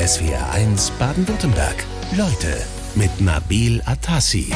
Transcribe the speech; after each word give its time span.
SWR1 0.00 0.92
Baden-Württemberg. 0.98 1.84
Leute 2.16 2.56
mit 2.94 3.20
Nabil 3.20 3.82
Atassi. 3.84 4.50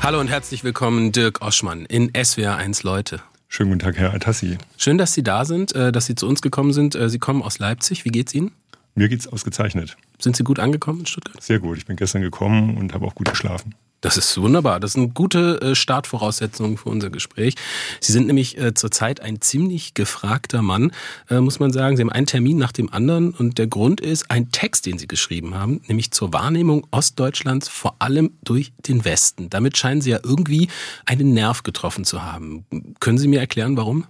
Hallo 0.00 0.20
und 0.20 0.28
herzlich 0.28 0.62
willkommen, 0.62 1.10
Dirk 1.10 1.42
Oschmann 1.42 1.84
in 1.84 2.12
SWR1 2.12 2.86
Leute. 2.86 3.20
Schönen 3.48 3.70
guten 3.70 3.80
Tag, 3.80 3.96
Herr 3.96 4.14
Atassi. 4.14 4.58
Schön, 4.76 4.96
dass 4.96 5.12
Sie 5.12 5.24
da 5.24 5.44
sind, 5.44 5.74
äh, 5.74 5.90
dass 5.90 6.06
Sie 6.06 6.14
zu 6.14 6.28
uns 6.28 6.40
gekommen 6.40 6.72
sind. 6.72 6.94
Äh, 6.94 7.10
Sie 7.10 7.18
kommen 7.18 7.42
aus 7.42 7.58
Leipzig. 7.58 8.04
Wie 8.04 8.10
geht's 8.10 8.32
Ihnen? 8.32 8.52
Mir 8.94 9.08
geht's 9.08 9.26
ausgezeichnet. 9.26 9.96
Sind 10.20 10.36
Sie 10.36 10.44
gut 10.44 10.60
angekommen 10.60 11.00
in 11.00 11.06
Stuttgart? 11.06 11.42
Sehr 11.42 11.58
gut. 11.58 11.78
Ich 11.78 11.86
bin 11.86 11.96
gestern 11.96 12.22
gekommen 12.22 12.78
und 12.78 12.94
habe 12.94 13.06
auch 13.06 13.16
gut 13.16 13.28
geschlafen. 13.28 13.74
Das 14.00 14.16
ist 14.16 14.40
wunderbar. 14.40 14.78
Das 14.78 14.92
sind 14.92 15.14
gute 15.14 15.60
äh, 15.60 15.74
Startvoraussetzungen 15.74 16.76
für 16.76 16.88
unser 16.88 17.10
Gespräch. 17.10 17.54
Sie 18.00 18.12
sind 18.12 18.28
nämlich 18.28 18.56
äh, 18.56 18.72
zurzeit 18.72 19.20
ein 19.20 19.40
ziemlich 19.40 19.94
gefragter 19.94 20.62
Mann, 20.62 20.92
äh, 21.28 21.40
muss 21.40 21.58
man 21.58 21.72
sagen. 21.72 21.96
Sie 21.96 22.02
haben 22.02 22.12
einen 22.12 22.26
Termin 22.26 22.58
nach 22.58 22.70
dem 22.70 22.92
anderen 22.92 23.30
und 23.30 23.58
der 23.58 23.66
Grund 23.66 24.00
ist 24.00 24.30
ein 24.30 24.52
Text, 24.52 24.86
den 24.86 24.98
Sie 24.98 25.08
geschrieben 25.08 25.56
haben, 25.56 25.80
nämlich 25.88 26.12
zur 26.12 26.32
Wahrnehmung 26.32 26.86
Ostdeutschlands 26.92 27.68
vor 27.68 27.96
allem 27.98 28.30
durch 28.44 28.72
den 28.86 29.04
Westen. 29.04 29.50
Damit 29.50 29.76
scheinen 29.76 30.00
Sie 30.00 30.10
ja 30.10 30.20
irgendwie 30.22 30.68
einen 31.04 31.34
Nerv 31.34 31.64
getroffen 31.64 32.04
zu 32.04 32.22
haben. 32.22 32.66
Können 33.00 33.18
Sie 33.18 33.26
mir 33.26 33.40
erklären, 33.40 33.76
warum? 33.76 34.04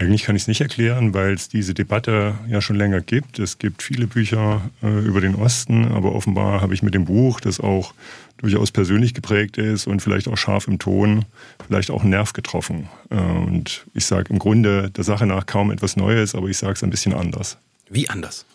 Eigentlich 0.00 0.22
kann 0.22 0.36
ich 0.36 0.42
es 0.42 0.48
nicht 0.48 0.60
erklären, 0.60 1.12
weil 1.12 1.32
es 1.32 1.48
diese 1.48 1.74
Debatte 1.74 2.38
ja 2.48 2.60
schon 2.60 2.76
länger 2.76 3.00
gibt. 3.00 3.40
Es 3.40 3.58
gibt 3.58 3.82
viele 3.82 4.06
Bücher 4.06 4.70
äh, 4.80 5.00
über 5.00 5.20
den 5.20 5.34
Osten, 5.34 5.86
aber 5.86 6.14
offenbar 6.14 6.60
habe 6.60 6.72
ich 6.72 6.84
mit 6.84 6.94
dem 6.94 7.04
Buch, 7.04 7.40
das 7.40 7.58
auch 7.58 7.94
durchaus 8.38 8.72
persönlich 8.72 9.14
geprägt 9.14 9.58
ist 9.58 9.86
und 9.86 10.00
vielleicht 10.00 10.28
auch 10.28 10.36
scharf 10.36 10.66
im 10.66 10.78
Ton, 10.78 11.24
vielleicht 11.66 11.90
auch 11.90 12.02
einen 12.02 12.10
Nerv 12.10 12.32
getroffen. 12.32 12.88
Äh, 13.10 13.16
und 13.16 13.86
ich 13.94 14.06
sage 14.06 14.32
im 14.32 14.38
Grunde 14.38 14.90
der 14.90 15.04
Sache 15.04 15.26
nach 15.26 15.46
kaum 15.46 15.70
etwas 15.70 15.96
Neues, 15.96 16.34
aber 16.34 16.48
ich 16.48 16.58
sage 16.58 16.74
es 16.74 16.82
ein 16.82 16.90
bisschen 16.90 17.14
anders. 17.14 17.58
Wie 17.90 18.08
anders? 18.08 18.46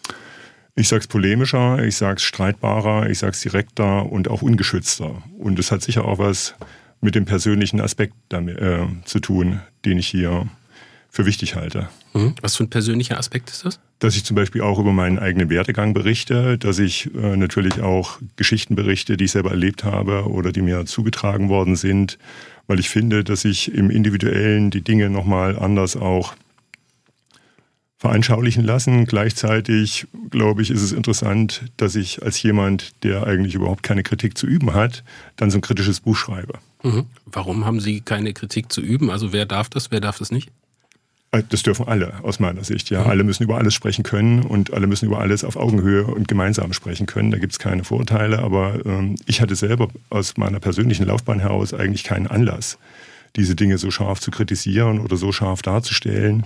Ich 0.76 0.88
sage 0.88 1.02
es 1.02 1.08
polemischer, 1.08 1.84
ich 1.84 1.96
sage 1.96 2.18
es 2.18 2.24
streitbarer, 2.24 3.10
ich 3.10 3.20
sage 3.20 3.34
es 3.34 3.42
direkter 3.42 4.12
und 4.12 4.28
auch 4.28 4.42
ungeschützter. 4.42 5.22
Und 5.38 5.60
es 5.60 5.72
hat 5.72 5.84
sicher 5.84 6.06
auch 6.06 6.18
was 6.18 6.56
mit 7.00 7.16
dem 7.16 7.26
persönlichen 7.26 7.80
Aspekt 7.80 8.16
damit, 8.30 8.58
äh, 8.58 8.88
zu 9.06 9.20
tun, 9.20 9.60
den 9.86 10.00
ich 10.00 10.08
hier 10.08 10.48
für 11.14 11.28
wichtig 11.28 11.56
halte. 11.56 11.90
Mhm. 12.14 12.34
Was 12.42 12.56
für 12.56 12.64
ein 12.64 12.72
persönlicher 12.72 13.20
Aspekt 13.20 13.52
ist 13.52 13.64
das? 13.64 13.80
Dass 14.00 14.16
ich 14.16 14.26
zum 14.26 14.36
Beispiel 14.36 14.62
auch 14.62 14.80
über 14.80 14.92
meinen 14.92 15.20
eigenen 15.20 15.48
Werdegang 15.52 15.94
berichte, 15.94 16.58
dass 16.58 16.80
ich 16.80 17.14
äh, 17.14 17.38
natürlich 17.38 17.82
auch 17.82 18.18
Geschichten 18.36 18.76
berichte, 18.76 19.16
die 19.16 19.26
ich 19.26 19.32
selber 19.32 19.52
erlebt 19.52 19.84
habe 19.84 20.28
oder 20.28 20.52
die 20.52 20.64
mir 20.64 20.88
zugetragen 20.88 21.50
worden 21.50 21.76
sind, 21.76 22.18
weil 22.66 22.80
ich 22.80 22.90
finde, 22.90 23.24
dass 23.24 23.46
ich 23.46 23.72
im 23.72 23.92
Individuellen 23.92 24.72
die 24.72 24.82
Dinge 24.82 25.12
nochmal 25.12 25.58
anders 25.60 25.96
auch 25.96 26.34
veranschaulichen 28.00 28.64
lassen. 28.64 29.06
Gleichzeitig, 29.06 30.08
glaube 30.32 30.64
ich, 30.64 30.72
ist 30.72 30.82
es 30.82 30.94
interessant, 30.94 31.66
dass 31.78 31.96
ich 31.96 32.24
als 32.24 32.42
jemand, 32.42 32.92
der 33.04 33.28
eigentlich 33.28 33.54
überhaupt 33.54 33.84
keine 33.84 34.02
Kritik 34.02 34.36
zu 34.36 34.48
üben 34.48 34.74
hat, 34.74 35.04
dann 35.36 35.52
so 35.52 35.60
ein 35.60 35.62
kritisches 35.62 36.00
Buch 36.00 36.18
schreibe. 36.18 36.58
Mhm. 36.82 37.06
Warum 37.28 37.66
haben 37.66 37.80
Sie 37.80 38.02
keine 38.02 38.34
Kritik 38.34 38.72
zu 38.72 38.82
üben? 38.82 39.12
Also 39.12 39.32
wer 39.32 39.46
darf 39.46 39.70
das, 39.70 39.92
wer 39.92 40.02
darf 40.02 40.18
das 40.18 40.32
nicht? 40.32 40.50
Äh, 41.34 41.44
das 41.50 41.64
dürfen 41.64 41.88
alle 41.88 42.14
aus 42.24 42.40
meiner 42.40 42.64
Sicht. 42.64 42.90
Ja, 42.90 43.04
mhm. 43.04 43.10
alle 43.10 43.24
müssen 43.26 43.44
über 43.44 43.58
alles 43.58 43.74
sprechen 43.74 44.04
können 44.04 44.44
und 44.44 44.72
alle 44.72 44.88
müssen 44.88 45.08
über 45.08 45.20
alles 45.20 45.44
auf 45.44 45.58
Augenhöhe 45.58 46.06
und 46.06 46.28
gemeinsam 46.30 46.72
sprechen 46.72 47.06
können. 47.06 47.32
Da 47.32 47.40
gibt 47.40 47.52
es 47.52 47.60
keine 47.60 47.84
Vorurteile. 47.84 48.40
Aber 48.40 48.80
ähm, 48.86 49.16
ich 49.26 49.42
hatte 49.42 49.56
selber 49.56 49.90
aus 50.10 50.38
meiner 50.38 50.60
persönlichen 50.60 51.06
Laufbahn 51.06 51.40
heraus 51.40 51.74
eigentlich 51.74 52.04
keinen 52.06 52.28
Anlass, 52.28 52.78
diese 53.36 53.56
Dinge 53.56 53.78
so 53.78 53.92
scharf 53.92 54.22
zu 54.22 54.32
kritisieren 54.32 55.00
oder 55.00 55.18
so 55.18 55.32
scharf 55.32 55.62
darzustellen 55.62 56.46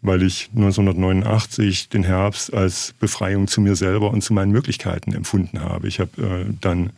weil 0.00 0.22
ich 0.22 0.50
1989 0.54 1.88
den 1.88 2.04
Herbst 2.04 2.54
als 2.54 2.94
Befreiung 3.00 3.48
zu 3.48 3.60
mir 3.60 3.74
selber 3.74 4.12
und 4.12 4.22
zu 4.22 4.32
meinen 4.32 4.52
Möglichkeiten 4.52 5.12
empfunden 5.12 5.60
habe. 5.60 5.88
Ich 5.88 5.98
habe 5.98 6.22
äh, 6.22 6.54
dann 6.60 6.90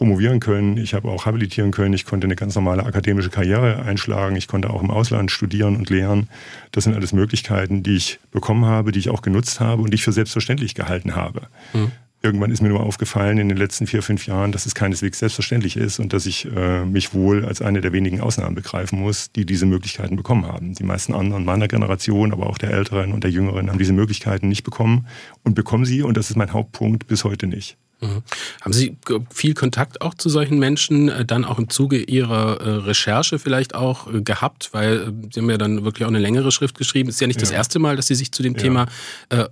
promovieren 0.00 0.40
können, 0.40 0.78
ich 0.78 0.94
habe 0.94 1.10
auch 1.10 1.26
habilitieren 1.26 1.72
können, 1.72 1.92
ich 1.92 2.06
konnte 2.06 2.26
eine 2.26 2.34
ganz 2.34 2.54
normale 2.54 2.86
akademische 2.86 3.28
Karriere 3.28 3.82
einschlagen, 3.82 4.34
ich 4.34 4.48
konnte 4.48 4.70
auch 4.70 4.82
im 4.82 4.90
Ausland 4.90 5.30
studieren 5.30 5.76
und 5.76 5.90
lehren. 5.90 6.30
Das 6.72 6.84
sind 6.84 6.94
alles 6.94 7.12
Möglichkeiten, 7.12 7.82
die 7.82 7.96
ich 7.96 8.18
bekommen 8.30 8.64
habe, 8.64 8.92
die 8.92 8.98
ich 8.98 9.10
auch 9.10 9.20
genutzt 9.20 9.60
habe 9.60 9.82
und 9.82 9.90
die 9.90 9.96
ich 9.96 10.02
für 10.02 10.12
selbstverständlich 10.12 10.74
gehalten 10.74 11.16
habe. 11.16 11.42
Mhm. 11.74 11.92
Irgendwann 12.22 12.50
ist 12.50 12.62
mir 12.62 12.70
nur 12.70 12.80
aufgefallen 12.80 13.36
in 13.36 13.50
den 13.50 13.58
letzten 13.58 13.86
vier, 13.86 14.02
fünf 14.02 14.26
Jahren, 14.26 14.52
dass 14.52 14.64
es 14.64 14.74
keineswegs 14.74 15.18
selbstverständlich 15.18 15.76
ist 15.76 15.98
und 15.98 16.14
dass 16.14 16.24
ich 16.24 16.48
äh, 16.50 16.86
mich 16.86 17.12
wohl 17.12 17.44
als 17.44 17.60
eine 17.60 17.82
der 17.82 17.92
wenigen 17.92 18.22
Ausnahmen 18.22 18.54
begreifen 18.54 19.00
muss, 19.00 19.30
die 19.32 19.44
diese 19.44 19.66
Möglichkeiten 19.66 20.16
bekommen 20.16 20.46
haben. 20.46 20.74
Die 20.76 20.84
meisten 20.84 21.12
anderen 21.12 21.44
meiner 21.44 21.68
Generation, 21.68 22.32
aber 22.32 22.46
auch 22.46 22.56
der 22.56 22.70
Älteren 22.70 23.12
und 23.12 23.22
der 23.22 23.30
Jüngeren 23.30 23.68
haben 23.68 23.78
diese 23.78 23.92
Möglichkeiten 23.92 24.48
nicht 24.48 24.64
bekommen 24.64 25.06
und 25.44 25.54
bekommen 25.54 25.84
sie, 25.84 26.00
und 26.00 26.16
das 26.16 26.30
ist 26.30 26.36
mein 26.36 26.54
Hauptpunkt, 26.54 27.06
bis 27.06 27.24
heute 27.24 27.46
nicht. 27.46 27.76
Mhm. 28.00 28.22
Haben 28.62 28.72
Sie 28.72 28.96
viel 29.32 29.54
Kontakt 29.54 30.00
auch 30.00 30.14
zu 30.14 30.28
solchen 30.28 30.58
Menschen, 30.58 31.08
äh, 31.08 31.24
dann 31.24 31.44
auch 31.44 31.58
im 31.58 31.68
Zuge 31.68 31.98
Ihrer 31.98 32.60
äh, 32.60 32.70
Recherche 32.70 33.38
vielleicht 33.38 33.74
auch 33.74 34.12
äh, 34.12 34.22
gehabt? 34.22 34.70
Weil 34.72 35.12
Sie 35.30 35.40
haben 35.40 35.50
ja 35.50 35.58
dann 35.58 35.84
wirklich 35.84 36.04
auch 36.04 36.10
eine 36.10 36.18
längere 36.18 36.50
Schrift 36.50 36.78
geschrieben. 36.78 37.10
Es 37.10 37.16
ist 37.16 37.20
ja 37.20 37.26
nicht 37.26 37.40
ja. 37.40 37.42
das 37.42 37.50
erste 37.50 37.78
Mal, 37.78 37.96
dass 37.96 38.06
Sie 38.06 38.14
sich 38.14 38.32
zu 38.32 38.42
dem 38.42 38.54
ja. 38.54 38.60
Thema 38.60 38.86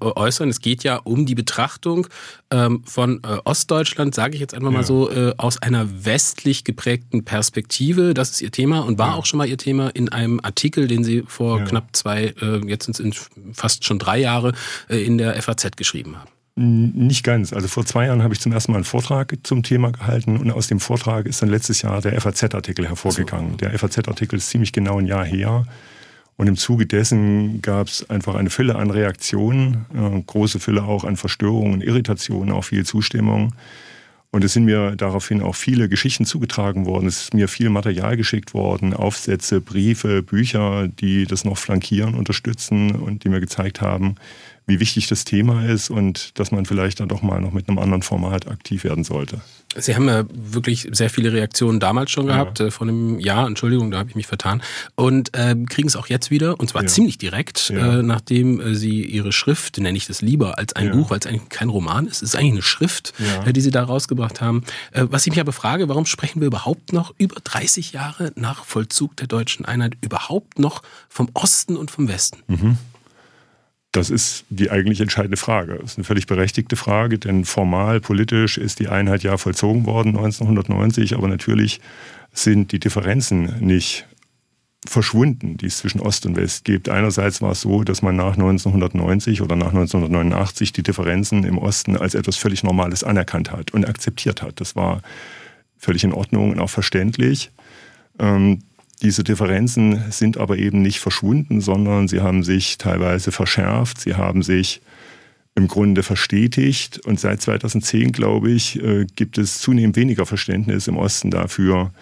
äußern. 0.00 0.48
Es 0.48 0.60
geht 0.60 0.82
ja 0.82 0.97
um 0.97 1.26
die 1.26 1.34
Betrachtung 1.34 2.09
ähm, 2.50 2.82
von 2.84 3.20
Ostdeutschland, 3.44 4.14
sage 4.14 4.34
ich 4.34 4.41
jetzt 4.41 4.54
einfach 4.54 4.70
mal 4.70 4.80
ja. 4.80 4.84
so, 4.84 5.10
aus 5.36 5.60
einer 5.60 6.04
westlich 6.04 6.65
geprägten 6.65 7.25
Perspektive. 7.25 8.15
Das 8.15 8.30
ist 8.30 8.41
Ihr 8.41 8.50
Thema 8.50 8.80
und 8.80 8.98
war 8.98 9.15
auch 9.15 9.26
schon 9.26 9.38
mal 9.38 9.48
Ihr 9.48 9.59
Thema 9.59 9.88
in 9.88 10.09
einem 10.09 10.41
Artikel, 10.42 10.88
den 10.88 11.04
Sie 11.04 11.22
vor 11.26 11.65
knapp 11.65 11.94
zwei, 11.94 12.34
jetzt 12.66 12.92
sind 12.92 13.15
es 13.15 13.30
fast 13.53 13.84
schon 13.84 13.98
drei 13.98 14.19
Jahre, 14.19 14.53
in 14.88 15.19
der 15.19 15.41
FAZ 15.41 15.76
geschrieben 15.76 16.16
haben. 16.16 16.38
Nicht 16.60 17.22
ganz. 17.22 17.52
Also 17.52 17.69
vor 17.69 17.86
zwei 17.86 18.06
Jahren 18.06 18.24
habe 18.24 18.34
ich 18.34 18.41
zum 18.41 18.50
ersten 18.50 18.72
Mal 18.72 18.78
einen 18.78 18.84
Vortrag 18.84 19.36
zum 19.44 19.62
Thema 19.62 19.92
gehalten 19.92 20.36
und 20.36 20.50
aus 20.50 20.66
dem 20.66 20.80
Vortrag 20.80 21.26
ist 21.26 21.41
dann 21.41 21.48
letztes 21.48 21.82
Jahr 21.82 22.00
der 22.00 22.20
FAZ-Artikel 22.20 22.88
hervorgegangen. 22.88 23.52
So. 23.52 23.56
Der 23.58 23.78
FAZ-Artikel 23.78 24.38
ist 24.38 24.50
ziemlich 24.50 24.72
genau 24.72 24.98
ein 24.98 25.06
Jahr 25.06 25.24
her. 25.24 25.66
Und 26.36 26.48
im 26.48 26.56
Zuge 26.56 26.86
dessen 26.86 27.62
gab 27.62 27.86
es 27.86 28.10
einfach 28.10 28.34
eine 28.34 28.50
Fülle 28.50 28.74
an 28.74 28.91
Reaktionen, 28.91 29.86
äh, 29.94 30.20
große 30.26 30.58
Fülle 30.58 30.82
auch 30.82 31.04
an 31.04 31.16
Verstörungen, 31.16 31.80
Irritationen, 31.80 32.52
auch 32.52 32.64
viel 32.64 32.84
Zustimmung. 32.84 33.54
Und 34.31 34.44
es 34.44 34.53
sind 34.53 34.66
mir 34.66 34.94
daraufhin 34.94 35.41
auch 35.41 35.55
viele 35.55 35.89
Geschichten 35.89 36.27
zugetragen 36.27 36.84
worden. 36.84 37.06
Es 37.06 37.22
ist 37.22 37.34
mir 37.34 37.49
viel 37.49 37.71
Material 37.71 38.16
geschickt 38.16 38.53
worden, 38.53 38.93
Aufsätze, 38.93 39.62
Briefe, 39.62 40.22
Bücher, 40.22 40.89
die 40.89 41.25
das 41.25 41.44
noch 41.44 41.56
flankieren, 41.56 42.15
unterstützen 42.15 42.94
und 42.94 43.25
die 43.25 43.31
mir 43.31 43.41
gezeigt 43.41 43.81
haben, 43.81 44.16
wie 44.66 44.81
wichtig 44.81 45.06
das 45.06 45.25
Thema 45.25 45.65
ist 45.65 45.89
und 45.89 46.39
dass 46.39 46.53
man 46.53 46.66
vielleicht 46.66 47.00
dann 47.00 47.09
doch 47.09 47.22
mal 47.22 47.41
noch 47.41 47.53
mit 47.53 47.69
einem 47.69 47.78
anderen 47.78 48.03
Format 48.03 48.49
aktiv 48.49 48.84
werden 48.84 49.03
sollte. 49.03 49.41
Sie 49.81 49.94
haben 49.94 50.09
ja 50.09 50.25
wirklich 50.33 50.89
sehr 50.93 51.11
viele 51.11 51.33
Reaktionen 51.33 51.81
damals 51.81 52.11
schon 52.11 52.27
gehabt, 52.27 52.59
ja. 52.59 52.66
äh, 52.66 52.71
vor 52.71 52.87
einem 52.87 53.19
Jahr, 53.19 53.47
Entschuldigung, 53.47 53.91
da 53.91 53.99
habe 53.99 54.11
ich 54.11 54.16
mich 54.16 54.27
vertan, 54.27 54.62
und 54.94 55.37
äh, 55.37 55.55
kriegen 55.69 55.89
es 55.89 55.97
auch 55.97 56.06
jetzt 56.06 56.31
wieder, 56.31 56.59
und 56.59 56.69
zwar 56.69 56.83
ja. 56.83 56.89
ziemlich 56.89 57.19
direkt, 57.19 57.71
ja. 57.71 57.99
äh, 57.99 58.03
nachdem 58.03 58.61
äh, 58.61 58.75
Sie 58.75 59.05
Ihre 59.05 59.33
Schrift, 59.33 59.78
nenne 59.78 59.97
ich 59.97 60.06
das 60.06 60.22
lieber 60.22 60.59
als 60.59 60.75
ein 60.75 60.91
Buch, 60.91 61.11
weil 61.11 61.19
es 61.19 61.27
eigentlich 61.27 61.49
kein 61.49 61.69
Roman 61.69 62.06
ist, 62.06 62.16
es 62.16 62.34
ist 62.34 62.37
eigentlich 62.37 62.53
eine 62.53 62.62
Schrift, 62.62 63.15
äh, 63.44 63.53
die 63.53 63.61
Sie 63.61 63.71
da 63.71 63.84
rausgebracht 63.84 64.41
haben. 64.41 64.65
Äh, 64.93 65.06
was 65.11 65.27
ich 65.27 65.33
mich 65.33 65.41
aber 65.41 65.53
frage, 65.53 65.89
warum 65.89 66.06
sprechen 66.06 66.41
wir 66.41 66.47
überhaupt 66.47 66.93
noch 66.93 67.15
über 67.19 67.37
30 67.43 67.93
Jahre 67.93 68.33
nach 68.37 68.65
Vollzug 68.65 69.16
der 69.16 69.27
deutschen 69.27 69.65
Einheit 69.65 69.95
überhaupt 70.00 70.59
noch 70.59 70.83
vom 71.09 71.31
Osten 71.34 71.77
und 71.77 71.91
vom 71.91 72.09
Westen? 72.09 72.43
Mhm. 72.47 72.78
Das 73.93 74.10
ist 74.10 74.44
die 74.50 74.71
eigentlich 74.71 75.00
entscheidende 75.00 75.38
Frage. 75.38 75.78
Das 75.81 75.93
ist 75.93 75.99
eine 75.99 76.04
völlig 76.04 76.26
berechtigte 76.26 76.76
Frage, 76.76 77.19
denn 77.19 77.44
formal, 77.44 78.00
politisch 78.00 78.59
ist 78.59 78.81
die 78.81 78.88
Einheit 78.88 79.22
ja 79.22 79.37
vollzogen 79.38 79.87
worden 79.87 80.16
1990, 80.16 81.15
aber 81.15 81.28
natürlich 81.28 81.81
sind 82.32 82.72
die 82.72 82.81
Differenzen 82.81 83.60
nicht 83.60 84.06
verschwunden, 84.87 85.56
die 85.56 85.66
es 85.66 85.78
zwischen 85.78 86.00
Ost 86.00 86.27
und 86.27 86.37
West 86.37 86.65
gibt. 86.65 86.88
Einerseits 86.88 87.43
war 87.43 87.53
es 87.53 87.62
so, 87.62 87.82
dass 87.82 88.03
man 88.03 88.15
nach 88.16 88.34
1990 88.34 89.43
oder 89.43 89.56
nach 89.56 89.69
1989 89.69 90.72
die 90.72 90.82
Differenzen 90.82 91.45
im 91.45 91.59
Osten 91.59 91.97
als 91.97 92.15
etwas 92.15 92.36
völlig 92.36 92.62
Normales 92.62 93.03
anerkannt 93.03 93.51
hat 93.51 93.72
und 93.72 93.89
akzeptiert 93.89 94.42
hat. 94.42 94.60
Das 94.60 94.77
war 94.77 95.03
völlig 95.78 96.04
in 96.04 96.12
Ordnung 96.12 96.53
und 96.53 96.60
auch 96.60 96.71
verständlich. 96.71 97.51
Ähm, 98.18 98.60
diese 99.03 99.22
Differenzen 99.24 100.10
sind 100.10 100.39
aber 100.39 100.59
eben 100.59 100.83
nicht 100.83 100.98
verschwunden, 100.98 101.60
sondern 101.60 102.09
sie 102.09 102.21
haben 102.21 102.42
sich 102.42 102.78
teilweise 102.78 103.33
verschärft, 103.33 104.00
sie 104.00 104.15
haben 104.15 104.42
sich 104.42 104.80
im 105.54 105.68
Grunde 105.68 106.03
verstetigt. 106.03 107.04
Und 107.06 107.21
seit 107.21 107.42
2010, 107.42 108.12
glaube 108.12 108.50
ich, 108.50 108.83
äh, 108.83 109.06
gibt 109.16 109.39
es 109.39 109.59
zunehmend 109.60 109.97
weniger 109.97 110.27
Verständnis 110.27 110.89
im 110.89 110.97
Osten 110.97 111.30
dafür, 111.30 111.92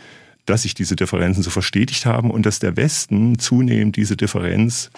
dass 0.46 0.62
sich 0.62 0.74
diese 0.74 0.96
Differenzen 0.96 1.42
so 1.42 1.50
verstetigt 1.50 2.06
haben 2.06 2.30
und 2.30 2.46
dass 2.46 2.60
der 2.60 2.76
Westen 2.76 3.38
zunehmend 3.38 3.96
diese 3.96 4.16
Differenz 4.16 4.90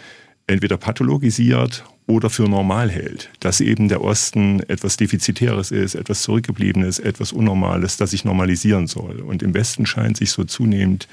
entweder 0.48 0.76
pathologisiert 0.76 1.84
oder 2.08 2.30
für 2.30 2.48
normal 2.48 2.90
hält. 2.90 3.30
Dass 3.38 3.60
eben 3.60 3.88
der 3.88 4.02
Osten 4.02 4.60
etwas 4.68 4.96
Defizitäres 4.96 5.70
ist, 5.70 5.94
etwas 5.94 6.22
Zurückgebliebenes, 6.22 6.98
etwas 6.98 7.32
Unnormales, 7.32 7.98
das 7.98 8.10
sich 8.10 8.24
normalisieren 8.24 8.86
soll. 8.86 9.20
Und 9.20 9.42
im 9.42 9.54
Westen 9.54 9.86
scheint 9.86 10.16
sich 10.16 10.30
so 10.30 10.44
zunehmend 10.44 11.06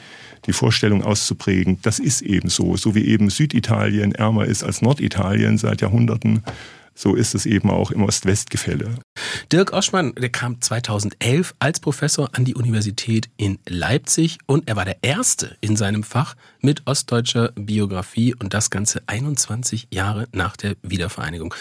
die 0.48 0.54
Vorstellung 0.54 1.04
auszuprägen, 1.04 1.80
das 1.82 2.00
ist 2.00 2.22
eben 2.22 2.50
so. 2.50 2.78
So 2.78 2.96
wie 2.96 3.06
eben 3.06 3.30
Süditalien 3.30 4.14
ärmer 4.14 4.46
ist 4.46 4.64
als 4.64 4.82
Norditalien 4.82 5.58
seit 5.58 5.82
Jahrhunderten, 5.82 6.44
so 6.96 7.14
ist 7.14 7.36
es 7.36 7.46
eben 7.46 7.70
auch 7.70 7.92
im 7.92 8.04
Ost-West-Gefälle. 8.04 8.96
Dirk 9.52 9.74
Oschmann, 9.74 10.16
der 10.16 10.30
kam 10.30 10.62
2011 10.62 11.54
als 11.60 11.82
Professor 11.82 12.30
an 12.34 12.46
die 12.46 12.56
Universität 12.56 13.30
in 13.36 13.60
Leipzig 13.68 14.40
und 14.46 14.68
er 14.70 14.78
war 14.78 14.86
der 14.86 14.98
Erste 15.02 15.58
in 15.60 15.76
seinem 15.76 16.04
Fach 16.04 16.36
mit 16.62 16.84
ostdeutscher 16.86 17.52
Biografie 17.56 18.34
und 18.34 18.54
das 18.54 18.70
Ganze 18.70 19.04
21 19.08 19.90
Jahre 19.92 20.28
nach 20.32 20.56
der 20.56 20.76
Wiedervereinigung. 20.82 21.54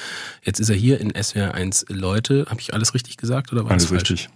Jetzt 0.45 0.61
ist 0.61 0.71
er 0.71 0.77
hier 0.77 1.01
in 1.01 1.13
SWR 1.21 1.53
1 1.55 1.87
Leute. 1.89 2.47
Habe 2.49 2.61
ich 2.61 2.73
alles 2.73 2.95
richtig 2.95 3.17
gesagt 3.17 3.53
oder 3.53 3.65
war 3.65 3.73
alles 3.73 3.85
das 3.85 3.91
falsch? 3.91 4.11
richtig? 4.13 4.31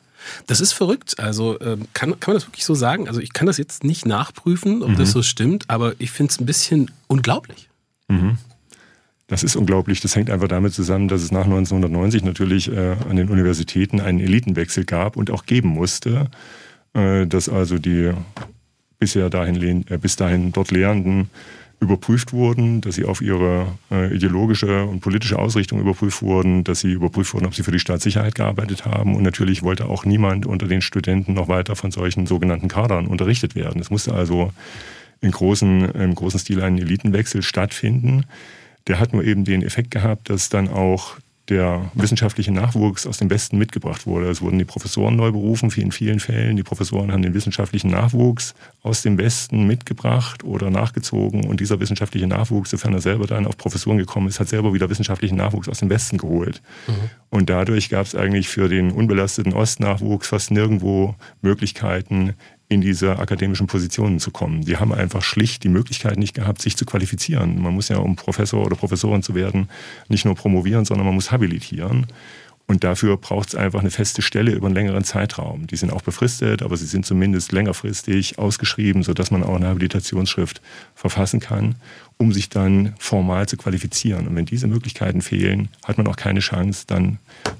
Das 0.48 0.60
ist 0.60 0.72
verrückt. 0.72 1.20
Also 1.20 1.60
ähm, 1.60 1.86
kann, 1.94 2.18
kann 2.18 2.32
man 2.32 2.36
das 2.36 2.48
wirklich 2.48 2.64
so 2.64 2.74
sagen? 2.74 3.06
Also 3.06 3.20
ich 3.20 3.32
kann 3.32 3.46
das 3.46 3.56
jetzt 3.56 3.84
nicht 3.84 4.04
nachprüfen, 4.04 4.82
ob 4.82 4.90
mhm. 4.90 4.96
das 4.96 5.12
so 5.12 5.22
stimmt, 5.22 5.70
aber 5.70 5.94
ich 5.98 6.10
finde 6.10 6.32
es 6.32 6.40
ein 6.40 6.46
bisschen 6.46 6.90
unglaublich. 7.06 7.68
Mhm. 8.08 8.38
Das 9.28 9.44
ist 9.44 9.56
unglaublich. 9.56 10.00
Das 10.00 10.16
hängt 10.16 10.30
einfach 10.30 10.48
damit 10.48 10.72
zusammen, 10.72 11.06
dass 11.06 11.22
es 11.22 11.30
nach 11.30 11.44
1990 11.44 12.24
natürlich 12.24 12.72
äh, 12.72 12.96
an 13.08 13.16
den 13.16 13.28
Universitäten 13.28 14.00
einen 14.00 14.20
Elitenwechsel 14.20 14.84
gab 14.84 15.16
und 15.16 15.30
auch 15.30 15.44
geben 15.44 15.68
musste, 15.68 16.28
äh, 16.94 17.26
dass 17.26 17.48
also 17.48 17.78
die 17.78 18.12
bisher 18.98 19.30
dahin, 19.30 19.84
äh, 19.88 19.98
bis 19.98 20.16
dahin 20.16 20.52
dort 20.52 20.70
Lehrenden 20.70 21.28
überprüft 21.80 22.32
wurden, 22.32 22.80
dass 22.80 22.96
sie 22.96 23.04
auf 23.04 23.20
ihre 23.20 23.66
äh, 23.90 24.12
ideologische 24.14 24.84
und 24.84 25.00
politische 25.00 25.38
Ausrichtung 25.38 25.78
überprüft 25.78 26.22
wurden, 26.22 26.64
dass 26.64 26.80
sie 26.80 26.92
überprüft 26.92 27.34
wurden, 27.34 27.46
ob 27.46 27.54
sie 27.54 27.62
für 27.62 27.70
die 27.70 27.78
Staatssicherheit 27.78 28.34
gearbeitet 28.34 28.84
haben. 28.84 29.14
Und 29.14 29.22
natürlich 29.22 29.62
wollte 29.62 29.84
auch 29.84 30.04
niemand 30.04 30.46
unter 30.46 30.66
den 30.66 30.80
Studenten 30.80 31.34
noch 31.34 31.48
weiter 31.48 31.76
von 31.76 31.90
solchen 31.90 32.26
sogenannten 32.26 32.68
Kadern 32.68 33.06
unterrichtet 33.06 33.54
werden. 33.54 33.80
Es 33.80 33.90
musste 33.90 34.14
also 34.14 34.52
in 35.20 35.30
großen, 35.30 35.90
im 35.90 36.14
großen 36.14 36.40
Stil 36.40 36.62
ein 36.62 36.78
Elitenwechsel 36.78 37.42
stattfinden. 37.42 38.24
Der 38.88 38.98
hat 38.98 39.12
nur 39.12 39.24
eben 39.24 39.44
den 39.44 39.62
Effekt 39.62 39.90
gehabt, 39.90 40.30
dass 40.30 40.48
dann 40.48 40.68
auch 40.68 41.16
der 41.48 41.90
wissenschaftliche 41.94 42.52
Nachwuchs 42.52 43.06
aus 43.06 43.18
dem 43.18 43.30
Westen 43.30 43.56
mitgebracht 43.56 44.06
wurde. 44.06 44.28
Es 44.28 44.42
wurden 44.42 44.58
die 44.58 44.64
Professoren 44.64 45.16
neu 45.16 45.32
berufen, 45.32 45.74
wie 45.74 45.80
in 45.80 45.92
vielen 45.92 46.20
Fällen. 46.20 46.56
Die 46.56 46.62
Professoren 46.62 47.10
haben 47.10 47.22
den 47.22 47.34
wissenschaftlichen 47.34 47.90
Nachwuchs 47.90 48.54
aus 48.82 49.02
dem 49.02 49.16
Westen 49.18 49.66
mitgebracht 49.66 50.44
oder 50.44 50.70
nachgezogen. 50.70 51.46
Und 51.46 51.60
dieser 51.60 51.80
wissenschaftliche 51.80 52.26
Nachwuchs, 52.26 52.70
sofern 52.70 52.92
er 52.92 53.00
selber 53.00 53.26
dann 53.26 53.46
auf 53.46 53.56
Professuren 53.56 53.98
gekommen 53.98 54.28
ist, 54.28 54.40
hat 54.40 54.48
selber 54.48 54.74
wieder 54.74 54.90
wissenschaftlichen 54.90 55.36
Nachwuchs 55.36 55.68
aus 55.68 55.78
dem 55.78 55.88
Westen 55.88 56.18
geholt. 56.18 56.60
Mhm. 56.86 56.92
Und 57.30 57.50
dadurch 57.50 57.88
gab 57.88 58.06
es 58.06 58.14
eigentlich 58.14 58.48
für 58.48 58.68
den 58.68 58.90
unbelasteten 58.90 59.54
Ostnachwuchs 59.54 60.28
fast 60.28 60.50
nirgendwo 60.50 61.14
Möglichkeiten, 61.40 62.34
in 62.68 62.80
diese 62.80 63.18
akademischen 63.18 63.66
Positionen 63.66 64.20
zu 64.20 64.30
kommen. 64.30 64.62
Die 64.62 64.76
haben 64.76 64.92
einfach 64.92 65.22
schlicht 65.22 65.64
die 65.64 65.70
Möglichkeit 65.70 66.18
nicht 66.18 66.34
gehabt, 66.34 66.60
sich 66.60 66.76
zu 66.76 66.84
qualifizieren. 66.84 67.60
Man 67.62 67.74
muss 67.74 67.88
ja, 67.88 67.96
um 67.98 68.16
Professor 68.16 68.64
oder 68.64 68.76
Professorin 68.76 69.22
zu 69.22 69.34
werden, 69.34 69.68
nicht 70.08 70.26
nur 70.26 70.34
promovieren, 70.34 70.84
sondern 70.84 71.06
man 71.06 71.14
muss 71.14 71.32
habilitieren. 71.32 72.06
Und 72.66 72.84
dafür 72.84 73.16
braucht 73.16 73.48
es 73.48 73.54
einfach 73.54 73.80
eine 73.80 73.90
feste 73.90 74.20
Stelle 74.20 74.52
über 74.52 74.66
einen 74.66 74.74
längeren 74.74 75.02
Zeitraum. 75.02 75.66
Die 75.66 75.76
sind 75.76 75.90
auch 75.90 76.02
befristet, 76.02 76.60
aber 76.60 76.76
sie 76.76 76.84
sind 76.84 77.06
zumindest 77.06 77.50
längerfristig 77.52 78.38
ausgeschrieben, 78.38 79.02
sodass 79.02 79.30
man 79.30 79.42
auch 79.42 79.56
eine 79.56 79.68
Habilitationsschrift 79.68 80.60
verfassen 80.94 81.40
kann, 81.40 81.76
um 82.18 82.32
sich 82.32 82.50
dann 82.50 82.94
formal 82.98 83.48
zu 83.48 83.56
qualifizieren. 83.56 84.26
Und 84.26 84.34
wenn 84.36 84.44
diese 84.44 84.66
Möglichkeiten 84.66 85.22
fehlen, 85.22 85.68
hat 85.84 85.98
man 85.98 86.06
auch 86.08 86.16
keine 86.16 86.40
Chance, 86.40 86.84
dann 86.86 87.18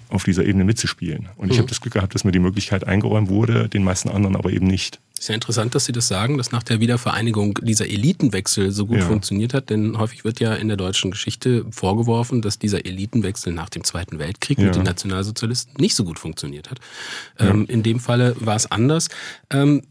auf 0.08 0.24
dieser 0.24 0.44
Ebene 0.44 0.64
mitzuspielen. 0.64 1.28
Und 1.36 1.50
ich 1.50 1.56
mhm. 1.56 1.60
habe 1.60 1.68
das 1.68 1.80
Glück 1.80 1.94
gehabt, 1.94 2.14
dass 2.14 2.24
mir 2.24 2.32
die 2.32 2.40
Möglichkeit 2.40 2.86
eingeräumt 2.86 3.28
wurde, 3.28 3.68
den 3.68 3.84
meisten 3.84 4.08
anderen 4.08 4.36
aber 4.36 4.50
eben 4.50 4.66
nicht. 4.66 4.98
Ist 5.18 5.28
ja 5.28 5.34
interessant, 5.34 5.74
dass 5.74 5.84
Sie 5.84 5.92
das 5.92 6.06
sagen, 6.06 6.38
dass 6.38 6.52
nach 6.52 6.62
der 6.62 6.80
Wiedervereinigung 6.80 7.58
dieser 7.62 7.86
Elitenwechsel 7.86 8.70
so 8.70 8.86
gut 8.86 8.98
ja. 8.98 9.04
funktioniert 9.04 9.52
hat, 9.52 9.70
denn 9.70 9.98
häufig 9.98 10.24
wird 10.24 10.38
ja 10.38 10.54
in 10.54 10.68
der 10.68 10.76
deutschen 10.76 11.10
Geschichte 11.10 11.64
vorgeworfen, 11.70 12.40
dass 12.40 12.58
dieser 12.58 12.86
Elitenwechsel 12.86 13.52
nach 13.52 13.68
dem 13.68 13.82
Zweiten 13.82 14.18
Weltkrieg 14.18 14.58
ja. 14.58 14.66
mit 14.66 14.76
den 14.76 14.84
Nationalsozialisten 14.84 15.74
nicht 15.80 15.96
so 15.96 16.04
gut 16.04 16.18
funktioniert 16.18 16.70
hat. 16.70 16.78
Ja. 17.40 17.48
Ähm, 17.48 17.66
in 17.66 17.82
dem 17.82 17.98
Falle 17.98 18.36
war 18.38 18.54
es 18.54 18.70
anders. 18.70 19.08
Ähm, 19.50 19.82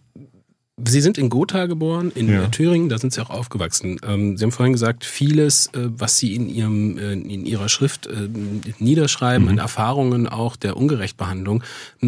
Sie 0.85 1.01
sind 1.01 1.17
in 1.17 1.29
Gotha 1.29 1.65
geboren, 1.65 2.11
in 2.13 2.29
ja. 2.29 2.47
Thüringen, 2.49 2.87
da 2.87 2.99
sind 2.99 3.11
Sie 3.11 3.19
auch 3.19 3.31
aufgewachsen. 3.31 3.99
Ähm, 4.07 4.37
Sie 4.37 4.43
haben 4.43 4.51
vorhin 4.51 4.73
gesagt, 4.73 5.05
vieles, 5.05 5.67
äh, 5.73 5.89
was 5.89 6.19
Sie 6.19 6.35
in, 6.35 6.49
Ihrem, 6.49 6.99
äh, 6.99 7.13
in 7.13 7.47
Ihrer 7.47 7.67
Schrift 7.67 8.05
äh, 8.05 8.29
niederschreiben, 8.77 9.45
mhm. 9.45 9.53
an 9.53 9.57
Erfahrungen 9.57 10.27
auch 10.27 10.55
der 10.55 10.77
Ungerechtbehandlung, 10.77 11.63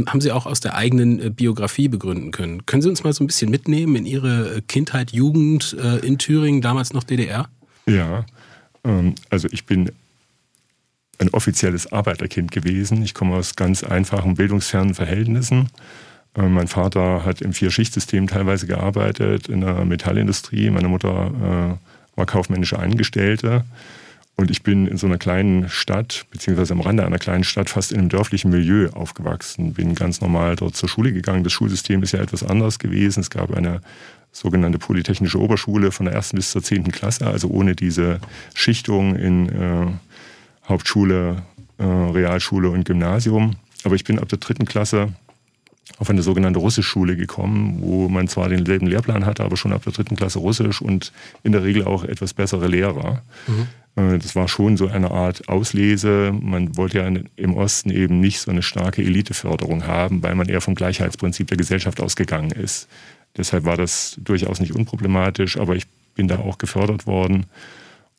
haben 0.05 0.21
Sie 0.21 0.31
auch 0.31 0.45
aus 0.45 0.59
der 0.59 0.75
eigenen 0.75 1.33
Biografie 1.33 1.87
begründen 1.87 2.29
können. 2.29 2.67
Können 2.67 2.83
Sie 2.83 2.89
uns 2.89 3.03
mal 3.03 3.11
so 3.11 3.23
ein 3.23 3.27
bisschen 3.27 3.49
mitnehmen 3.49 3.95
in 3.95 4.05
Ihre 4.05 4.61
Kindheit, 4.61 5.11
Jugend 5.11 5.73
in 6.03 6.19
Thüringen, 6.19 6.61
damals 6.61 6.93
noch 6.93 7.03
DDR? 7.03 7.49
Ja, 7.87 8.25
ähm, 8.83 9.15
also 9.31 9.47
ich 9.51 9.65
bin 9.65 9.91
ein 11.17 11.29
offizielles 11.29 11.91
Arbeiterkind 11.91 12.51
gewesen. 12.51 13.01
Ich 13.01 13.15
komme 13.15 13.35
aus 13.35 13.55
ganz 13.55 13.83
einfachen, 13.83 14.35
bildungsfernen 14.35 14.93
Verhältnissen. 14.93 15.69
Äh, 16.35 16.43
mein 16.43 16.67
Vater 16.67 17.25
hat 17.25 17.41
im 17.41 17.53
Vier-Schicht-System 17.53 18.27
teilweise 18.27 18.67
gearbeitet 18.67 19.47
in 19.47 19.61
der 19.61 19.85
Metallindustrie. 19.85 20.69
Meine 20.69 20.87
Mutter 20.87 21.31
äh, 21.77 22.17
war 22.17 22.25
kaufmännische 22.25 22.79
Angestellte. 22.79 23.63
Und 24.35 24.49
ich 24.51 24.63
bin 24.63 24.87
in 24.87 24.95
so 24.95 25.05
einer 25.05 25.17
kleinen 25.17 25.67
Stadt, 25.67 26.25
beziehungsweise 26.31 26.73
am 26.73 26.79
Rande 26.79 27.05
einer 27.05 27.17
kleinen 27.17 27.43
Stadt, 27.43 27.69
fast 27.69 27.91
in 27.91 27.99
einem 27.99 28.07
dörflichen 28.07 28.51
Milieu 28.51 28.89
aufgewachsen. 28.91 29.73
Bin 29.73 29.95
ganz 29.95 30.21
normal 30.21 30.55
dort 30.55 30.77
zur 30.77 30.87
Schule 30.87 31.11
gegangen. 31.11 31.43
Das 31.43 31.51
Schulsystem 31.51 32.01
ist 32.03 32.13
ja 32.13 32.21
etwas 32.21 32.43
anders 32.43 32.79
gewesen. 32.79 33.19
Es 33.19 33.29
gab 33.29 33.53
eine 33.53 33.81
sogenannte 34.31 34.79
Polytechnische 34.79 35.39
Oberschule 35.39 35.91
von 35.91 36.05
der 36.05 36.15
ersten 36.15 36.37
bis 36.37 36.51
zur 36.51 36.63
zehnten 36.63 36.93
Klasse, 36.93 37.27
also 37.27 37.49
ohne 37.49 37.75
diese 37.75 38.21
Schichtung 38.53 39.17
in 39.17 39.49
äh, 39.49 39.87
Hauptschule, 40.69 41.41
äh, 41.77 41.83
Realschule 41.83 42.69
und 42.69 42.85
Gymnasium. 42.85 43.57
Aber 43.83 43.95
ich 43.95 44.05
bin 44.05 44.19
ab 44.19 44.29
der 44.29 44.39
dritten 44.39 44.65
Klasse 44.65 45.11
auf 45.99 46.09
eine 46.09 46.21
sogenannte 46.21 46.59
Russischschule 46.59 47.17
gekommen, 47.17 47.79
wo 47.81 48.07
man 48.07 48.29
zwar 48.29 48.47
denselben 48.47 48.87
Lehrplan 48.87 49.25
hatte, 49.25 49.43
aber 49.43 49.57
schon 49.57 49.73
ab 49.73 49.83
der 49.83 49.91
dritten 49.91 50.15
Klasse 50.15 50.39
Russisch 50.39 50.81
und 50.81 51.11
in 51.43 51.51
der 51.51 51.63
Regel 51.63 51.83
auch 51.83 52.05
etwas 52.05 52.33
bessere 52.33 52.67
Lehrer. 52.67 53.21
Mhm. 53.47 53.67
Äh, 53.95 54.17
das 54.17 54.35
war 54.35 54.47
schon 54.47 54.77
so 54.77 54.87
eine 54.87 55.11
Art 55.11 55.49
Auslese. 55.49 56.33
Man 56.39 56.77
wollte 56.77 56.99
ja 56.99 57.21
im 57.35 57.53
Osten 57.53 57.89
eben 57.89 58.21
nicht 58.21 58.39
so 58.39 58.49
eine 58.49 58.61
starke 58.61 59.03
Eliteförderung 59.03 59.85
haben, 59.85 60.23
weil 60.23 60.35
man 60.35 60.47
eher 60.47 60.61
vom 60.61 60.73
Gleichheitsprinzip 60.73 61.47
der 61.47 61.57
Gesellschaft 61.57 61.99
ausgegangen 61.99 62.51
ist. 62.51 62.87
Deshalb 63.37 63.65
war 63.65 63.75
das 63.75 64.17
durchaus 64.23 64.61
nicht 64.61 64.73
unproblematisch, 64.73 65.57
aber 65.57 65.75
ich 65.75 65.85
bin 66.15 66.29
da 66.29 66.39
auch 66.39 66.57
gefördert 66.57 67.07
worden 67.07 67.45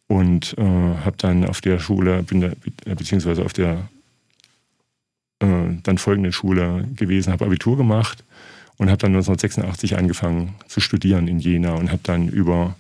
und 0.07 0.55
äh, 0.59 0.63
habe 0.63 1.17
dann 1.17 1.47
auf 1.47 1.63
der 1.63 1.79
Schule, 1.79 2.23
bin 2.25 2.43
da, 2.43 2.51
beziehungsweise 2.95 3.45
auf 3.45 3.55
der 3.55 3.89
äh, 5.41 5.77
dann 5.83 5.99
folgende 5.99 6.33
Schule 6.33 6.89
gewesen, 6.97 7.33
habe 7.33 7.45
Abitur 7.45 7.77
gemacht 7.77 8.25
und 8.79 8.89
habe 8.89 8.99
dann 8.99 9.13
1986 9.13 9.99
angefangen 9.99 10.55
zu 10.69 10.81
studieren 10.81 11.29
in 11.29 11.39
Jena 11.39 11.75
und 11.75 11.91
habe 11.91 12.01
dann 12.03 12.29
über 12.29 12.77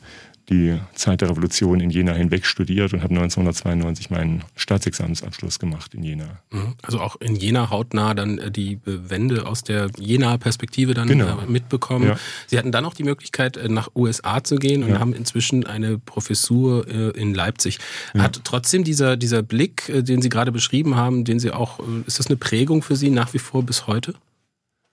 die 0.50 0.78
Zeit 0.94 1.20
der 1.20 1.30
Revolution 1.30 1.80
in 1.80 1.90
Jena 1.90 2.12
hinweg 2.12 2.44
studiert 2.44 2.92
und 2.92 3.02
habe 3.02 3.14
1992 3.14 4.10
meinen 4.10 4.42
Staatsexamensabschluss 4.56 5.60
gemacht 5.60 5.94
in 5.94 6.02
Jena. 6.02 6.40
Mhm. 6.50 6.74
Also 6.82 7.00
auch 7.00 7.16
in 7.20 7.36
Jena 7.36 7.70
hautnah 7.70 8.14
dann 8.14 8.38
äh, 8.38 8.50
die 8.50 8.80
Wende 8.84 9.46
aus 9.46 9.62
der 9.62 9.90
Jena-Perspektive 9.96 10.92
dann 10.94 11.06
genau. 11.06 11.38
Äh, 11.38 11.46
mitbekommen. 11.46 12.08
Ja. 12.08 12.18
Sie 12.48 12.58
hatten 12.58 12.72
dann 12.72 12.84
auch 12.84 12.94
die 12.94 13.04
Möglichkeit, 13.04 13.56
äh, 13.56 13.68
nach 13.68 13.90
USA 13.94 14.42
zu 14.42 14.56
gehen 14.56 14.82
und 14.82 14.90
ja. 14.90 14.98
haben 14.98 15.14
inzwischen 15.14 15.64
eine 15.66 15.98
Professur 15.98 16.86
in 16.88 17.34
Leipzig. 17.34 17.78
Ja. 18.14 18.22
Hat 18.22 18.40
trotzdem 18.44 18.84
dieser, 18.84 19.16
dieser 19.16 19.42
Blick, 19.42 19.84
den 19.88 20.22
Sie 20.22 20.28
gerade 20.28 20.50
beschrieben 20.50 20.96
haben, 20.96 21.24
den 21.24 21.38
Sie 21.38 21.52
auch, 21.52 21.78
ist 22.06 22.18
das 22.18 22.26
eine 22.26 22.36
Prägung 22.36 22.82
für 22.82 22.96
Sie 22.96 23.10
nach 23.10 23.32
wie 23.34 23.38
vor 23.38 23.62
bis 23.62 23.86
heute? 23.86 24.14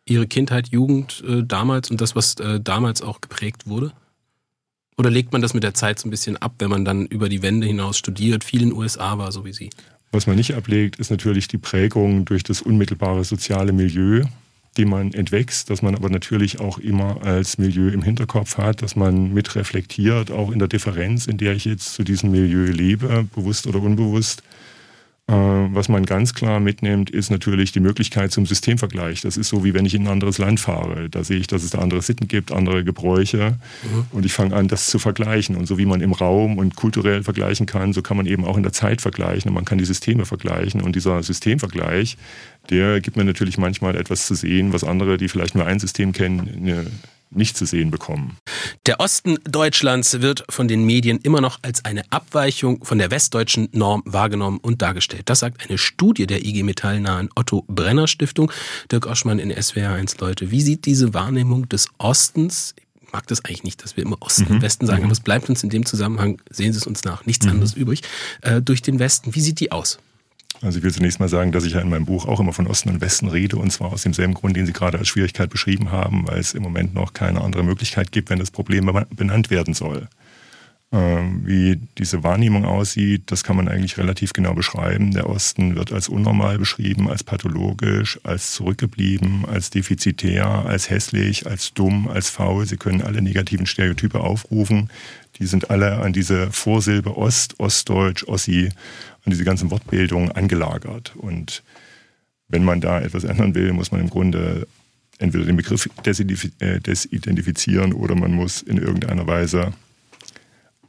Ihre 0.05 0.27
Kindheit, 0.27 0.69
Jugend 0.69 1.23
damals 1.43 1.89
und 1.89 2.01
das, 2.01 2.15
was 2.15 2.35
damals 2.61 3.01
auch 3.01 3.21
geprägt 3.21 3.67
wurde? 3.67 3.93
Oder 4.97 5.11
legt 5.11 5.31
man 5.31 5.43
das 5.43 5.53
mit 5.53 5.63
der 5.63 5.75
Zeit 5.75 5.99
so 5.99 6.07
ein 6.07 6.11
bisschen 6.11 6.37
ab, 6.37 6.55
wenn 6.57 6.71
man 6.71 6.83
dann 6.83 7.05
über 7.05 7.29
die 7.29 7.43
Wände 7.43 7.67
hinaus 7.67 7.99
studiert, 7.99 8.43
viel 8.43 8.63
in 8.63 8.69
den 8.69 8.77
USA 8.77 9.17
war, 9.19 9.31
so 9.31 9.45
wie 9.45 9.53
Sie? 9.53 9.69
Was 10.11 10.25
man 10.25 10.37
nicht 10.37 10.55
ablegt, 10.55 10.95
ist 10.95 11.11
natürlich 11.11 11.47
die 11.47 11.59
Prägung 11.59 12.25
durch 12.25 12.41
das 12.41 12.63
unmittelbare 12.63 13.23
soziale 13.23 13.73
Milieu, 13.73 14.23
die 14.75 14.85
man 14.85 15.13
entwächst, 15.13 15.69
dass 15.69 15.83
man 15.83 15.93
aber 15.93 16.09
natürlich 16.09 16.59
auch 16.59 16.79
immer 16.79 17.21
als 17.23 17.59
Milieu 17.59 17.89
im 17.89 18.01
Hinterkopf 18.01 18.57
hat, 18.57 18.81
dass 18.81 18.95
man 18.95 19.33
mitreflektiert, 19.33 20.31
auch 20.31 20.51
in 20.51 20.57
der 20.57 20.67
Differenz, 20.67 21.27
in 21.27 21.37
der 21.37 21.53
ich 21.53 21.65
jetzt 21.65 21.93
zu 21.93 22.03
diesem 22.03 22.31
Milieu 22.31 22.65
lebe, 22.65 23.27
bewusst 23.35 23.67
oder 23.67 23.79
unbewusst, 23.79 24.41
was 25.29 25.89
man 25.89 26.05
ganz 26.05 26.33
klar 26.33 26.61
mitnimmt, 26.61 27.09
ist 27.09 27.29
natürlich 27.29 27.73
die 27.73 27.81
Möglichkeit 27.81 28.31
zum 28.31 28.45
Systemvergleich. 28.45 29.21
Das 29.21 29.35
ist 29.35 29.49
so, 29.49 29.65
wie 29.65 29.73
wenn 29.73 29.85
ich 29.85 29.93
in 29.93 30.03
ein 30.03 30.07
anderes 30.07 30.37
Land 30.37 30.59
fahre. 30.59 31.09
Da 31.09 31.23
sehe 31.23 31.37
ich, 31.37 31.47
dass 31.47 31.63
es 31.63 31.71
da 31.71 31.79
andere 31.79 32.01
Sitten 32.01 32.29
gibt, 32.29 32.53
andere 32.53 32.85
Gebräuche. 32.85 33.57
Mhm. 33.83 34.05
Und 34.11 34.25
ich 34.25 34.31
fange 34.31 34.55
an, 34.55 34.69
das 34.69 34.87
zu 34.87 34.99
vergleichen. 34.99 35.57
Und 35.57 35.65
so 35.65 35.77
wie 35.77 35.85
man 35.85 35.99
im 35.99 36.13
Raum 36.13 36.57
und 36.57 36.75
kulturell 36.77 37.23
vergleichen 37.23 37.65
kann, 37.65 37.91
so 37.91 38.01
kann 38.01 38.15
man 38.15 38.25
eben 38.25 38.45
auch 38.45 38.55
in 38.55 38.63
der 38.63 38.71
Zeit 38.71 39.01
vergleichen. 39.01 39.49
Und 39.49 39.55
man 39.55 39.65
kann 39.65 39.77
die 39.77 39.85
Systeme 39.85 40.25
vergleichen. 40.25 40.81
Und 40.81 40.95
dieser 40.95 41.21
Systemvergleich, 41.21 42.17
der 42.69 43.01
gibt 43.01 43.17
mir 43.17 43.25
natürlich 43.25 43.57
manchmal 43.57 43.97
etwas 43.97 44.27
zu 44.27 44.35
sehen, 44.35 44.71
was 44.71 44.85
andere, 44.85 45.17
die 45.17 45.27
vielleicht 45.27 45.55
nur 45.55 45.65
ein 45.65 45.79
System 45.79 46.13
kennen, 46.13 46.95
nicht 47.29 47.57
zu 47.57 47.65
sehen 47.65 47.91
bekommen. 47.91 48.37
Der 48.85 48.99
Osten 48.99 49.37
Deutschlands 49.43 50.21
wird 50.21 50.43
von 50.49 50.67
den 50.67 50.85
Medien 50.85 51.19
immer 51.19 51.41
noch 51.41 51.59
als 51.61 51.85
eine 51.85 52.03
Abweichung 52.11 52.83
von 52.83 52.97
der 52.97 53.11
westdeutschen 53.11 53.69
Norm 53.71 54.03
wahrgenommen 54.05 54.59
und 54.61 54.81
dargestellt. 54.81 55.23
Das 55.25 55.39
sagt 55.39 55.67
eine 55.67 55.77
Studie 55.77 56.27
der 56.27 56.45
IG 56.45 56.63
Metall 56.63 56.99
nahen 56.99 57.29
Otto 57.35 57.65
Brenner 57.67 58.07
Stiftung. 58.07 58.51
Dirk 58.91 59.07
Oschmann 59.07 59.39
in 59.39 59.51
SWR 59.51 59.93
1 59.93 60.19
Leute. 60.19 60.51
Wie 60.51 60.61
sieht 60.61 60.85
diese 60.85 61.13
Wahrnehmung 61.13 61.69
des 61.69 61.89
Ostens 61.97 62.75
ich 63.07 63.13
mag 63.13 63.25
das 63.27 63.45
eigentlich 63.45 63.63
nicht, 63.63 63.83
dass 63.83 63.95
wir 63.95 64.03
immer 64.03 64.17
Osten 64.19 64.47
und 64.47 64.57
mhm. 64.57 64.61
Westen 64.61 64.85
sagen, 64.85 64.99
mhm. 64.99 65.05
aber 65.05 65.13
es 65.13 65.21
bleibt 65.21 65.49
uns 65.49 65.63
in 65.63 65.69
dem 65.69 65.85
Zusammenhang, 65.85 66.41
sehen 66.49 66.73
Sie 66.73 66.79
es 66.79 66.85
uns 66.85 67.05
nach, 67.05 67.25
nichts 67.25 67.45
mhm. 67.45 67.53
anderes 67.53 67.73
übrig, 67.73 68.01
äh, 68.41 68.61
durch 68.61 68.81
den 68.81 68.99
Westen. 68.99 69.33
Wie 69.33 69.39
sieht 69.39 69.61
die 69.61 69.71
aus? 69.71 69.97
Also 70.61 70.79
ich 70.79 70.83
will 70.83 70.93
zunächst 70.93 71.19
mal 71.19 71.29
sagen, 71.29 71.51
dass 71.51 71.65
ich 71.65 71.73
ja 71.73 71.81
in 71.81 71.89
meinem 71.89 72.05
Buch 72.05 72.25
auch 72.25 72.39
immer 72.39 72.53
von 72.53 72.67
Osten 72.67 72.89
und 72.89 73.01
Westen 73.01 73.27
rede 73.27 73.57
und 73.57 73.71
zwar 73.71 73.93
aus 73.93 74.03
demselben 74.03 74.33
Grund, 74.33 74.55
den 74.55 74.65
Sie 74.65 74.73
gerade 74.73 74.97
als 74.97 75.07
Schwierigkeit 75.07 75.49
beschrieben 75.49 75.91
haben, 75.91 76.27
weil 76.27 76.39
es 76.39 76.53
im 76.53 76.63
Moment 76.63 76.95
noch 76.95 77.13
keine 77.13 77.41
andere 77.41 77.63
Möglichkeit 77.63 78.11
gibt, 78.11 78.29
wenn 78.29 78.39
das 78.39 78.49
Problem 78.49 78.91
benannt 79.15 79.49
werden 79.51 79.73
soll. 79.75 80.07
Ähm, 80.89 81.41
wie 81.45 81.81
diese 81.97 82.23
Wahrnehmung 82.23 82.63
aussieht, 82.63 83.23
das 83.25 83.43
kann 83.43 83.57
man 83.57 83.67
eigentlich 83.67 83.97
relativ 83.97 84.31
genau 84.31 84.53
beschreiben. 84.53 85.11
Der 85.11 85.29
Osten 85.29 85.75
wird 85.75 85.91
als 85.91 86.07
unnormal 86.07 86.57
beschrieben, 86.57 87.09
als 87.09 87.25
pathologisch, 87.25 88.19
als 88.23 88.53
zurückgeblieben, 88.53 89.43
als 89.45 89.69
defizitär, 89.69 90.47
als 90.47 90.89
hässlich, 90.89 91.45
als 91.45 91.73
dumm, 91.73 92.07
als 92.07 92.29
faul. 92.29 92.65
Sie 92.65 92.77
können 92.77 93.01
alle 93.01 93.21
negativen 93.21 93.65
Stereotype 93.65 94.21
aufrufen. 94.21 94.89
Die 95.39 95.45
sind 95.45 95.69
alle 95.69 95.97
an 95.97 96.13
diese 96.13 96.51
Vorsilbe 96.53 97.17
Ost, 97.17 97.59
Ostdeutsch, 97.59 98.23
Ossi, 98.23 98.69
an 99.27 99.31
diese 99.31 99.43
ganzen 99.43 99.71
Wortbildungen 99.71 100.31
angelagert. 100.31 101.13
Und 101.17 101.61
wenn 102.47 102.63
man 102.63 102.79
da 102.79 103.01
etwas 103.01 103.25
ändern 103.25 103.55
will, 103.55 103.73
muss 103.73 103.91
man 103.91 103.99
im 103.99 104.09
Grunde 104.09 104.65
entweder 105.19 105.43
den 105.43 105.57
Begriff 105.57 105.89
äh, 106.05 106.79
desidentifizieren 106.79 107.91
oder 107.91 108.15
man 108.15 108.31
muss 108.31 108.61
in 108.61 108.77
irgendeiner 108.77 109.27
Weise 109.27 109.73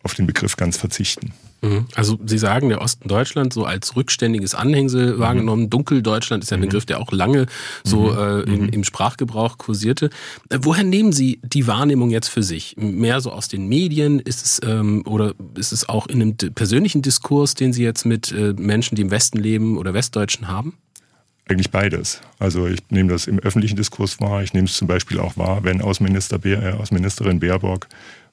auf 0.04 0.14
den 0.14 0.28
Begriff 0.28 0.54
ganz 0.54 0.76
verzichten. 0.76 1.32
Mhm. 1.60 1.86
Also 1.94 2.18
Sie 2.24 2.38
sagen, 2.38 2.68
der 2.68 2.80
Osten 2.80 3.08
Deutschland 3.08 3.52
so 3.52 3.64
als 3.64 3.96
rückständiges 3.96 4.54
Anhängsel 4.54 5.14
mhm. 5.14 5.18
wahrgenommen. 5.18 5.70
Dunkeldeutschland 5.70 6.44
ist 6.44 6.50
ja 6.50 6.56
ein 6.56 6.60
mhm. 6.60 6.66
Begriff, 6.66 6.86
der 6.86 7.00
auch 7.00 7.12
lange 7.12 7.46
so 7.84 8.12
mhm. 8.12 8.18
äh, 8.18 8.40
im, 8.42 8.68
im, 8.68 8.84
Sprachgebrauch 8.84 9.58
kursierte. 9.58 10.10
Äh, 10.50 10.58
woher 10.62 10.84
nehmen 10.84 11.12
Sie 11.12 11.40
die 11.42 11.66
Wahrnehmung 11.66 12.10
jetzt 12.10 12.28
für 12.28 12.42
sich? 12.42 12.76
Mehr 12.76 13.20
so 13.20 13.32
aus 13.32 13.48
den 13.48 13.68
Medien? 13.68 14.20
Ist 14.20 14.44
es 14.44 14.60
ähm, 14.64 15.02
oder 15.06 15.34
ist 15.56 15.72
es 15.72 15.88
auch 15.88 16.06
in 16.06 16.22
einem 16.22 16.36
persönlichen 16.36 17.02
Diskurs, 17.02 17.54
den 17.54 17.72
Sie 17.72 17.82
jetzt 17.82 18.04
mit 18.04 18.30
äh, 18.32 18.54
Menschen, 18.56 18.94
die 18.94 19.02
im 19.02 19.10
Westen 19.10 19.38
leben 19.38 19.78
oder 19.78 19.94
Westdeutschen 19.94 20.48
haben? 20.48 20.74
Eigentlich 21.48 21.70
beides. 21.70 22.20
Also 22.38 22.66
ich 22.66 22.80
nehme 22.90 23.10
das 23.10 23.26
im 23.26 23.38
öffentlichen 23.38 23.76
Diskurs 23.76 24.20
wahr. 24.20 24.42
Ich 24.42 24.52
nehme 24.52 24.66
es 24.66 24.76
zum 24.76 24.86
Beispiel 24.86 25.18
auch 25.18 25.38
wahr, 25.38 25.64
wenn 25.64 25.80
Außenminister 25.80 26.38
Be 26.38 26.54
äh, 26.54 26.72
Außenministerin 26.72 27.40
Baerbock 27.40 27.88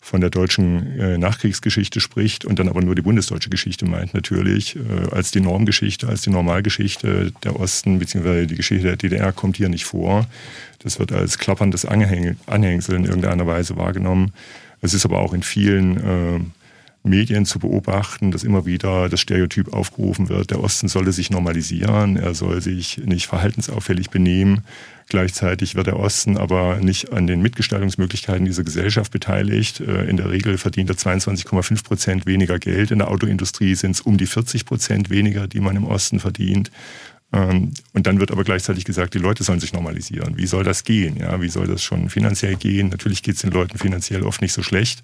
von 0.05 0.21
der 0.21 0.29
deutschen 0.29 1.00
äh, 1.00 1.17
Nachkriegsgeschichte 1.17 2.00
spricht 2.00 2.45
und 2.45 2.59
dann 2.59 2.69
aber 2.69 2.83
nur 2.83 2.93
die 2.93 3.01
bundesdeutsche 3.01 3.50
Geschichte 3.50 3.85
meint 3.85 4.13
natürlich, 4.13 4.75
äh, 4.75 4.79
als 5.12 5.31
die 5.31 5.39
Normgeschichte, 5.39 6.07
als 6.07 6.21
die 6.21 6.29
Normalgeschichte 6.29 7.33
der 7.43 7.59
Osten 7.59 7.97
bzw. 7.97 8.45
die 8.45 8.55
Geschichte 8.55 8.85
der 8.85 8.97
DDR 8.97 9.31
kommt 9.31 9.57
hier 9.57 9.67
nicht 9.67 9.85
vor. 9.85 10.27
Das 10.77 11.00
wird 11.00 11.12
als 11.12 11.39
klapperndes 11.39 11.85
Anhäng 11.85 12.38
Anhängsel 12.45 12.97
in 12.97 13.05
irgendeiner 13.05 13.47
Weise 13.47 13.77
wahrgenommen. 13.77 14.31
Es 14.79 14.93
ist 14.93 15.05
aber 15.05 15.17
auch 15.17 15.33
in 15.33 15.41
vielen 15.41 15.97
äh, 15.97 16.39
Medien 17.01 17.45
zu 17.45 17.57
beobachten, 17.57 18.31
dass 18.31 18.43
immer 18.43 18.67
wieder 18.67 19.09
das 19.09 19.19
Stereotyp 19.19 19.74
aufgerufen 19.74 20.29
wird, 20.29 20.51
der 20.51 20.63
Osten 20.63 20.88
solle 20.88 21.13
sich 21.13 21.31
normalisieren, 21.31 22.15
er 22.15 22.35
soll 22.35 22.62
sich 22.62 23.00
nicht 23.00 23.25
verhaltensauffällig 23.25 24.12
benehmen. 24.12 24.62
Gleichzeitig 25.07 25.75
wird 25.75 25.88
der 25.88 26.00
Osten 26.00 26.38
aber 26.38 26.77
nicht 26.77 27.13
an 27.13 27.27
den 27.27 27.41
Mitgestaltungsmöglichkeiten 27.41 28.45
dieser 28.45 28.63
Gesellschaft 28.63 29.12
beteiligt. 29.12 29.79
Äh, 29.79 30.05
in 30.05 30.17
der 30.17 30.31
Regel 30.31 30.57
verdient 30.57 30.89
er 30.89 30.95
22,5 30.95 31.83
Prozent 31.83 32.25
weniger 32.25 32.57
Geld. 32.57 32.91
In 32.91 33.00
der 33.00 33.09
Autoindustrie 33.09 33.75
sind 33.75 33.91
es 33.91 34.01
um 34.01 34.17
die 34.17 34.25
40 34.25 34.65
Prozent 34.65 35.09
weniger, 35.09 35.47
die 35.47 35.59
man 35.59 35.75
im 35.75 35.85
Osten 35.85 36.19
verdient. 36.19 36.71
Ähm, 37.31 37.74
und 37.93 38.07
dann 38.07 38.19
wird 38.19 38.31
aber 38.31 38.43
gleichzeitig 38.43 38.83
gesagt, 38.83 39.13
die 39.13 39.19
Leute 39.19 39.43
sollen 39.43 39.59
sich 39.59 39.74
normalisieren. 39.74 40.38
Wie 40.38 40.47
soll 40.47 40.63
das 40.63 40.83
gehen? 40.83 41.17
Ja, 41.17 41.39
wie 41.39 41.50
soll 41.50 41.67
das 41.67 41.83
schon 41.83 42.09
finanziell 42.09 42.55
gehen? 42.55 42.89
Natürlich 42.89 43.21
geht 43.21 43.35
es 43.35 43.41
den 43.41 43.51
Leuten 43.51 43.77
finanziell 43.77 44.24
oft 44.24 44.41
nicht 44.41 44.53
so 44.53 44.63
schlecht. 44.63 45.03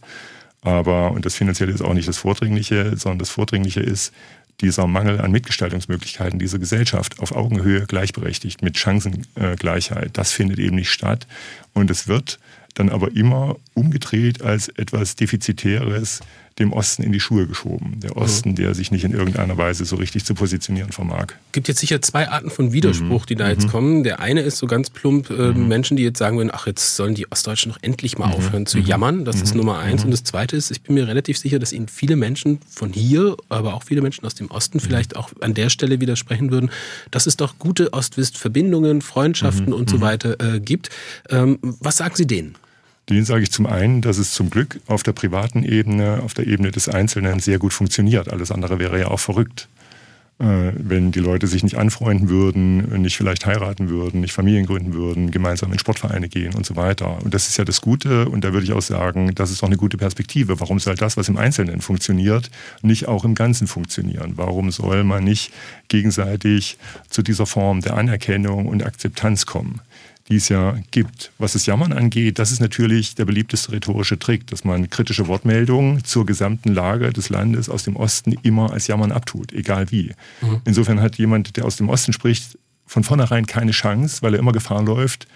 Aber, 0.63 1.11
und 1.11 1.25
das 1.25 1.35
Finanzielle 1.35 1.73
ist 1.73 1.81
auch 1.81 1.93
nicht 1.93 2.07
das 2.07 2.17
Vordringliche, 2.17 2.95
sondern 2.95 3.19
das 3.19 3.31
Vordringliche 3.31 3.79
ist 3.79 4.13
dieser 4.59 4.87
Mangel 4.87 5.21
an 5.21 5.31
Mitgestaltungsmöglichkeiten 5.31 6.39
dieser 6.39 6.59
Gesellschaft 6.59 7.19
auf 7.19 7.31
Augenhöhe 7.31 7.85
gleichberechtigt, 7.85 8.61
mit 8.61 8.77
Chancengleichheit. 8.77 10.17
Das 10.17 10.31
findet 10.31 10.59
eben 10.59 10.75
nicht 10.75 10.91
statt. 10.91 11.27
Und 11.73 11.89
es 11.89 12.07
wird 12.07 12.39
dann 12.75 12.89
aber 12.89 13.15
immer 13.15 13.57
umgedreht 13.73 14.41
als 14.41 14.69
etwas 14.69 15.15
Defizitäres, 15.15 16.21
dem 16.59 16.73
Osten 16.73 17.03
in 17.03 17.11
die 17.11 17.19
Schuhe 17.19 17.47
geschoben. 17.47 17.99
Der 18.01 18.11
mhm. 18.11 18.21
Osten, 18.21 18.55
der 18.55 18.75
sich 18.75 18.91
nicht 18.91 19.03
in 19.03 19.13
irgendeiner 19.13 19.57
Weise 19.57 19.85
so 19.85 19.95
richtig 19.95 20.25
zu 20.25 20.33
positionieren 20.33 20.91
vermag. 20.91 21.27
Es 21.47 21.51
gibt 21.53 21.67
jetzt 21.67 21.79
sicher 21.79 22.01
zwei 22.01 22.29
Arten 22.29 22.49
von 22.49 22.73
Widerspruch, 22.73 23.25
die 23.25 23.35
da 23.35 23.49
jetzt 23.49 23.67
mhm. 23.67 23.71
kommen. 23.71 24.03
Der 24.03 24.19
eine 24.19 24.41
ist 24.41 24.57
so 24.57 24.67
ganz 24.67 24.89
plump 24.89 25.29
äh, 25.29 25.53
mhm. 25.53 25.67
Menschen, 25.67 25.97
die 25.97 26.03
jetzt 26.03 26.19
sagen 26.19 26.37
würden, 26.37 26.51
ach, 26.53 26.67
jetzt 26.67 26.95
sollen 26.95 27.15
die 27.15 27.31
Ostdeutschen 27.31 27.71
doch 27.71 27.79
endlich 27.81 28.17
mal 28.17 28.31
aufhören 28.31 28.65
zu 28.65 28.79
jammern. 28.79 29.25
Das 29.25 29.41
ist 29.41 29.55
Nummer 29.55 29.79
eins. 29.79 30.03
Und 30.03 30.11
das 30.11 30.23
zweite 30.23 30.55
ist, 30.55 30.71
ich 30.71 30.81
bin 30.81 30.95
mir 30.95 31.07
relativ 31.07 31.37
sicher, 31.37 31.59
dass 31.59 31.73
Ihnen 31.73 31.87
viele 31.87 32.15
Menschen 32.15 32.59
von 32.69 32.91
hier, 32.91 33.37
aber 33.49 33.73
auch 33.73 33.83
viele 33.83 34.01
Menschen 34.01 34.25
aus 34.25 34.35
dem 34.35 34.51
Osten 34.51 34.79
vielleicht 34.79 35.15
auch 35.15 35.31
an 35.41 35.53
der 35.53 35.69
Stelle 35.69 35.99
widersprechen 35.99 36.51
würden, 36.51 36.69
dass 37.11 37.27
es 37.27 37.37
doch 37.37 37.57
gute 37.59 37.93
Ost-West-Verbindungen, 37.93 39.01
Freundschaften 39.01 39.73
und 39.73 39.89
so 39.89 40.01
weiter 40.01 40.39
äh, 40.39 40.59
gibt. 40.59 40.89
Ähm, 41.29 41.59
was 41.61 41.97
sagen 41.97 42.15
Sie 42.15 42.27
denen? 42.27 42.55
Den 43.09 43.25
sage 43.25 43.43
ich 43.43 43.51
zum 43.51 43.65
einen, 43.65 44.01
dass 44.01 44.17
es 44.17 44.31
zum 44.31 44.49
Glück 44.49 44.79
auf 44.87 45.03
der 45.03 45.11
privaten 45.11 45.63
Ebene, 45.63 46.21
auf 46.23 46.33
der 46.33 46.47
Ebene 46.47 46.71
des 46.71 46.87
Einzelnen 46.87 47.39
sehr 47.39 47.59
gut 47.59 47.73
funktioniert. 47.73 48.29
Alles 48.29 48.51
andere 48.51 48.79
wäre 48.79 48.99
ja 48.99 49.07
auch 49.07 49.19
verrückt. 49.19 49.67
Äh, 50.41 50.73
wenn 50.75 51.11
die 51.11 51.19
Leute 51.19 51.45
sich 51.45 51.61
nicht 51.61 51.77
anfreunden 51.77 52.27
würden, 52.27 53.01
nicht 53.01 53.15
vielleicht 53.15 53.45
heiraten 53.45 53.89
würden, 53.89 54.21
nicht 54.21 54.33
Familien 54.33 54.65
gründen 54.65 54.93
würden, 54.93 55.29
gemeinsam 55.29 55.71
in 55.71 55.77
Sportvereine 55.77 56.29
gehen 56.29 56.55
und 56.55 56.65
so 56.65 56.75
weiter. 56.75 57.21
Und 57.23 57.35
das 57.35 57.47
ist 57.47 57.57
ja 57.57 57.65
das 57.65 57.79
Gute 57.79 58.27
und 58.27 58.43
da 58.43 58.51
würde 58.51 58.65
ich 58.65 58.73
auch 58.73 58.81
sagen, 58.81 59.35
das 59.35 59.51
ist 59.51 59.61
auch 59.61 59.67
eine 59.67 59.77
gute 59.77 59.97
Perspektive. 59.97 60.59
Warum 60.59 60.79
soll 60.79 60.95
das, 60.95 61.15
was 61.15 61.29
im 61.29 61.37
Einzelnen 61.37 61.81
funktioniert, 61.81 62.49
nicht 62.81 63.07
auch 63.07 63.23
im 63.23 63.35
Ganzen 63.35 63.67
funktionieren? 63.67 64.33
Warum 64.35 64.71
soll 64.71 65.03
man 65.03 65.23
nicht 65.23 65.53
gegenseitig 65.89 66.79
zu 67.09 67.21
dieser 67.21 67.45
Form 67.45 67.81
der 67.81 67.95
Anerkennung 67.95 68.65
und 68.65 68.83
Akzeptanz 68.83 69.45
kommen? 69.45 69.81
Die 70.31 70.37
es 70.37 70.47
ja 70.47 70.75
gibt. 70.91 71.31
Was 71.37 71.53
das 71.53 71.65
Jammern 71.65 71.91
angeht, 71.91 72.39
das 72.39 72.53
ist 72.53 72.61
natürlich 72.61 73.15
der 73.15 73.25
beliebteste 73.25 73.73
rhetorische 73.73 74.17
Trick, 74.17 74.47
dass 74.47 74.63
man 74.63 74.89
kritische 74.89 75.27
Wortmeldungen 75.27 76.05
zur 76.05 76.25
gesamten 76.25 76.73
Lage 76.73 77.11
des 77.11 77.29
Landes 77.29 77.67
aus 77.67 77.83
dem 77.83 77.97
Osten 77.97 78.33
immer 78.41 78.71
als 78.71 78.87
Jammern 78.87 79.11
abtut, 79.11 79.51
egal 79.51 79.91
wie. 79.91 80.13
Mhm. 80.41 80.61
Insofern 80.63 81.01
hat 81.01 81.17
jemand, 81.17 81.57
der 81.57 81.65
aus 81.65 81.75
dem 81.75 81.89
Osten 81.89 82.13
spricht, 82.13 82.57
von 82.87 83.03
vornherein 83.03 83.45
keine 83.45 83.71
Chance, 83.71 84.21
weil 84.21 84.33
er 84.33 84.39
immer 84.39 84.53
Gefahr 84.53 84.81
läuft, 84.81 85.27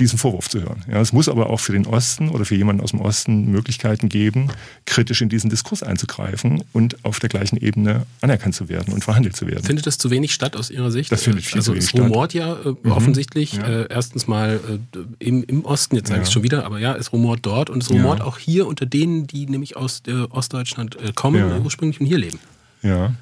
diesen 0.00 0.18
Vorwurf 0.18 0.48
zu 0.48 0.62
hören. 0.62 0.84
Ja, 0.90 1.00
es 1.00 1.12
muss 1.12 1.28
aber 1.28 1.50
auch 1.50 1.60
für 1.60 1.72
den 1.72 1.86
Osten 1.86 2.30
oder 2.30 2.44
für 2.44 2.56
jemanden 2.56 2.82
aus 2.82 2.90
dem 2.90 3.00
Osten 3.00 3.50
Möglichkeiten 3.50 4.08
geben, 4.08 4.50
kritisch 4.86 5.22
in 5.22 5.28
diesen 5.28 5.50
Diskurs 5.50 5.82
einzugreifen 5.82 6.64
und 6.72 7.04
auf 7.04 7.20
der 7.20 7.28
gleichen 7.28 7.56
Ebene 7.56 8.06
anerkannt 8.20 8.54
zu 8.54 8.68
werden 8.68 8.92
und 8.92 9.04
verhandelt 9.04 9.36
zu 9.36 9.46
werden. 9.46 9.64
Findet 9.64 9.86
das 9.86 9.98
zu 9.98 10.10
wenig 10.10 10.34
statt 10.34 10.56
aus 10.56 10.70
Ihrer 10.70 10.90
Sicht? 10.90 11.12
Das 11.12 11.22
findet 11.22 11.44
viel 11.44 11.58
also 11.58 11.72
zu 11.72 11.76
wenig 11.76 11.88
statt. 11.88 12.00
es 12.00 12.04
rumort 12.04 12.34
ja 12.34 12.54
äh, 12.54 12.74
mhm. 12.82 12.92
offensichtlich 12.92 13.52
ja. 13.54 13.66
Äh, 13.66 13.86
erstens 13.90 14.26
mal 14.26 14.60
äh, 14.94 14.98
im, 15.18 15.44
im 15.44 15.64
Osten, 15.64 15.96
jetzt 15.96 16.08
sage 16.08 16.22
ich 16.22 16.28
es 16.28 16.32
schon 16.32 16.42
wieder, 16.42 16.64
aber 16.64 16.78
ja, 16.78 16.96
es 16.96 17.12
rumort 17.12 17.40
dort 17.42 17.70
und 17.70 17.82
es 17.82 17.90
rumort 17.90 18.20
ja. 18.20 18.24
auch 18.24 18.38
hier 18.38 18.66
unter 18.66 18.86
denen, 18.86 19.26
die 19.26 19.46
nämlich 19.46 19.76
aus 19.76 20.02
Ostdeutschland 20.30 20.96
äh, 20.96 21.12
kommen 21.14 21.62
ursprünglich 21.64 22.00
und 22.00 22.06
hier 22.06 22.18
leben. 22.18 22.38
Ja, 22.82 23.14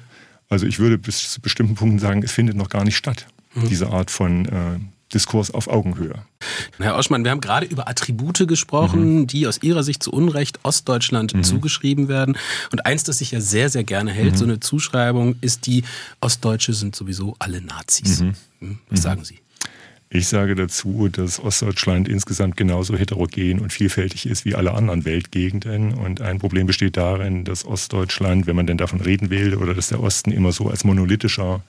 also 0.49 0.65
ich 0.65 0.79
würde 0.79 0.97
bis 0.97 1.31
zu 1.31 1.41
bestimmten 1.41 1.75
Punkten 1.75 1.99
sagen, 1.99 2.23
es 2.23 2.31
findet 2.31 2.55
noch 2.55 2.69
gar 2.69 2.83
nicht 2.83 2.97
statt, 2.97 3.27
mhm. 3.53 3.69
diese 3.69 3.89
Art 3.89 4.09
von 4.09 4.45
äh, 4.45 4.79
Diskurs 5.13 5.51
auf 5.51 5.67
Augenhöhe. 5.67 6.23
Herr 6.77 6.97
Oschmann, 6.97 7.23
wir 7.23 7.31
haben 7.31 7.41
gerade 7.41 7.65
über 7.65 7.87
Attribute 7.87 8.47
gesprochen, 8.47 9.21
mhm. 9.21 9.27
die 9.27 9.47
aus 9.47 9.61
Ihrer 9.61 9.83
Sicht 9.83 10.03
zu 10.03 10.11
Unrecht 10.11 10.59
Ostdeutschland 10.63 11.33
mhm. 11.33 11.43
zugeschrieben 11.43 12.07
werden. 12.07 12.37
Und 12.71 12.85
eins, 12.85 13.03
das 13.03 13.17
sich 13.17 13.31
ja 13.31 13.41
sehr, 13.41 13.69
sehr 13.69 13.83
gerne 13.83 14.11
hält, 14.11 14.33
mhm. 14.33 14.37
so 14.37 14.45
eine 14.45 14.59
Zuschreibung, 14.59 15.35
ist 15.41 15.65
die, 15.65 15.83
Ostdeutsche 16.21 16.73
sind 16.73 16.95
sowieso 16.95 17.35
alle 17.39 17.61
Nazis. 17.61 18.21
Mhm. 18.21 18.33
Hm, 18.59 18.79
was 18.89 18.99
mhm. 18.99 19.03
sagen 19.03 19.23
Sie? 19.25 19.39
Ich 20.11 20.27
sage 20.27 20.55
dazu, 20.55 21.07
dass 21.07 21.39
Ostdeutschland 21.39 22.07
insgesamt 22.07 22.57
genauso 22.57 22.97
heterogen 22.97 23.59
und 23.59 23.71
vielfältig 23.71 24.25
ist 24.25 24.43
wie 24.43 24.55
alle 24.55 24.73
anderen 24.73 25.05
Weltgegenden. 25.05 25.93
Und 25.93 26.19
ein 26.19 26.39
Problem 26.39 26.65
besteht 26.65 26.97
darin, 26.97 27.43
dass 27.43 27.63
Ostdeutschland, 27.63 28.47
wenn 28.47 28.55
man 28.55 28.65
denn 28.65 28.79
davon 28.79 29.01
reden 29.01 29.29
will, 29.29 29.53
oder 29.53 29.75
dass 29.75 29.89
der 29.89 30.01
Osten 30.01 30.31
immer 30.31 30.51
so 30.51 30.67
als 30.67 30.83
monolithischer 30.83 31.61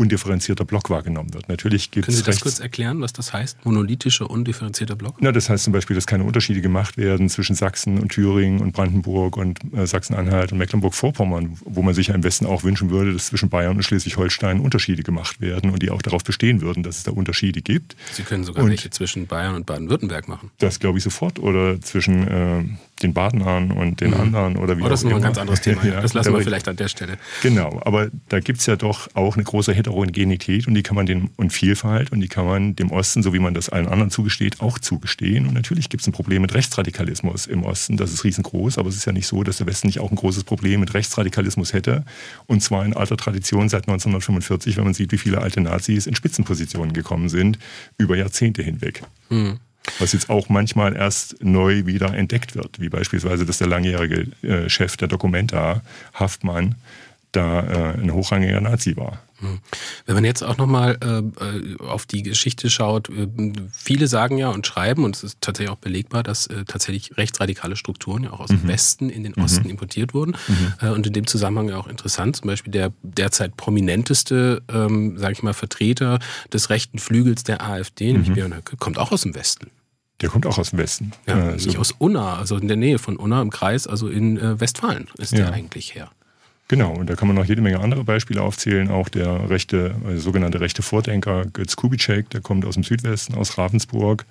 undifferenzierter 0.00 0.64
Block 0.64 0.88
wahrgenommen 0.88 1.34
wird. 1.34 1.48
Natürlich 1.50 1.90
gibt's 1.90 2.06
Können 2.06 2.16
Sie 2.16 2.22
das 2.22 2.40
kurz 2.40 2.58
erklären, 2.58 3.02
was 3.02 3.12
das 3.12 3.34
heißt, 3.34 3.64
monolithischer, 3.64 4.30
undifferenzierter 4.30 4.96
Block? 4.96 5.16
Na, 5.20 5.30
das 5.30 5.50
heißt 5.50 5.64
zum 5.64 5.74
Beispiel, 5.74 5.94
dass 5.94 6.06
keine 6.06 6.24
Unterschiede 6.24 6.62
gemacht 6.62 6.96
werden 6.96 7.28
zwischen 7.28 7.54
Sachsen 7.54 7.98
und 7.98 8.10
Thüringen 8.10 8.60
und 8.60 8.72
Brandenburg 8.72 9.36
und 9.36 9.58
äh, 9.74 9.86
Sachsen-Anhalt 9.86 10.52
und 10.52 10.58
Mecklenburg-Vorpommern, 10.58 11.58
wo 11.64 11.82
man 11.82 11.92
sich 11.92 12.06
ja 12.06 12.14
im 12.14 12.24
Westen 12.24 12.46
auch 12.46 12.64
wünschen 12.64 12.88
würde, 12.90 13.12
dass 13.12 13.26
zwischen 13.26 13.50
Bayern 13.50 13.76
und 13.76 13.82
Schleswig-Holstein 13.82 14.60
Unterschiede 14.60 15.02
gemacht 15.02 15.40
werden 15.42 15.70
und 15.70 15.82
die 15.82 15.90
auch 15.90 16.00
darauf 16.00 16.24
bestehen 16.24 16.62
würden, 16.62 16.82
dass 16.82 16.96
es 16.96 17.02
da 17.02 17.10
Unterschiede 17.10 17.60
gibt. 17.60 17.94
Sie 18.12 18.22
können 18.22 18.44
sogar 18.44 18.64
und 18.64 18.70
welche 18.70 18.88
zwischen 18.88 19.26
Bayern 19.26 19.54
und 19.54 19.66
Baden-Württemberg 19.66 20.28
machen. 20.28 20.50
Das 20.58 20.80
glaube 20.80 20.96
ich 20.96 21.04
sofort. 21.04 21.38
Oder 21.38 21.80
zwischen 21.82 22.26
äh, 22.26 22.64
den 23.02 23.14
Badenern 23.14 23.70
und 23.70 24.00
den 24.00 24.10
mhm. 24.10 24.20
anderen 24.20 24.56
oder 24.56 24.76
wie 24.78 24.82
oh, 24.82 24.88
das 24.88 25.02
ist 25.02 25.12
ein 25.12 25.20
ganz 25.20 25.38
anderes 25.38 25.60
Thema. 25.60 25.84
ja, 25.84 26.00
das 26.00 26.12
lassen 26.12 26.32
wir 26.34 26.42
vielleicht 26.42 26.68
an 26.68 26.76
der 26.76 26.88
Stelle. 26.88 27.18
Genau, 27.42 27.80
aber 27.84 28.08
da 28.28 28.40
gibt 28.40 28.60
es 28.60 28.66
ja 28.66 28.76
doch 28.76 29.08
auch 29.14 29.36
eine 29.36 29.44
große 29.44 29.72
Heterogenität 29.72 30.66
und 30.66 30.74
die 30.74 30.82
kann 30.82 30.96
man 30.96 31.06
den 31.06 31.30
und 31.36 31.52
Vielfalt 31.52 32.12
und 32.12 32.20
die 32.20 32.28
kann 32.28 32.46
man 32.46 32.76
dem 32.76 32.90
Osten, 32.90 33.22
so 33.22 33.32
wie 33.32 33.38
man 33.38 33.54
das 33.54 33.68
allen 33.68 33.88
anderen 33.88 34.10
zugesteht, 34.10 34.60
auch 34.60 34.78
zugestehen. 34.78 35.46
Und 35.46 35.54
natürlich 35.54 35.88
gibt 35.88 36.02
es 36.02 36.06
ein 36.06 36.12
Problem 36.12 36.42
mit 36.42 36.54
Rechtsradikalismus 36.54 37.46
im 37.46 37.64
Osten. 37.64 37.96
Das 37.96 38.12
ist 38.12 38.24
riesengroß, 38.24 38.78
aber 38.78 38.88
es 38.88 38.96
ist 38.96 39.06
ja 39.06 39.12
nicht 39.12 39.26
so, 39.26 39.42
dass 39.42 39.58
der 39.58 39.66
Westen 39.66 39.88
nicht 39.88 40.00
auch 40.00 40.10
ein 40.10 40.16
großes 40.16 40.44
Problem 40.44 40.80
mit 40.80 40.94
Rechtsradikalismus 40.94 41.72
hätte. 41.72 42.04
Und 42.46 42.62
zwar 42.62 42.84
in 42.84 42.94
alter 42.94 43.16
Tradition 43.16 43.68
seit 43.68 43.88
1945, 43.88 44.76
wenn 44.76 44.84
man 44.84 44.94
sieht, 44.94 45.12
wie 45.12 45.18
viele 45.18 45.40
alte 45.40 45.60
Nazis 45.60 46.06
in 46.06 46.14
Spitzenpositionen 46.14 46.92
gekommen 46.92 47.28
sind, 47.28 47.58
über 47.98 48.16
Jahrzehnte 48.16 48.62
hinweg. 48.62 49.02
Mhm 49.30 49.58
was 49.98 50.12
jetzt 50.12 50.30
auch 50.30 50.48
manchmal 50.48 50.96
erst 50.96 51.42
neu 51.42 51.86
wieder 51.86 52.14
entdeckt 52.14 52.54
wird, 52.54 52.80
wie 52.80 52.88
beispielsweise, 52.88 53.44
dass 53.46 53.58
der 53.58 53.68
langjährige 53.68 54.28
äh, 54.42 54.68
Chef 54.68 54.96
der 54.96 55.08
Documenta, 55.08 55.82
Haftmann, 56.14 56.76
da 57.32 57.60
äh, 57.60 58.00
ein 58.00 58.12
hochrangiger 58.12 58.60
Nazi 58.60 58.96
war. 58.96 59.20
Hm. 59.38 59.60
Wenn 60.04 60.14
man 60.14 60.24
jetzt 60.24 60.42
auch 60.42 60.58
nochmal 60.58 60.98
äh, 61.00 61.82
auf 61.82 62.04
die 62.04 62.22
Geschichte 62.22 62.68
schaut, 62.68 63.08
äh, 63.08 63.28
viele 63.72 64.06
sagen 64.06 64.36
ja 64.36 64.50
und 64.50 64.66
schreiben, 64.66 65.04
und 65.04 65.16
es 65.16 65.24
ist 65.24 65.40
tatsächlich 65.40 65.72
auch 65.72 65.78
belegbar, 65.78 66.22
dass 66.22 66.46
äh, 66.48 66.64
tatsächlich 66.66 67.16
rechtsradikale 67.16 67.76
Strukturen 67.76 68.24
ja 68.24 68.32
auch 68.32 68.40
aus 68.40 68.50
mhm. 68.50 68.60
dem 68.60 68.68
Westen 68.68 69.10
in 69.10 69.22
den 69.22 69.34
Osten 69.34 69.64
mhm. 69.64 69.70
importiert 69.70 70.12
wurden. 70.12 70.36
Mhm. 70.48 70.74
Äh, 70.80 70.90
und 70.90 71.06
in 71.06 71.12
dem 71.12 71.26
Zusammenhang 71.26 71.68
ja 71.68 71.78
auch 71.78 71.86
interessant, 71.86 72.36
zum 72.36 72.48
Beispiel 72.48 72.72
der 72.72 72.92
derzeit 73.02 73.56
prominenteste, 73.56 74.62
ähm, 74.72 75.16
sage 75.16 75.32
ich 75.32 75.42
mal, 75.42 75.54
Vertreter 75.54 76.18
des 76.52 76.68
rechten 76.68 76.98
Flügels 76.98 77.44
der 77.44 77.62
AfD, 77.62 78.12
nämlich 78.12 78.30
mhm. 78.30 78.34
Björn 78.34 78.56
Höcke, 78.56 78.76
kommt 78.76 78.98
auch 78.98 79.12
aus 79.12 79.22
dem 79.22 79.34
Westen. 79.34 79.70
Der 80.20 80.28
kommt 80.28 80.46
auch 80.46 80.58
aus 80.58 80.70
dem 80.70 80.78
Westen. 80.78 81.12
Ja, 81.26 81.50
äh, 81.50 81.52
nicht 81.54 81.78
aus 81.78 81.94
Unna, 81.96 82.36
also 82.36 82.56
in 82.56 82.68
der 82.68 82.76
Nähe 82.76 82.98
von 82.98 83.16
Unna 83.16 83.40
im 83.40 83.50
Kreis, 83.50 83.86
also 83.86 84.08
in 84.08 84.38
äh, 84.38 84.60
Westfalen 84.60 85.08
ist 85.18 85.32
ja. 85.32 85.38
der 85.38 85.52
eigentlich 85.52 85.94
her. 85.94 86.10
Genau, 86.68 86.92
und 86.92 87.10
da 87.10 87.16
kann 87.16 87.26
man 87.26 87.36
noch 87.36 87.46
jede 87.46 87.62
Menge 87.62 87.80
andere 87.80 88.04
Beispiele 88.04 88.42
aufzählen. 88.42 88.90
Auch 88.90 89.08
der 89.08 89.50
rechte, 89.50 89.96
also 90.06 90.20
sogenannte 90.20 90.60
rechte 90.60 90.82
Vordenker 90.82 91.46
Götz 91.46 91.74
Kubitschek, 91.74 92.30
der 92.30 92.42
kommt 92.42 92.64
aus 92.64 92.74
dem 92.74 92.84
Südwesten, 92.84 93.34
aus 93.34 93.58
Ravensburg, 93.58 94.24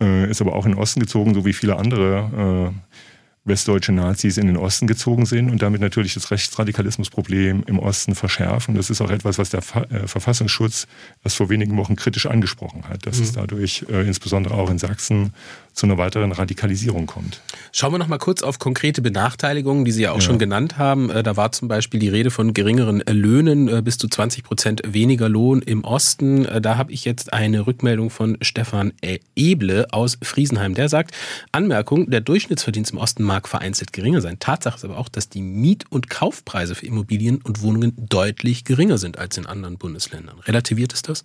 äh, 0.00 0.30
ist 0.30 0.40
aber 0.40 0.54
auch 0.54 0.64
in 0.64 0.72
den 0.72 0.80
Osten 0.80 1.00
gezogen, 1.00 1.34
so 1.34 1.44
wie 1.44 1.52
viele 1.52 1.76
andere 1.76 2.70
äh, 2.70 2.96
westdeutsche 3.44 3.92
Nazis 3.92 4.36
in 4.36 4.46
den 4.46 4.56
Osten 4.56 4.86
gezogen 4.86 5.26
sind 5.26 5.50
und 5.50 5.62
damit 5.62 5.80
natürlich 5.80 6.14
das 6.14 6.30
Rechtsradikalismusproblem 6.30 7.64
im 7.66 7.78
Osten 7.78 8.14
verschärfen. 8.14 8.76
Das 8.76 8.88
ist 8.88 9.00
auch 9.00 9.10
etwas, 9.10 9.38
was 9.38 9.50
der 9.50 9.60
äh, 9.60 10.06
Verfassungsschutz 10.06 10.86
erst 11.24 11.36
vor 11.36 11.48
wenigen 11.48 11.76
Wochen 11.76 11.96
kritisch 11.96 12.26
angesprochen 12.26 12.88
hat, 12.88 13.04
dass 13.06 13.18
mhm. 13.18 13.24
es 13.24 13.32
dadurch 13.32 13.84
äh, 13.90 14.06
insbesondere 14.06 14.54
auch 14.54 14.70
in 14.70 14.78
Sachsen 14.78 15.32
zu 15.72 15.86
einer 15.86 15.98
weiteren 15.98 16.32
Radikalisierung 16.32 17.06
kommt. 17.06 17.40
Schauen 17.72 17.92
wir 17.92 17.98
noch 17.98 18.08
mal 18.08 18.18
kurz 18.18 18.42
auf 18.42 18.58
konkrete 18.58 19.00
Benachteiligungen, 19.00 19.84
die 19.84 19.92
Sie 19.92 20.02
ja 20.02 20.12
auch 20.12 20.16
ja. 20.16 20.20
schon 20.20 20.38
genannt 20.38 20.76
haben. 20.78 21.10
Äh, 21.10 21.22
da 21.22 21.36
war 21.36 21.52
zum 21.52 21.68
Beispiel 21.68 21.98
die 21.98 22.08
Rede 22.08 22.30
von 22.30 22.52
geringeren 22.52 23.00
äh, 23.06 23.12
Löhnen, 23.12 23.68
äh, 23.68 23.82
bis 23.82 23.98
zu 23.98 24.08
20 24.08 24.44
Prozent 24.44 24.82
weniger 24.86 25.28
Lohn 25.28 25.62
im 25.62 25.84
Osten. 25.84 26.46
Da 26.62 26.76
habe 26.76 26.92
ich 26.92 27.04
jetzt 27.04 27.32
eine 27.32 27.66
Rückmeldung 27.66 28.10
von 28.10 28.36
Stefan 28.42 28.92
Eble 29.34 29.86
aus 29.92 30.18
Friesenheim. 30.22 30.74
Der 30.74 30.88
sagt, 30.88 31.12
Anmerkung, 31.52 32.10
der 32.10 32.20
Durchschnittsverdienst 32.20 32.92
im 32.92 32.98
Osten 32.98 33.24
mag 33.32 33.48
vereinzelt 33.48 33.94
geringer 33.94 34.20
sein. 34.20 34.38
Tatsache 34.38 34.76
ist 34.76 34.84
aber 34.84 34.98
auch, 34.98 35.08
dass 35.08 35.30
die 35.30 35.40
Miet- 35.40 35.86
und 35.88 36.10
Kaufpreise 36.10 36.74
für 36.74 36.84
Immobilien 36.84 37.40
und 37.40 37.62
Wohnungen 37.62 37.94
deutlich 37.96 38.64
geringer 38.64 38.98
sind 38.98 39.18
als 39.18 39.38
in 39.38 39.46
anderen 39.46 39.78
Bundesländern. 39.78 40.38
Relativiert 40.40 40.92
ist 40.92 41.08
das? 41.08 41.24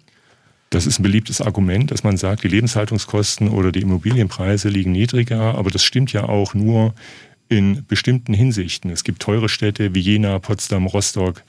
Das 0.70 0.88
ist 0.88 1.00
ein 1.00 1.04
beliebtes 1.04 1.42
Argument, 1.42 1.92
dass 1.92 2.06
man 2.06 2.16
sagt, 2.16 2.46
die 2.46 2.48
Lebenshaltungskosten 2.48 3.50
oder 3.50 3.74
die 3.74 3.82
Immobilienpreise 3.82 4.70
liegen 4.70 4.94
niedriger, 4.94 5.56
aber 5.56 5.70
das 5.70 5.84
stimmt 5.84 6.14
ja 6.14 6.24
auch 6.24 6.54
nur 6.54 6.94
in 7.50 7.86
bestimmten 7.86 8.34
Hinsichten. 8.34 8.90
Es 8.90 9.04
gibt 9.04 9.22
teure 9.22 9.50
Städte 9.50 9.94
wie 9.94 10.00
Jena, 10.00 10.40
Potsdam, 10.40 10.86
Rostock, 10.86 11.44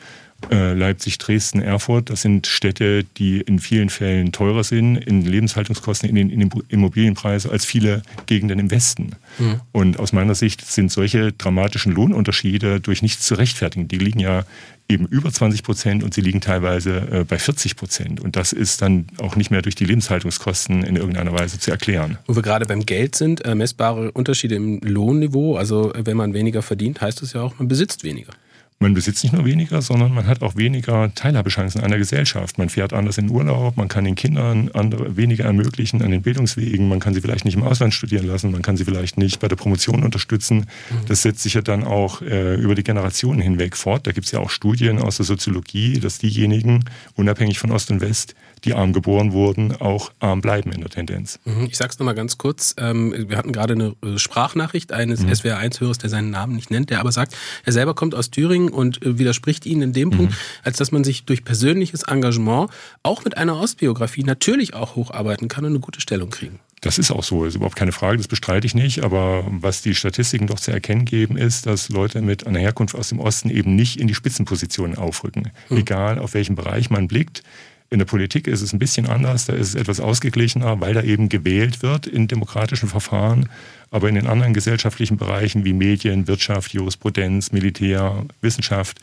Leipzig, 0.50 1.18
Dresden, 1.18 1.60
Erfurt. 1.60 2.10
Das 2.10 2.22
sind 2.22 2.46
Städte, 2.46 3.04
die 3.04 3.40
in 3.40 3.58
vielen 3.58 3.90
Fällen 3.90 4.32
teurer 4.32 4.64
sind 4.64 4.96
in 4.96 5.22
Lebenshaltungskosten, 5.22 6.08
in 6.08 6.14
den, 6.14 6.30
in 6.30 6.40
den 6.40 6.50
Immobilienpreisen 6.68 7.50
als 7.50 7.64
viele 7.64 8.02
Gegenden 8.26 8.58
im 8.58 8.70
Westen. 8.70 9.10
Mhm. 9.38 9.60
Und 9.72 9.98
aus 9.98 10.12
meiner 10.12 10.34
Sicht 10.34 10.64
sind 10.64 10.92
solche 10.92 11.32
dramatischen 11.32 11.92
Lohnunterschiede 11.92 12.80
durch 12.80 13.02
nichts 13.02 13.26
zu 13.26 13.34
rechtfertigen. 13.34 13.88
Die 13.88 13.98
liegen 13.98 14.20
ja 14.20 14.44
eben 14.88 15.06
über 15.06 15.30
20 15.30 15.62
Prozent 15.62 16.02
und 16.02 16.14
sie 16.14 16.20
liegen 16.20 16.40
teilweise 16.40 16.96
äh, 17.10 17.24
bei 17.24 17.38
40 17.38 17.76
Prozent. 17.76 18.20
Und 18.20 18.36
das 18.36 18.52
ist 18.52 18.80
dann 18.80 19.06
auch 19.18 19.36
nicht 19.36 19.50
mehr 19.50 19.60
durch 19.60 19.74
die 19.74 19.84
Lebenshaltungskosten 19.84 20.82
in 20.82 20.96
irgendeiner 20.96 21.32
Weise 21.32 21.58
zu 21.58 21.70
erklären. 21.70 22.16
Wo 22.26 22.36
wir 22.36 22.42
gerade 22.42 22.64
beim 22.64 22.86
Geld 22.86 23.16
sind, 23.16 23.44
äh, 23.44 23.54
messbare 23.54 24.12
Unterschiede 24.12 24.54
im 24.54 24.80
Lohnniveau. 24.80 25.56
Also 25.56 25.92
wenn 25.94 26.16
man 26.16 26.32
weniger 26.32 26.62
verdient, 26.62 27.00
heißt 27.00 27.20
das 27.20 27.34
ja 27.34 27.42
auch, 27.42 27.58
man 27.58 27.68
besitzt 27.68 28.04
weniger 28.04 28.32
man 28.80 28.94
besitzt 28.94 29.24
nicht 29.24 29.32
nur 29.32 29.44
weniger, 29.44 29.82
sondern 29.82 30.12
man 30.12 30.26
hat 30.26 30.40
auch 30.42 30.54
weniger 30.54 31.12
Teilhabechancen 31.14 31.80
an 31.80 31.90
der 31.90 31.98
Gesellschaft. 31.98 32.58
Man 32.58 32.68
fährt 32.68 32.92
anders 32.92 33.18
in 33.18 33.28
Urlaub, 33.28 33.76
man 33.76 33.88
kann 33.88 34.04
den 34.04 34.14
Kindern 34.14 34.70
andere, 34.72 35.16
weniger 35.16 35.44
ermöglichen 35.44 36.00
an 36.02 36.12
den 36.12 36.22
Bildungswegen, 36.22 36.88
man 36.88 37.00
kann 37.00 37.12
sie 37.12 37.20
vielleicht 37.20 37.44
nicht 37.44 37.56
im 37.56 37.64
Ausland 37.64 37.92
studieren 37.92 38.26
lassen, 38.26 38.52
man 38.52 38.62
kann 38.62 38.76
sie 38.76 38.84
vielleicht 38.84 39.18
nicht 39.18 39.40
bei 39.40 39.48
der 39.48 39.56
Promotion 39.56 40.04
unterstützen. 40.04 40.58
Mhm. 40.58 41.06
Das 41.08 41.22
setzt 41.22 41.42
sich 41.42 41.54
ja 41.54 41.62
dann 41.62 41.82
auch 41.82 42.22
äh, 42.22 42.54
über 42.54 42.76
die 42.76 42.84
Generationen 42.84 43.40
hinweg 43.40 43.76
fort. 43.76 44.06
Da 44.06 44.12
gibt 44.12 44.26
es 44.26 44.32
ja 44.32 44.38
auch 44.38 44.50
Studien 44.50 45.00
aus 45.00 45.16
der 45.16 45.26
Soziologie, 45.26 45.98
dass 45.98 46.18
diejenigen, 46.18 46.84
unabhängig 47.16 47.58
von 47.58 47.72
Ost 47.72 47.90
und 47.90 48.00
West, 48.00 48.36
die 48.64 48.74
arm 48.74 48.92
geboren 48.92 49.32
wurden, 49.32 49.74
auch 49.76 50.12
arm 50.20 50.40
bleiben 50.40 50.72
in 50.72 50.80
der 50.80 50.90
Tendenz. 50.90 51.38
Mhm. 51.44 51.66
Ich 51.66 51.76
sage 51.76 51.92
es 51.92 51.98
nochmal 51.98 52.14
ganz 52.14 52.38
kurz. 52.38 52.74
Ähm, 52.78 53.14
wir 53.28 53.36
hatten 53.36 53.52
gerade 53.52 53.74
eine 53.74 53.94
äh, 54.02 54.18
Sprachnachricht 54.18 54.92
eines 54.92 55.22
mhm. 55.22 55.30
SWR1-Hörers, 55.30 55.98
der 55.98 56.10
seinen 56.10 56.30
Namen 56.30 56.56
nicht 56.56 56.70
nennt, 56.70 56.90
der 56.90 57.00
aber 57.00 57.12
sagt, 57.12 57.36
er 57.64 57.72
selber 57.72 57.94
kommt 57.94 58.14
aus 58.14 58.30
Thüringen 58.30 58.70
und 58.70 59.02
äh, 59.04 59.18
widerspricht 59.18 59.66
Ihnen 59.66 59.82
in 59.82 59.92
dem 59.92 60.08
mhm. 60.08 60.16
Punkt, 60.16 60.34
als 60.62 60.78
dass 60.78 60.92
man 60.92 61.04
sich 61.04 61.24
durch 61.24 61.44
persönliches 61.44 62.04
Engagement 62.04 62.70
auch 63.02 63.24
mit 63.24 63.36
einer 63.36 63.58
Ostbiografie 63.58 64.24
natürlich 64.24 64.74
auch 64.74 64.96
hocharbeiten 64.96 65.48
kann 65.48 65.64
und 65.64 65.72
eine 65.72 65.80
gute 65.80 66.00
Stellung 66.00 66.30
kriegen. 66.30 66.60
Das 66.80 66.98
ist 66.98 67.10
auch 67.10 67.24
so, 67.24 67.44
ist 67.44 67.56
überhaupt 67.56 67.76
keine 67.76 67.92
Frage, 67.92 68.18
das 68.18 68.28
bestreite 68.28 68.66
ich 68.66 68.74
nicht. 68.74 69.02
Aber 69.02 69.44
was 69.48 69.82
die 69.82 69.94
Statistiken 69.94 70.46
doch 70.46 70.60
zu 70.60 70.70
erkennen 70.70 71.04
geben, 71.04 71.36
ist, 71.36 71.66
dass 71.66 71.88
Leute 71.88 72.22
mit 72.22 72.46
einer 72.46 72.60
Herkunft 72.60 72.94
aus 72.94 73.08
dem 73.08 73.20
Osten 73.20 73.50
eben 73.50 73.74
nicht 73.74 73.98
in 73.98 74.06
die 74.06 74.14
Spitzenpositionen 74.14 74.96
aufrücken. 74.96 75.50
Mhm. 75.68 75.78
Egal 75.78 76.18
auf 76.18 76.34
welchen 76.34 76.54
Bereich 76.54 76.90
man 76.90 77.08
blickt. 77.08 77.42
In 77.90 77.98
der 77.98 78.06
Politik 78.06 78.46
ist 78.46 78.60
es 78.60 78.72
ein 78.72 78.78
bisschen 78.78 79.06
anders, 79.06 79.46
da 79.46 79.54
ist 79.54 79.68
es 79.68 79.74
etwas 79.74 79.98
ausgeglichener, 79.98 80.80
weil 80.80 80.92
da 80.92 81.02
eben 81.02 81.28
gewählt 81.28 81.82
wird 81.82 82.06
in 82.06 82.28
demokratischen 82.28 82.88
Verfahren. 82.88 83.48
Aber 83.90 84.08
in 84.08 84.14
den 84.14 84.26
anderen 84.26 84.54
gesellschaftlichen 84.54 85.16
Bereichen 85.16 85.64
wie 85.64 85.72
Medien, 85.72 86.26
Wirtschaft, 86.28 86.72
Jurisprudenz, 86.72 87.52
Militär, 87.52 88.24
Wissenschaft 88.40 88.98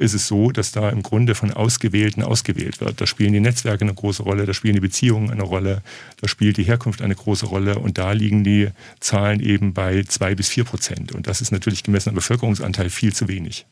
ist 0.00 0.14
es 0.14 0.26
so, 0.26 0.50
dass 0.50 0.72
da 0.72 0.88
im 0.88 1.02
Grunde 1.02 1.34
von 1.34 1.52
Ausgewählten 1.52 2.22
ausgewählt 2.22 2.80
wird. 2.80 3.00
Da 3.02 3.06
spielen 3.06 3.34
die 3.34 3.40
Netzwerke 3.40 3.84
eine 3.84 3.92
große 3.92 4.22
Rolle, 4.22 4.46
da 4.46 4.54
spielen 4.54 4.74
die 4.74 4.80
Beziehungen 4.80 5.30
eine 5.30 5.42
Rolle, 5.42 5.82
da 6.22 6.26
spielt 6.26 6.56
die 6.56 6.62
Herkunft 6.62 7.02
eine 7.02 7.14
große 7.14 7.44
Rolle 7.44 7.78
und 7.78 7.98
da 7.98 8.12
liegen 8.12 8.42
die 8.42 8.68
Zahlen 8.98 9.40
eben 9.40 9.74
bei 9.74 10.02
zwei 10.04 10.34
bis 10.34 10.48
vier 10.48 10.64
Prozent. 10.64 11.12
Und 11.12 11.26
das 11.26 11.42
ist 11.42 11.52
natürlich 11.52 11.82
gemessen 11.82 12.08
am 12.08 12.14
Bevölkerungsanteil 12.14 12.88
viel 12.88 13.12
zu 13.12 13.28
wenig. 13.28 13.66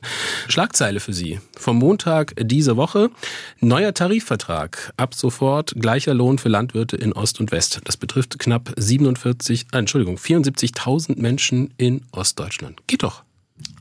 Schlagzeile 0.48 1.00
für 1.00 1.14
Sie 1.14 1.40
vom 1.56 1.78
Montag 1.78 2.34
diese 2.38 2.76
Woche. 2.76 3.10
Neuer 3.60 3.94
Tarifvertrag. 3.94 4.92
Ab 4.98 5.14
sofort 5.14 5.74
gleicher 5.78 6.12
Lohn 6.12 6.36
für 6.36 6.50
Landwirte 6.50 6.96
in 6.96 7.14
Ost 7.14 7.40
und 7.40 7.52
West. 7.52 7.80
Das 7.84 7.96
betrifft 7.96 8.38
knapp 8.38 8.74
47, 8.76 9.66
äh, 9.72 9.78
Entschuldigung, 9.78 10.18
74 10.18 10.57
175.000 10.58 11.20
Menschen 11.20 11.72
in 11.76 12.02
Ostdeutschland. 12.12 12.80
Geht 12.86 13.02
doch. 13.02 13.22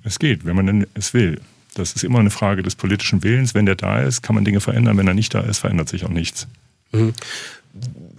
Es 0.04 0.20
geht, 0.20 0.46
wenn 0.46 0.56
man 0.56 0.66
denn 0.66 0.88
es 0.94 1.14
will. 1.14 1.42
Das 1.76 1.94
ist 1.94 2.04
immer 2.04 2.20
eine 2.20 2.32
Frage 2.32 2.64
des 2.64 2.76
politischen 2.76 3.24
Willens. 3.24 3.54
Wenn 3.54 3.66
der 3.66 3.76
da 3.76 4.02
ist, 4.02 4.24
kann 4.24 4.36
man 4.36 4.46
Dinge 4.46 4.62
verändern. 4.62 4.98
Wenn 4.98 5.08
er 5.08 5.14
nicht 5.14 5.34
da 5.34 5.42
ist, 5.42 5.60
verändert 5.60 5.90
sich 5.90 6.06
auch 6.06 6.10
nichts. 6.10 6.48
Mhm. 6.92 7.14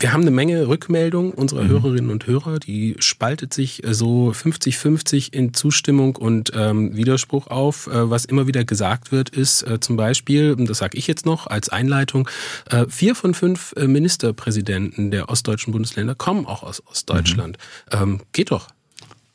Wir 0.01 0.13
haben 0.13 0.23
eine 0.23 0.31
Menge 0.31 0.69
Rückmeldungen 0.69 1.33
unserer 1.33 1.65
mhm. 1.65 1.71
Hörerinnen 1.71 2.11
und 2.11 2.27
Hörer. 2.27 2.61
Die 2.61 2.95
spaltet 3.01 3.53
sich 3.53 3.85
äh, 3.85 3.95
so 3.95 4.31
50-50 4.31 5.33
in 5.33 5.55
Zustimmung 5.55 6.15
und 6.15 6.53
ähm, 6.55 6.97
Widerspruch 6.97 7.49
auf. 7.49 7.89
Äh, 7.89 8.09
was 8.09 8.25
immer 8.25 8.47
wieder 8.47 8.65
gesagt 8.65 9.11
wird, 9.11 9.31
ist 9.31 9.63
äh, 9.63 9.81
zum 9.81 9.97
Beispiel, 9.97 10.55
das 10.57 10.79
sage 10.79 10.97
ich 10.97 11.09
jetzt 11.09 11.27
noch 11.27 11.49
als 11.49 11.69
Einleitung, 11.69 12.29
äh, 12.71 12.87
vier 12.89 13.17
von 13.17 13.35
fünf 13.35 13.75
äh, 13.77 13.89
Ministerpräsidenten 13.89 15.11
der 15.11 15.29
ostdeutschen 15.29 15.73
Bundesländer 15.73 16.15
kommen 16.15 16.47
auch 16.47 16.63
aus 16.63 16.81
Ostdeutschland. 16.87 17.59
Mhm. 17.93 17.99
Ähm, 18.01 18.21
geht 18.33 18.53
doch. 18.53 18.69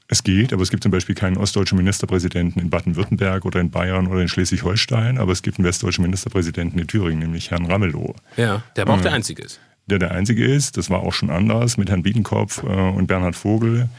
Es 0.08 0.24
geht, 0.24 0.54
aber 0.54 0.62
es 0.62 0.70
gibt 0.70 0.84
zum 0.84 0.92
Beispiel 0.92 1.16
keinen 1.16 1.38
ostdeutschen 1.38 1.78
Ministerpräsidenten 1.78 2.62
in 2.62 2.70
Baden-Württemberg 2.70 3.46
oder 3.46 3.60
in 3.60 3.72
Bayern 3.72 4.08
oder 4.08 4.22
in 4.22 4.28
Schleswig-Holstein, 4.28 5.18
aber 5.18 5.32
es 5.32 5.42
gibt 5.42 5.58
einen 5.58 5.66
westdeutschen 5.66 6.04
Ministerpräsidenten 6.04 6.80
in 6.80 6.88
Thüringen, 6.88 7.20
nämlich 7.20 7.52
Herrn 7.52 7.66
Ramelow. 7.66 8.16
Ja, 8.38 8.64
der 8.76 8.84
aber 8.84 8.94
auch 8.94 9.02
der 9.02 9.14
Einzige 9.14 9.44
ist. 9.44 9.60
Der 9.88 10.00
der 10.00 10.12
Einzige 10.12 10.46
ist, 10.46 10.78
das 10.78 10.90
war 10.90 11.02
auch 11.02 11.14
schon 11.14 11.30
anders 11.30 11.78
mit 11.78 11.90
Herrn 11.90 12.04
Biedenkopf 12.04 12.64
äh, 12.64 12.68
und 12.68 13.08
Bernhard 13.08 13.36
Vogel, 13.36 13.90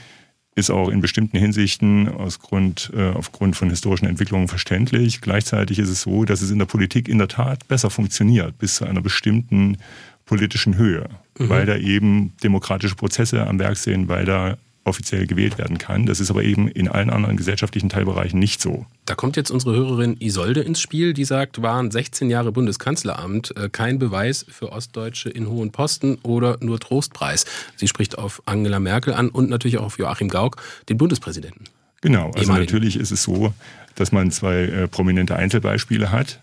ist 0.57 0.71
auch 0.71 0.89
in 0.89 1.01
bestimmten 1.01 1.37
Hinsichten 1.37 2.09
aus 2.09 2.39
Grund, 2.39 2.93
äh, 2.97 3.11
aufgrund 3.11 3.57
von 3.57 3.71
historischen 3.71 4.07
Entwicklungen 4.07 4.49
verständlich. 4.49 5.21
Gleichzeitig 5.21 5.79
ist 5.79 5.89
es 5.89 6.03
so, 6.03 6.25
dass 6.25 6.43
es 6.43 6.51
in 6.51 6.59
der 6.59 6.67
Politik 6.67 7.09
in 7.09 7.19
der 7.19 7.29
Tat 7.29 7.67
besser 7.67 7.91
funktioniert, 7.91 8.57
bis 8.59 8.77
zu 8.77 8.85
einer 8.85 9.03
bestimmten 9.03 9.79
politischen 10.27 10.77
Höhe, 10.77 11.09
mhm. 11.39 11.49
weil 11.49 11.67
da 11.67 11.77
eben 11.77 12.33
demokratische 12.43 12.95
Prozesse 12.95 13.47
am 13.47 13.59
Werk 13.59 13.77
sind, 13.77 14.09
weil 14.09 14.25
da 14.25 14.57
offiziell 14.85 15.27
gewählt 15.27 15.59
werden 15.59 15.79
kann. 15.79 16.07
Das 16.07 16.21
ist 16.21 16.31
aber 16.31 16.43
eben 16.43 16.69
in 16.69 16.89
allen 16.89 17.11
anderen 17.11 17.37
gesellschaftlichen 17.37 17.89
Teilbereichen 17.89 18.39
nicht 18.39 18.61
so. 18.61 18.87
Da 19.07 19.15
kommt 19.15 19.37
jetzt 19.37 19.51
unsere 19.51 19.75
Hörerin 19.75 20.17
Isolde 20.21 20.61
ins 20.61 20.81
Spiel, 20.81 21.15
die 21.15 21.25
sagt, 21.25 21.63
waren 21.63 21.91
16 21.91 22.31
Jahre 22.31 22.53
Bundeskanzleramt 22.53 23.57
äh, 23.57 23.69
kein 23.71 23.99
Beweis 23.99 24.45
für 24.49 24.73
Ostdeutsche 24.73 25.31
in 25.31 25.49
hohen 25.49 25.73
Posten 25.73 26.19
oder 26.23 26.59
nur 26.61 26.79
Trostpreis. 26.79 27.47
Sie 27.77 27.89
spricht 27.89 28.19
auf 28.19 28.43
Angela 28.47 28.81
Merkel 28.81 29.15
an 29.15 29.29
und 29.31 29.51
natürlich 29.51 29.79
auch 29.79 29.85
auf 29.85 29.99
Joachim 29.99 30.29
Gauck, 30.29 30.57
den 30.89 30.99
Bundespräsidenten. 30.99 31.65
Genau, 32.01 32.31
also 32.33 32.53
natürlich 32.53 32.97
ist 32.97 33.11
es 33.11 33.23
so, 33.23 33.55
dass 33.95 34.13
man 34.13 34.31
zwei 34.31 34.65
äh, 34.65 34.89
prominente 34.89 35.37
Einzelbeispiele 35.37 36.13
hat 36.13 36.41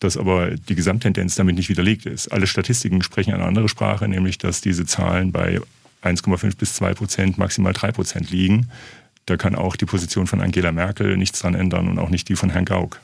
dass 0.00 0.16
aber 0.16 0.52
die 0.52 0.74
Gesamttendenz 0.74 1.34
damit 1.34 1.56
nicht 1.56 1.68
widerlegt 1.68 2.06
ist. 2.06 2.28
Alle 2.28 2.46
Statistiken 2.46 3.02
sprechen 3.02 3.34
eine 3.34 3.44
andere 3.44 3.68
Sprache, 3.68 4.06
nämlich 4.06 4.38
dass 4.38 4.60
diese 4.60 4.86
Zahlen 4.86 5.32
bei 5.32 5.60
1,5 6.02 6.56
bis 6.56 6.74
2 6.74 6.94
Prozent, 6.94 7.38
maximal 7.38 7.72
3 7.72 7.92
Prozent 7.92 8.30
liegen. 8.30 8.70
Da 9.26 9.36
kann 9.36 9.54
auch 9.54 9.76
die 9.76 9.84
Position 9.84 10.26
von 10.26 10.40
Angela 10.40 10.72
Merkel 10.72 11.16
nichts 11.16 11.40
dran 11.40 11.54
ändern 11.54 11.88
und 11.88 11.98
auch 11.98 12.08
nicht 12.08 12.28
die 12.28 12.36
von 12.36 12.50
Herrn 12.50 12.64
Gauck. 12.64 13.00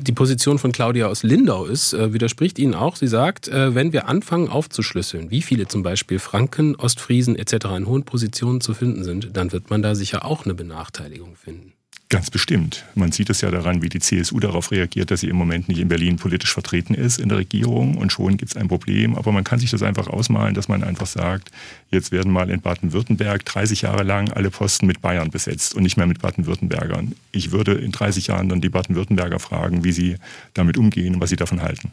Die 0.00 0.12
Position 0.12 0.58
von 0.58 0.70
Claudia 0.70 1.08
aus 1.08 1.24
Lindau 1.24 1.64
ist, 1.64 1.92
äh, 1.92 2.12
widerspricht 2.12 2.58
Ihnen 2.58 2.74
auch. 2.74 2.94
Sie 2.94 3.08
sagt, 3.08 3.48
äh, 3.48 3.74
wenn 3.74 3.92
wir 3.92 4.06
anfangen 4.06 4.48
aufzuschlüsseln, 4.48 5.30
wie 5.30 5.42
viele 5.42 5.66
zum 5.66 5.82
Beispiel 5.82 6.20
Franken, 6.20 6.76
Ostfriesen 6.76 7.36
etc. 7.36 7.66
in 7.76 7.86
hohen 7.86 8.04
Positionen 8.04 8.60
zu 8.60 8.74
finden 8.74 9.02
sind, 9.02 9.36
dann 9.36 9.50
wird 9.50 9.70
man 9.70 9.82
da 9.82 9.96
sicher 9.96 10.24
auch 10.24 10.44
eine 10.44 10.54
Benachteiligung 10.54 11.34
finden. 11.34 11.72
Ganz 12.10 12.30
bestimmt. 12.30 12.86
Man 12.94 13.12
sieht 13.12 13.28
es 13.28 13.42
ja 13.42 13.50
daran, 13.50 13.82
wie 13.82 13.90
die 13.90 13.98
CSU 13.98 14.40
darauf 14.40 14.70
reagiert, 14.70 15.10
dass 15.10 15.20
sie 15.20 15.28
im 15.28 15.36
Moment 15.36 15.68
nicht 15.68 15.78
in 15.78 15.88
Berlin 15.88 16.16
politisch 16.16 16.54
vertreten 16.54 16.94
ist 16.94 17.18
in 17.18 17.28
der 17.28 17.36
Regierung 17.36 17.98
und 17.98 18.10
schon 18.10 18.38
gibt 18.38 18.52
es 18.52 18.56
ein 18.56 18.66
Problem. 18.66 19.14
Aber 19.14 19.30
man 19.30 19.44
kann 19.44 19.58
sich 19.58 19.70
das 19.70 19.82
einfach 19.82 20.06
ausmalen, 20.06 20.54
dass 20.54 20.68
man 20.68 20.82
einfach 20.82 21.06
sagt, 21.06 21.50
jetzt 21.90 22.10
werden 22.10 22.32
mal 22.32 22.48
in 22.48 22.62
Baden-Württemberg 22.62 23.44
30 23.44 23.82
Jahre 23.82 24.04
lang 24.04 24.32
alle 24.32 24.48
Posten 24.48 24.86
mit 24.86 25.02
Bayern 25.02 25.30
besetzt 25.30 25.74
und 25.74 25.82
nicht 25.82 25.98
mehr 25.98 26.06
mit 26.06 26.22
Baden-Württembergern. 26.22 27.14
Ich 27.30 27.52
würde 27.52 27.72
in 27.74 27.92
30 27.92 28.28
Jahren 28.28 28.48
dann 28.48 28.62
die 28.62 28.70
Baden-Württemberger 28.70 29.38
fragen, 29.38 29.84
wie 29.84 29.92
sie 29.92 30.16
damit 30.54 30.78
umgehen 30.78 31.16
und 31.16 31.20
was 31.20 31.28
sie 31.28 31.36
davon 31.36 31.60
halten 31.60 31.92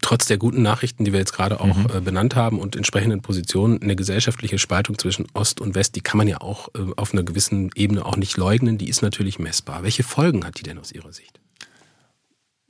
trotz 0.00 0.26
der 0.26 0.38
guten 0.38 0.62
Nachrichten, 0.62 1.04
die 1.04 1.12
wir 1.12 1.18
jetzt 1.18 1.32
gerade 1.32 1.60
auch 1.60 1.76
mhm. 1.76 1.86
äh, 1.94 2.00
benannt 2.00 2.36
haben 2.36 2.58
und 2.58 2.76
entsprechenden 2.76 3.22
Positionen, 3.22 3.82
eine 3.82 3.96
gesellschaftliche 3.96 4.58
Spaltung 4.58 4.98
zwischen 4.98 5.26
Ost 5.34 5.60
und 5.60 5.74
West, 5.74 5.96
die 5.96 6.00
kann 6.00 6.18
man 6.18 6.28
ja 6.28 6.40
auch 6.40 6.68
äh, 6.74 6.92
auf 6.96 7.12
einer 7.12 7.22
gewissen 7.22 7.70
Ebene 7.74 8.04
auch 8.04 8.16
nicht 8.16 8.36
leugnen, 8.36 8.78
die 8.78 8.88
ist 8.88 9.02
natürlich 9.02 9.38
messbar. 9.38 9.82
Welche 9.82 10.02
Folgen 10.02 10.44
hat 10.44 10.58
die 10.58 10.62
denn 10.62 10.78
aus 10.78 10.92
Ihrer 10.92 11.12
Sicht? 11.12 11.40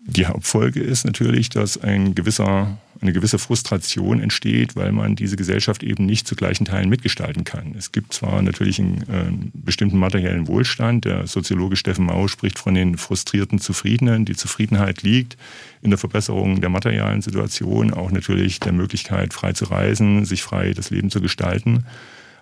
Die 0.09 0.27
Hauptfolge 0.27 0.81
ist 0.81 1.05
natürlich, 1.05 1.49
dass 1.49 1.79
ein 1.79 2.14
gewisser, 2.14 2.79
eine 3.01 3.12
gewisse 3.12 3.40
Frustration 3.40 4.21
entsteht, 4.21 4.77
weil 4.77 4.92
man 4.92 5.16
diese 5.16 5.35
Gesellschaft 5.35 5.83
eben 5.83 6.07
nicht 6.07 6.29
zu 6.29 6.37
gleichen 6.37 6.64
Teilen 6.64 6.88
mitgestalten 6.88 7.42
kann. 7.42 7.75
Es 7.77 7.90
gibt 7.90 8.12
zwar 8.12 8.40
natürlich 8.40 8.79
einen, 8.79 9.03
äh, 9.03 9.51
bestimmten 9.53 9.99
materiellen 9.99 10.47
Wohlstand, 10.47 11.07
der 11.07 11.27
Soziologe 11.27 11.75
Steffen 11.75 12.07
Mau 12.07 12.29
spricht 12.29 12.61
von 12.61 12.75
den 12.75 12.97
frustrierten 12.97 13.59
Zufriedenen. 13.59 14.25
Die 14.25 14.37
Zufriedenheit 14.37 15.03
liegt 15.03 15.37
in 15.83 15.90
der 15.90 15.99
Verbesserung 15.99 16.61
der 16.61 16.71
materialen 16.71 17.21
Situation, 17.21 17.92
auch 17.92 18.12
natürlich 18.12 18.61
der 18.61 18.73
Möglichkeit, 18.73 19.35
frei 19.35 19.55
zu 19.55 19.64
reisen, 19.64 20.25
sich 20.25 20.45
frei 20.45 20.73
das 20.73 20.90
Leben 20.90 21.11
zu 21.11 21.21
gestalten. 21.21 21.85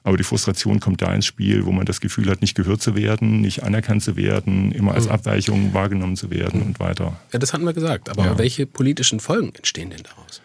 Aber 0.04 0.18
die 0.18 0.22
Frustration 0.22 0.80
kommt 0.80 1.00
da 1.00 1.12
ins 1.14 1.24
Spiel, 1.24 1.64
wo 1.64 1.72
man 1.72 1.86
das 1.86 2.00
Gefühl 2.00 2.30
hat, 2.30 2.42
nicht 2.42 2.54
gehört 2.54 2.82
zu 2.82 2.94
werden, 2.94 3.40
nicht 3.40 3.62
anerkannt 3.62 4.02
zu 4.02 4.16
werden, 4.16 4.70
immer 4.70 4.92
als 4.94 5.06
mhm. 5.06 5.12
Abweichung 5.12 5.72
wahrgenommen 5.72 6.14
zu 6.16 6.30
werden 6.30 6.60
und 6.60 6.78
weiter. 6.78 7.18
Ja, 7.32 7.38
das 7.38 7.54
hatten 7.54 7.64
wir 7.64 7.72
gesagt. 7.72 8.10
Aber 8.10 8.24
ja. 8.24 8.38
welche 8.38 8.66
politischen 8.66 9.18
Folgen 9.18 9.52
entstehen 9.54 9.90
denn 9.90 10.02
daraus? 10.02 10.42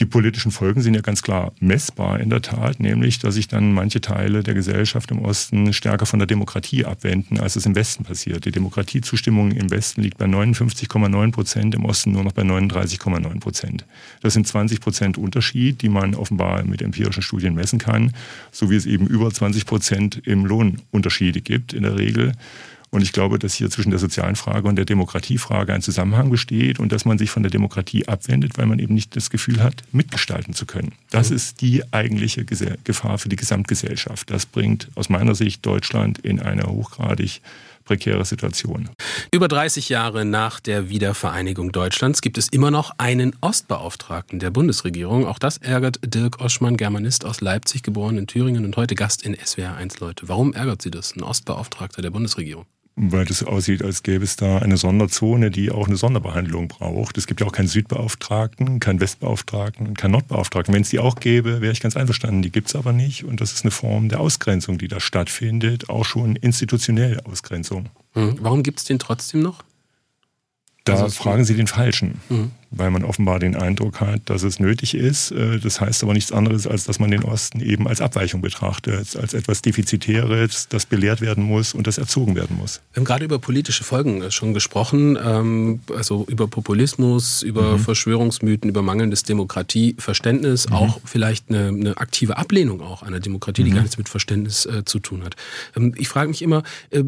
Die 0.00 0.06
politischen 0.06 0.50
Folgen 0.50 0.80
sind 0.80 0.94
ja 0.94 1.02
ganz 1.02 1.20
klar 1.20 1.52
messbar 1.60 2.20
in 2.20 2.30
der 2.30 2.40
Tat, 2.40 2.80
nämlich, 2.80 3.18
dass 3.18 3.34
sich 3.34 3.48
dann 3.48 3.74
manche 3.74 4.00
Teile 4.00 4.42
der 4.42 4.54
Gesellschaft 4.54 5.10
im 5.10 5.18
Osten 5.18 5.74
stärker 5.74 6.06
von 6.06 6.18
der 6.18 6.26
Demokratie 6.26 6.86
abwenden, 6.86 7.38
als 7.38 7.54
es 7.56 7.66
im 7.66 7.74
Westen 7.74 8.04
passiert. 8.04 8.46
Die 8.46 8.50
Demokratiezustimmung 8.50 9.50
im 9.52 9.70
Westen 9.70 10.00
liegt 10.00 10.16
bei 10.16 10.24
59,9 10.24 11.32
Prozent, 11.32 11.74
im 11.74 11.84
Osten 11.84 12.12
nur 12.12 12.24
noch 12.24 12.32
bei 12.32 12.40
39,9 12.40 13.40
Prozent. 13.40 13.84
Das 14.22 14.32
sind 14.32 14.46
20 14.46 14.80
Prozent 14.80 15.18
Unterschied, 15.18 15.82
die 15.82 15.90
man 15.90 16.14
offenbar 16.14 16.64
mit 16.64 16.80
empirischen 16.80 17.22
Studien 17.22 17.54
messen 17.54 17.78
kann, 17.78 18.14
so 18.52 18.70
wie 18.70 18.76
es 18.76 18.86
eben 18.86 19.06
über 19.06 19.30
20 19.30 19.66
Prozent 19.66 20.22
im 20.24 20.46
Lohnunterschiede 20.46 21.42
gibt 21.42 21.74
in 21.74 21.82
der 21.82 21.98
Regel. 21.98 22.32
Und 22.90 23.02
ich 23.02 23.12
glaube, 23.12 23.38
dass 23.38 23.54
hier 23.54 23.70
zwischen 23.70 23.90
der 23.90 24.00
sozialen 24.00 24.34
Frage 24.34 24.66
und 24.66 24.76
der 24.76 24.84
Demokratiefrage 24.84 25.72
ein 25.72 25.82
Zusammenhang 25.82 26.30
besteht 26.30 26.80
und 26.80 26.90
dass 26.90 27.04
man 27.04 27.18
sich 27.18 27.30
von 27.30 27.42
der 27.42 27.50
Demokratie 27.50 28.08
abwendet, 28.08 28.58
weil 28.58 28.66
man 28.66 28.80
eben 28.80 28.94
nicht 28.94 29.14
das 29.14 29.30
Gefühl 29.30 29.62
hat, 29.62 29.82
mitgestalten 29.92 30.54
zu 30.54 30.66
können. 30.66 30.92
Das 31.10 31.30
mhm. 31.30 31.36
ist 31.36 31.60
die 31.60 31.84
eigentliche 31.92 32.44
Gefahr 32.44 33.18
für 33.18 33.28
die 33.28 33.36
Gesamtgesellschaft. 33.36 34.30
Das 34.30 34.46
bringt 34.46 34.88
aus 34.96 35.08
meiner 35.08 35.36
Sicht 35.36 35.64
Deutschland 35.64 36.18
in 36.18 36.40
eine 36.40 36.64
hochgradig 36.64 37.40
prekäre 37.84 38.24
Situation. 38.24 38.90
Über 39.32 39.48
30 39.48 39.88
Jahre 39.88 40.24
nach 40.24 40.60
der 40.60 40.88
Wiedervereinigung 40.88 41.72
Deutschlands 41.72 42.20
gibt 42.20 42.38
es 42.38 42.48
immer 42.48 42.70
noch 42.70 42.92
einen 42.98 43.34
Ostbeauftragten 43.40 44.38
der 44.38 44.50
Bundesregierung. 44.50 45.26
Auch 45.26 45.38
das 45.38 45.56
ärgert 45.56 45.98
Dirk 46.04 46.40
Oschmann, 46.40 46.76
Germanist 46.76 47.24
aus 47.24 47.40
Leipzig, 47.40 47.82
geboren 47.82 48.18
in 48.18 48.26
Thüringen 48.26 48.64
und 48.64 48.76
heute 48.76 48.94
Gast 48.94 49.22
in 49.22 49.36
SWR 49.36 49.74
1 49.76 50.00
Leute. 50.00 50.28
Warum 50.28 50.52
ärgert 50.52 50.82
Sie 50.82 50.90
das, 50.90 51.16
ein 51.16 51.22
Ostbeauftragter 51.22 52.02
der 52.02 52.10
Bundesregierung? 52.10 52.66
Weil 53.02 53.24
das 53.24 53.42
aussieht, 53.42 53.82
als 53.82 54.02
gäbe 54.02 54.24
es 54.24 54.36
da 54.36 54.58
eine 54.58 54.76
Sonderzone, 54.76 55.50
die 55.50 55.70
auch 55.70 55.86
eine 55.86 55.96
Sonderbehandlung 55.96 56.68
braucht. 56.68 57.16
Es 57.16 57.26
gibt 57.26 57.40
ja 57.40 57.46
auch 57.46 57.52
keinen 57.52 57.68
Südbeauftragten, 57.68 58.78
keinen 58.78 59.00
Westbeauftragten, 59.00 59.94
keinen 59.94 60.12
Nordbeauftragten. 60.12 60.74
Wenn 60.74 60.82
es 60.82 60.90
die 60.90 60.98
auch 60.98 61.14
gäbe, 61.16 61.62
wäre 61.62 61.72
ich 61.72 61.80
ganz 61.80 61.96
einverstanden. 61.96 62.42
Die 62.42 62.50
gibt 62.50 62.68
es 62.68 62.76
aber 62.76 62.92
nicht. 62.92 63.24
Und 63.24 63.40
das 63.40 63.52
ist 63.52 63.64
eine 63.64 63.70
Form 63.70 64.10
der 64.10 64.20
Ausgrenzung, 64.20 64.76
die 64.76 64.88
da 64.88 65.00
stattfindet, 65.00 65.88
auch 65.88 66.04
schon 66.04 66.36
institutionelle 66.36 67.24
Ausgrenzung. 67.24 67.88
Hm. 68.12 68.36
Warum 68.40 68.62
gibt 68.62 68.80
es 68.80 68.84
den 68.84 68.98
trotzdem 68.98 69.40
noch? 69.40 69.64
Da 70.84 70.94
also 70.94 71.10
fragen 71.10 71.44
Sie 71.44 71.54
den 71.54 71.66
Falschen, 71.66 72.20
mhm. 72.30 72.52
weil 72.70 72.90
man 72.90 73.04
offenbar 73.04 73.38
den 73.38 73.54
Eindruck 73.54 74.00
hat, 74.00 74.22
dass 74.24 74.42
es 74.42 74.60
nötig 74.60 74.94
ist. 74.94 75.30
Äh, 75.30 75.58
das 75.58 75.80
heißt 75.80 76.02
aber 76.02 76.14
nichts 76.14 76.32
anderes, 76.32 76.66
als 76.66 76.84
dass 76.84 76.98
man 76.98 77.10
den 77.10 77.22
Osten 77.22 77.60
eben 77.60 77.86
als 77.86 78.00
Abweichung 78.00 78.40
betrachtet, 78.40 79.14
als 79.16 79.34
etwas 79.34 79.60
Defizitäres, 79.60 80.68
das 80.68 80.86
belehrt 80.86 81.20
werden 81.20 81.44
muss 81.44 81.74
und 81.74 81.86
das 81.86 81.98
erzogen 81.98 82.34
werden 82.34 82.56
muss. 82.56 82.80
Wir 82.92 83.00
haben 83.00 83.04
gerade 83.04 83.26
über 83.26 83.38
politische 83.38 83.84
Folgen 83.84 84.22
äh, 84.22 84.30
schon 84.30 84.54
gesprochen, 84.54 85.18
ähm, 85.22 85.80
also 85.94 86.24
über 86.28 86.48
Populismus, 86.48 87.42
über 87.42 87.76
mhm. 87.76 87.80
Verschwörungsmythen, 87.80 88.70
über 88.70 88.80
mangelndes 88.80 89.22
Demokratieverständnis, 89.24 90.68
mhm. 90.68 90.74
auch 90.74 91.00
vielleicht 91.04 91.50
eine, 91.50 91.68
eine, 91.68 91.96
aktive 91.98 92.38
Ablehnung 92.38 92.80
auch 92.80 93.02
einer 93.02 93.20
Demokratie, 93.20 93.64
die 93.64 93.70
mhm. 93.70 93.74
gar 93.74 93.82
nichts 93.82 93.98
mit 93.98 94.08
Verständnis 94.08 94.64
äh, 94.64 94.84
zu 94.86 94.98
tun 94.98 95.24
hat. 95.24 95.36
Ähm, 95.76 95.94
ich 95.98 96.08
frage 96.08 96.30
mich 96.30 96.40
immer, 96.40 96.62
äh, 96.90 97.02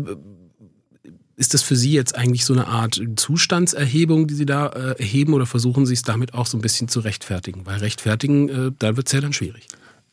ist 1.43 1.55
das 1.55 1.63
für 1.63 1.75
Sie 1.75 1.91
jetzt 1.91 2.15
eigentlich 2.15 2.45
so 2.45 2.53
eine 2.53 2.69
Art 2.69 3.03
Zustandserhebung, 3.17 4.29
die 4.29 4.35
Sie 4.35 4.47
da 4.47 4.69
äh, 4.69 5.01
erheben 5.01 5.35
oder 5.35 5.45
versuchen 5.45 5.87
Sie 5.87 5.95
es 5.95 6.03
damit 6.03 6.35
auch 6.35 6.47
so 6.47 6.57
ein 6.57 6.61
bisschen 6.61 6.87
zu 6.87 7.01
rechtfertigen? 7.01 7.67
Weil 7.67 7.79
rechtfertigen, 7.79 8.49
äh, 8.49 8.71
da 8.79 8.97
wird 8.97 9.09
es 9.09 9.13
ja 9.13 9.21
dann 9.21 9.33
schwierig. 9.33 9.67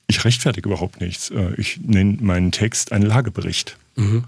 Ich 0.08 0.26
rechtfertige 0.26 0.68
überhaupt 0.68 1.02
nichts. 1.02 1.30
Äh, 1.30 1.54
ich 1.58 1.80
nenne 1.84 2.18
meinen 2.20 2.52
Text 2.52 2.92
einen 2.92 3.06
Lagebericht. 3.06 3.78
Mhm. 3.96 4.24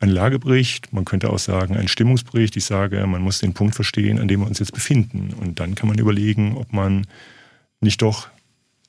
Ein 0.00 0.08
Lagebericht, 0.08 0.94
man 0.94 1.04
könnte 1.04 1.28
auch 1.28 1.38
sagen 1.38 1.76
ein 1.76 1.88
Stimmungsbericht. 1.88 2.56
Ich 2.56 2.64
sage, 2.64 3.06
man 3.06 3.20
muss 3.20 3.40
den 3.40 3.52
Punkt 3.52 3.74
verstehen, 3.74 4.18
an 4.18 4.26
dem 4.26 4.40
wir 4.40 4.46
uns 4.46 4.58
jetzt 4.58 4.72
befinden. 4.72 5.34
Und 5.38 5.60
dann 5.60 5.74
kann 5.74 5.90
man 5.90 5.98
überlegen, 5.98 6.56
ob 6.56 6.72
man 6.72 7.06
nicht 7.82 8.00
doch 8.00 8.28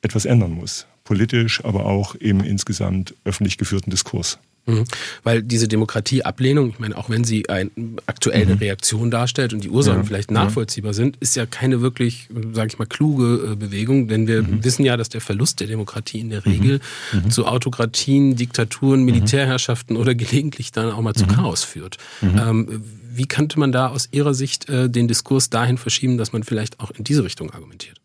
etwas 0.02 0.24
ändern 0.24 0.52
muss. 0.52 0.88
Politisch, 1.04 1.66
aber 1.66 1.86
auch 1.86 2.16
im 2.16 2.40
insgesamt 2.40 3.14
öffentlich 3.26 3.58
geführten 3.58 3.90
Diskurs. 3.90 4.40
Mhm. 4.68 4.84
Weil 5.24 5.42
diese 5.42 5.68
Demokratieablehnung, 5.68 6.70
ich 6.70 6.80
meine, 6.80 6.98
auch 6.98 7.10
wenn 7.10 7.24
sie 7.24 7.50
eine 7.50 7.72
aktuelle 8.06 8.54
mhm. 8.54 8.60
Reaktion 8.60 9.10
darstellt 9.10 9.54
und 9.54 9.64
die 9.64 9.70
Ursachen 9.70 10.02
ja. 10.02 10.04
vielleicht 10.04 10.30
nachvollziehbar 10.30 10.94
sind, 10.94 11.18
ist 11.18 11.36
ja 11.36 11.46
keine 11.46 11.82
wirklich, 11.82 12.28
sage 12.54 12.68
ich 12.68 12.78
mal, 12.78 12.86
kluge 12.86 13.52
äh, 13.54 13.56
Bewegung, 13.56 14.08
denn 14.08 14.28
wir 14.28 14.44
mhm. 14.44 14.64
wissen 14.64 14.84
ja, 14.84 14.98
dass 14.98 15.10
der 15.10 15.22
Verlust 15.22 15.62
der 15.62 15.68
Demokratie 15.68 16.20
in 16.20 16.30
der 16.30 16.42
mhm. 16.46 16.52
Regel 16.52 16.80
mhm. 17.14 17.32
zu 17.32 17.46
Autokratien, 17.46 18.36
Diktaturen, 18.36 19.00
mhm. 19.00 19.06
Militärherrschaften 19.06 19.96
oder 19.96 20.14
gelegentlich 20.16 20.72
dann 20.72 20.92
auch 20.92 21.02
mal 21.02 21.14
zu 21.14 21.26
Chaos 21.26 21.64
führt. 21.64 21.98
Ähm, 22.22 22.84
wie 23.14 23.26
könnte 23.26 23.60
man 23.60 23.72
da 23.72 23.88
aus 23.88 24.10
Ihrer 24.12 24.34
Sicht 24.34 24.70
äh, 24.70 24.90
den 24.90 25.08
Diskurs 25.08 25.50
dahin 25.50 25.78
verschieben, 25.78 26.18
dass 26.18 26.34
man 26.34 26.44
vielleicht 26.44 26.80
auch 26.80 26.92
in 26.92 27.04
diese 27.04 27.24
Richtung 27.24 27.52
argumentiert? 27.52 28.00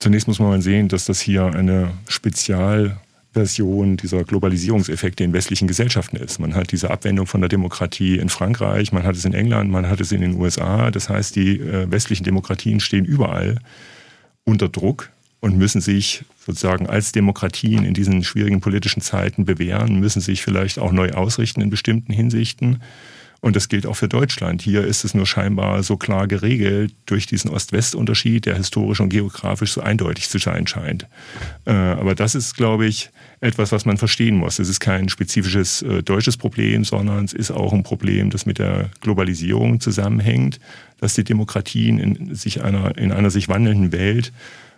Zunächst 0.00 0.28
muss 0.28 0.38
man 0.38 0.48
mal 0.48 0.60
sehen, 0.60 0.88
dass 0.88 1.06
das 1.06 1.20
hier 1.20 1.46
eine 1.46 1.92
Spezial 2.08 3.00
Version 3.34 3.96
dieser 3.96 4.24
Globalisierungseffekte 4.24 5.24
in 5.24 5.32
westlichen 5.32 5.68
Gesellschaften 5.68 6.16
ist. 6.16 6.38
Man 6.38 6.54
hat 6.54 6.72
diese 6.72 6.90
Abwendung 6.90 7.26
von 7.26 7.40
der 7.40 7.48
Demokratie 7.48 8.16
in 8.16 8.28
Frankreich, 8.28 8.92
man 8.92 9.02
hat 9.02 9.16
es 9.16 9.24
in 9.24 9.34
England, 9.34 9.70
man 9.70 9.88
hat 9.88 10.00
es 10.00 10.12
in 10.12 10.20
den 10.20 10.34
USA. 10.34 10.90
Das 10.90 11.08
heißt, 11.08 11.36
die 11.36 11.58
äh, 11.58 11.90
westlichen 11.90 12.24
Demokratien 12.24 12.80
stehen 12.80 13.04
überall 13.04 13.58
unter 14.44 14.68
Druck 14.68 15.10
und 15.40 15.58
müssen 15.58 15.80
sich 15.80 16.24
sozusagen 16.38 16.86
als 16.86 17.12
Demokratien 17.12 17.84
in 17.84 17.92
diesen 17.92 18.24
schwierigen 18.24 18.60
politischen 18.60 19.02
Zeiten 19.02 19.44
bewähren, 19.44 20.00
müssen 20.00 20.20
sich 20.20 20.42
vielleicht 20.42 20.78
auch 20.78 20.92
neu 20.92 21.10
ausrichten 21.12 21.60
in 21.60 21.70
bestimmten 21.70 22.12
Hinsichten. 22.12 22.80
Und 23.44 23.56
das 23.56 23.68
gilt 23.68 23.84
auch 23.84 23.96
für 23.96 24.08
Deutschland. 24.08 24.62
Hier 24.62 24.86
ist 24.86 25.04
es 25.04 25.12
nur 25.12 25.26
scheinbar 25.26 25.82
so 25.82 25.98
klar 25.98 26.26
geregelt 26.26 26.94
durch 27.04 27.26
diesen 27.26 27.50
Ost-West-Unterschied, 27.50 28.46
der 28.46 28.56
historisch 28.56 29.00
und 29.00 29.10
geografisch 29.10 29.72
so 29.72 29.82
eindeutig 29.82 30.30
zu 30.30 30.38
sein 30.38 30.66
scheint. 30.66 31.06
Äh, 31.66 31.72
aber 31.72 32.14
das 32.14 32.34
ist, 32.34 32.56
glaube 32.56 32.86
ich, 32.86 33.10
etwas, 33.40 33.70
was 33.70 33.84
man 33.84 33.98
verstehen 33.98 34.36
muss. 34.36 34.60
Es 34.60 34.70
ist 34.70 34.80
kein 34.80 35.10
spezifisches 35.10 35.82
äh, 35.82 36.02
deutsches 36.02 36.38
Problem, 36.38 36.84
sondern 36.84 37.26
es 37.26 37.34
ist 37.34 37.50
auch 37.50 37.74
ein 37.74 37.82
Problem, 37.82 38.30
das 38.30 38.46
mit 38.46 38.58
der 38.58 38.88
Globalisierung 39.02 39.78
zusammenhängt, 39.78 40.58
dass 40.98 41.12
die 41.12 41.24
Demokratien 41.24 41.98
in 41.98 42.34
sich 42.34 42.64
einer, 42.64 42.96
in 42.96 43.12
einer 43.12 43.28
sich 43.28 43.50
wandelnden 43.50 43.92
Welt 43.92 44.32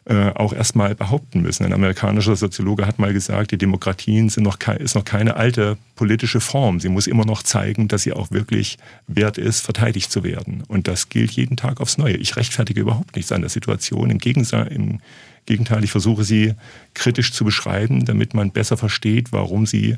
äh, 0.09 0.31
auch 0.35 0.53
erstmal 0.53 0.95
behaupten 0.95 1.43
müssen. 1.43 1.65
Ein 1.65 1.73
amerikanischer 1.73 2.37
Soziologe 2.37 2.87
hat 2.87 3.01
mal 3.01 3.13
gesagt, 3.13 3.51
die 3.51 3.59
Demokratien 3.59 4.29
sind 4.29 4.45
noch 4.45 4.59
ist 4.79 4.95
noch 4.95 5.05
keine 5.05 5.35
alte 5.35 5.77
politische 5.97 6.41
Form. 6.41 6.79
Sie 6.79 6.89
muss 6.89 7.09
immer 7.09 7.25
noch 7.25 7.43
zeigen, 7.43 7.89
dass 7.89 8.03
sie 8.03 8.13
auch 8.13 8.31
wirklich 8.31 8.79
wert 9.09 9.37
ist, 9.37 9.63
verteidigt 9.63 10.13
zu 10.13 10.23
werden. 10.23 10.63
Und 10.69 10.87
das 10.87 11.09
gilt 11.09 11.33
jeden 11.33 11.57
Tag 11.57 11.81
aufs 11.81 11.99
Neue. 11.99 12.17
Ich 12.19 12.37
rechtfertige 12.37 12.81
überhaupt 12.81 13.17
nichts 13.17 13.33
an 13.33 13.41
der 13.41 13.51
Situation. 13.51 14.11
Im 14.11 14.19
Gegenteil, 14.19 14.69
im 14.69 15.01
Gegenteil, 15.45 15.83
ich 15.83 15.91
versuche 15.91 16.23
sie 16.23 16.55
kritisch 16.95 17.33
zu 17.33 17.45
beschreiben, 17.45 18.05
damit 18.05 18.33
man 18.33 18.53
besser 18.53 18.77
versteht, 18.77 19.33
warum 19.33 19.67
sie 19.67 19.97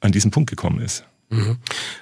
an 0.00 0.12
diesen 0.12 0.30
Punkt 0.30 0.50
gekommen 0.50 0.80
ist. 0.80 1.04
Mhm. 1.28 1.56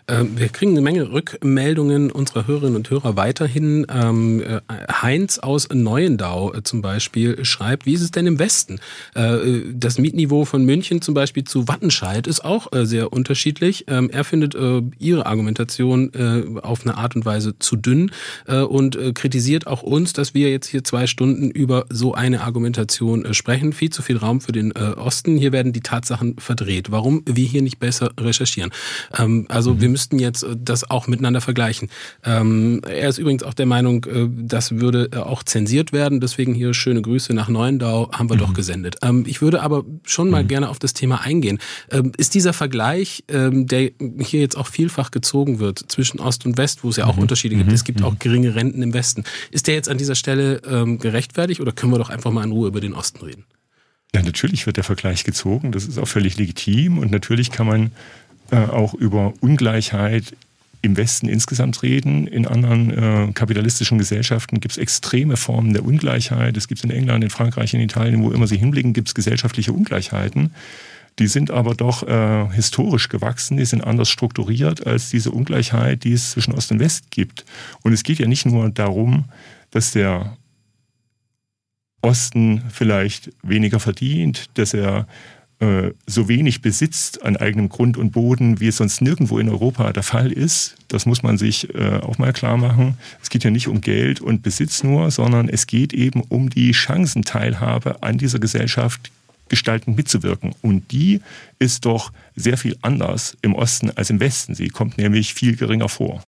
Ähm, 0.06 0.38
wir 0.38 0.48
kriegen 0.50 0.72
eine 0.72 0.82
Menge 0.82 1.10
Rückmeldungen 1.10 2.10
unserer 2.10 2.46
Hörerinnen 2.46 2.76
und 2.76 2.90
Hörer 2.90 3.16
weiterhin. 3.16 3.86
Ähm, 3.88 4.42
äh, 4.42 4.60
Heinz 4.92 5.38
aus 5.38 5.68
Neuendau 5.72 6.52
äh, 6.52 6.62
zum 6.62 6.82
Beispiel 6.82 7.42
schreibt, 7.44 7.86
wie 7.86 7.94
ist 7.94 8.02
es 8.02 8.10
denn 8.10 8.26
im 8.26 8.38
Westen? 8.38 8.80
Äh, 9.14 9.62
das 9.72 9.96
Mietniveau 9.98 10.44
von 10.44 10.64
München 10.64 11.00
zum 11.00 11.14
Beispiel 11.14 11.44
zu 11.44 11.68
Wattenscheid 11.68 12.26
ist 12.26 12.44
auch 12.44 12.68
sehr 12.72 13.12
unterschiedlich. 13.12 13.84
Ähm, 13.88 14.10
er 14.10 14.24
findet 14.24 14.54
ihre 14.98 15.26
Argumentation 15.26 16.60
auf 16.62 16.82
eine 16.82 16.96
Art 16.96 17.16
und 17.16 17.24
Weise 17.24 17.58
zu 17.58 17.76
dünn 17.76 18.10
und 18.46 18.98
kritisiert 19.14 19.66
auch 19.66 19.82
uns, 19.82 20.12
dass 20.12 20.34
wir 20.34 20.50
jetzt 20.50 20.66
hier 20.66 20.84
zwei 20.84 21.06
Stunden 21.06 21.50
über 21.50 21.86
so 21.88 22.14
eine 22.14 22.42
Argumentation 22.42 23.32
sprechen. 23.34 23.72
Viel 23.72 23.90
zu 23.90 24.02
viel 24.02 24.16
Raum 24.16 24.40
für 24.40 24.52
den 24.52 24.72
Osten. 24.72 25.36
Hier 25.36 25.52
werden 25.52 25.72
die 25.72 25.80
Tatsachen 25.80 26.36
verdreht. 26.38 26.90
Warum 26.90 27.22
wir 27.26 27.46
hier 27.46 27.62
nicht 27.62 27.78
besser 27.78 28.10
recherchieren? 28.18 28.70
Ähm, 29.18 29.46
also 29.48 29.74
mhm. 29.74 29.80
wir 29.80 29.88
müssten 29.88 30.18
jetzt 30.18 30.42
äh, 30.42 30.56
das 30.58 30.88
auch 30.90 31.06
miteinander 31.06 31.40
vergleichen. 31.40 31.90
Ähm, 32.24 32.80
er 32.86 33.08
ist 33.08 33.18
übrigens 33.18 33.42
auch 33.42 33.54
der 33.54 33.66
Meinung, 33.66 34.04
äh, 34.04 34.28
das 34.30 34.72
würde 34.80 35.08
äh, 35.12 35.16
auch 35.16 35.42
zensiert 35.42 35.92
werden. 35.92 36.20
Deswegen 36.20 36.54
hier 36.54 36.74
schöne 36.74 37.02
Grüße 37.02 37.34
nach 37.34 37.48
Neuendau 37.48 38.10
haben 38.12 38.28
wir 38.28 38.36
mhm. 38.36 38.40
doch 38.40 38.54
gesendet. 38.54 38.96
Ähm, 39.02 39.24
ich 39.26 39.42
würde 39.42 39.62
aber 39.62 39.84
schon 40.04 40.30
mal 40.30 40.44
mhm. 40.44 40.48
gerne 40.48 40.68
auf 40.68 40.78
das 40.78 40.94
Thema 40.94 41.20
eingehen. 41.20 41.58
Ähm, 41.90 42.12
ist 42.16 42.34
dieser 42.34 42.52
Vergleich, 42.52 43.24
ähm, 43.28 43.66
der 43.66 43.90
hier 44.18 44.40
jetzt 44.40 44.56
auch 44.56 44.66
vielfach 44.66 45.10
gezogen 45.10 45.58
wird 45.58 45.78
zwischen 45.88 46.20
Ost 46.20 46.46
und 46.46 46.56
West, 46.56 46.84
wo 46.84 46.88
es 46.88 46.96
ja 46.96 47.06
auch 47.06 47.16
mhm. 47.16 47.22
Unterschiede 47.22 47.56
gibt, 47.56 47.68
mhm. 47.68 47.74
es 47.74 47.84
gibt 47.84 48.02
auch 48.02 48.18
geringe 48.18 48.54
Renten 48.54 48.82
im 48.82 48.94
Westen, 48.94 49.24
ist 49.50 49.66
der 49.66 49.74
jetzt 49.74 49.88
an 49.88 49.98
dieser 49.98 50.14
Stelle 50.14 50.60
ähm, 50.68 50.98
gerechtfertigt 50.98 51.60
oder 51.60 51.72
können 51.72 51.92
wir 51.92 51.98
doch 51.98 52.10
einfach 52.10 52.30
mal 52.30 52.44
in 52.44 52.52
Ruhe 52.52 52.68
über 52.68 52.80
den 52.80 52.94
Osten 52.94 53.24
reden? 53.24 53.44
Ja, 54.14 54.22
natürlich 54.22 54.64
wird 54.66 54.76
der 54.76 54.84
Vergleich 54.84 55.24
gezogen. 55.24 55.72
Das 55.72 55.86
ist 55.86 55.98
auch 55.98 56.06
völlig 56.06 56.36
legitim. 56.36 56.98
Und 56.98 57.10
natürlich 57.10 57.50
kann 57.50 57.66
man 57.66 57.90
auch 58.54 58.94
über 58.94 59.34
Ungleichheit 59.40 60.34
im 60.84 60.96
Westen 60.96 61.28
insgesamt 61.28 61.82
reden. 61.82 62.26
In 62.26 62.46
anderen 62.46 62.90
äh, 62.90 63.32
kapitalistischen 63.32 63.98
Gesellschaften 63.98 64.60
gibt 64.60 64.72
es 64.72 64.78
extreme 64.78 65.36
Formen 65.36 65.72
der 65.72 65.84
Ungleichheit. 65.84 66.56
Es 66.56 66.68
gibt 66.68 66.84
in 66.84 66.90
England, 66.90 67.24
in 67.24 67.30
Frankreich, 67.30 67.72
in 67.74 67.80
Italien, 67.80 68.22
wo 68.22 68.30
immer 68.30 68.46
Sie 68.46 68.58
hinblicken, 68.58 68.92
gibt 68.92 69.08
es 69.08 69.14
gesellschaftliche 69.14 69.72
Ungleichheiten. 69.72 70.54
Die 71.18 71.28
sind 71.28 71.50
aber 71.50 71.74
doch 71.74 72.02
äh, 72.06 72.48
historisch 72.52 73.08
gewachsen, 73.08 73.56
die 73.56 73.64
sind 73.64 73.82
anders 73.82 74.10
strukturiert 74.10 74.86
als 74.86 75.10
diese 75.10 75.30
Ungleichheit, 75.30 76.04
die 76.04 76.12
es 76.12 76.32
zwischen 76.32 76.52
Ost 76.54 76.72
und 76.72 76.80
West 76.80 77.10
gibt. 77.10 77.44
Und 77.82 77.92
es 77.92 78.02
geht 78.02 78.18
ja 78.18 78.26
nicht 78.26 78.46
nur 78.46 78.68
darum, 78.68 79.24
dass 79.70 79.92
der 79.92 80.36
Osten 82.02 82.62
vielleicht 82.68 83.30
weniger 83.42 83.80
verdient, 83.80 84.50
dass 84.54 84.74
er 84.74 85.06
äh, 85.64 85.94
so 86.06 86.28
wenig 86.28 86.60
besitzt 86.60 87.22
an 87.22 87.36
eigenem 87.38 87.70
Grund 87.70 87.96
und 87.96 88.10
Boden, 88.10 88.60
wie 88.60 88.68
es 88.68 88.76
sonst 88.76 89.00
nirgendwo 89.00 89.38
in 89.38 89.48
Europa 89.48 89.92
der 89.92 90.02
Fall 90.02 90.30
ist. 90.30 90.76
Das 90.88 91.06
muss 91.06 91.22
man 91.22 91.38
sich 91.38 91.74
äh, 91.74 92.00
auch 92.02 92.18
mal 92.18 92.34
klar 92.34 92.58
machen. 92.58 92.98
Es 93.22 93.30
geht 93.30 93.44
ja 93.44 93.50
nicht 93.50 93.68
um 93.68 93.80
Geld 93.80 94.20
und 94.20 94.42
Besitz 94.42 94.82
nur, 94.82 95.10
sondern 95.10 95.48
es 95.48 95.66
geht 95.66 95.94
eben 95.94 96.20
um 96.20 96.50
die 96.50 96.74
Chancenteilhabe 96.74 98.02
an 98.02 98.18
dieser 98.18 98.38
Gesellschaft 98.38 99.10
gestaltend 99.48 99.96
mitzuwirken. 99.96 100.54
Und 100.60 100.90
die 100.92 101.20
ist 101.58 101.86
doch 101.86 102.12
sehr 102.36 102.58
viel 102.58 102.76
anders 102.82 103.36
im 103.40 103.54
Osten 103.54 103.90
als 103.90 104.10
im 104.10 104.20
Westen. 104.20 104.54
Sie 104.54 104.68
kommt 104.68 104.98
nämlich 104.98 105.32
viel 105.32 105.56
geringer 105.56 105.88
vor. 105.88 106.22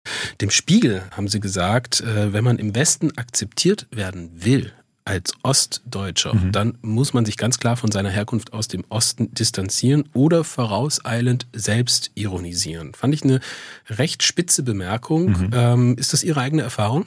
Dem 0.42 0.52
Spiegel 0.52 1.02
haben 1.12 1.28
Sie 1.28 1.40
gesagt, 1.40 2.02
äh, 2.02 2.34
wenn 2.34 2.44
man 2.44 2.60
im 2.60 2.76
Westen 2.76 3.18
akzeptiert 3.18 3.88
werden 3.90 4.30
will, 4.36 4.74
als 5.06 5.34
Ostdeutscher, 5.44 6.34
mhm. 6.34 6.52
dann 6.52 6.78
muss 6.82 7.14
man 7.14 7.26
sich 7.26 7.38
ganz 7.38 7.60
klar 7.60 7.76
von 7.76 7.92
seiner 7.92 8.10
Herkunft 8.10 8.54
aus 8.54 8.68
dem 8.68 8.84
Osten 8.90 9.34
distanzieren 9.34 10.06
oder 10.14 10.44
vorauseilend 10.44 11.48
selbst 11.54 12.12
ironisieren. 12.16 12.94
Fand 12.94 13.14
ich 13.14 13.24
eine 13.24 13.40
recht 13.90 14.24
spitze 14.24 14.64
Bemerkung. 14.64 15.30
Mhm. 15.30 15.50
Ähm, 15.54 15.96
ist 15.98 16.14
das 16.14 16.24
Ihre 16.24 16.42
eigene 16.42 16.62
Erfahrung? 16.62 17.06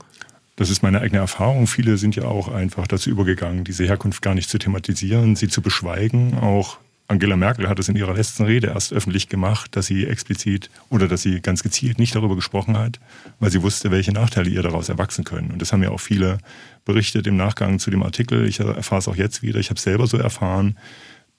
Das 0.57 0.71
ist 0.71 0.83
meine 0.83 1.01
eigene 1.01 1.21
Erfahrung. 1.21 1.67
Viele 1.67 1.99
sind 1.99 2.17
ja 2.17 2.25
auch 2.25 2.49
einfach 2.49 2.87
dazu 2.87 3.11
übergegangen, 3.11 3.65
diese 3.65 3.85
Herkunft 3.85 4.23
gar 4.23 4.35
nicht 4.35 4.49
zu 4.49 4.59
thematisieren, 4.59 5.37
sie 5.37 5.49
zu 5.49 5.61
beschweigen, 5.61 6.39
auch 6.39 6.79
Angela 7.09 7.37
Merkel 7.37 7.69
hat 7.69 7.79
es 7.79 7.89
in 7.89 7.97
ihrer 7.97 8.15
letzten 8.15 8.45
Rede 8.45 8.69
erst 8.69 8.93
öffentlich 8.93 9.29
gemacht, 9.29 9.77
dass 9.77 9.87
sie 9.87 10.07
explizit 10.07 10.71
oder 10.91 11.07
dass 11.07 11.23
sie 11.23 11.41
ganz 11.41 11.63
gezielt 11.63 11.99
nicht 11.99 12.15
darüber 12.15 12.35
gesprochen 12.35 12.77
hat, 12.77 12.99
weil 13.39 13.51
sie 13.51 13.63
wusste, 13.63 13.91
welche 13.91 14.13
Nachteile 14.13 14.51
ihr 14.51 14.63
daraus 14.63 14.89
erwachsen 14.89 15.25
können. 15.25 15.53
Und 15.53 15.63
das 15.63 15.73
haben 15.73 15.83
ja 15.83 15.91
auch 15.91 16.01
viele 16.01 16.39
berichtet 16.85 17.27
im 17.27 17.37
Nachgang 17.37 17.79
zu 17.79 17.91
dem 17.91 18.03
Artikel. 18.03 18.47
Ich 18.49 18.59
erfahre 18.59 18.99
es 18.99 19.09
auch 19.09 19.17
jetzt 19.17 19.43
wieder. 19.43 19.61
Ich 19.61 19.71
habe 19.71 19.79
es 19.79 19.85
selber 19.85 20.07
so 20.07 20.17
erfahren. 20.17 20.77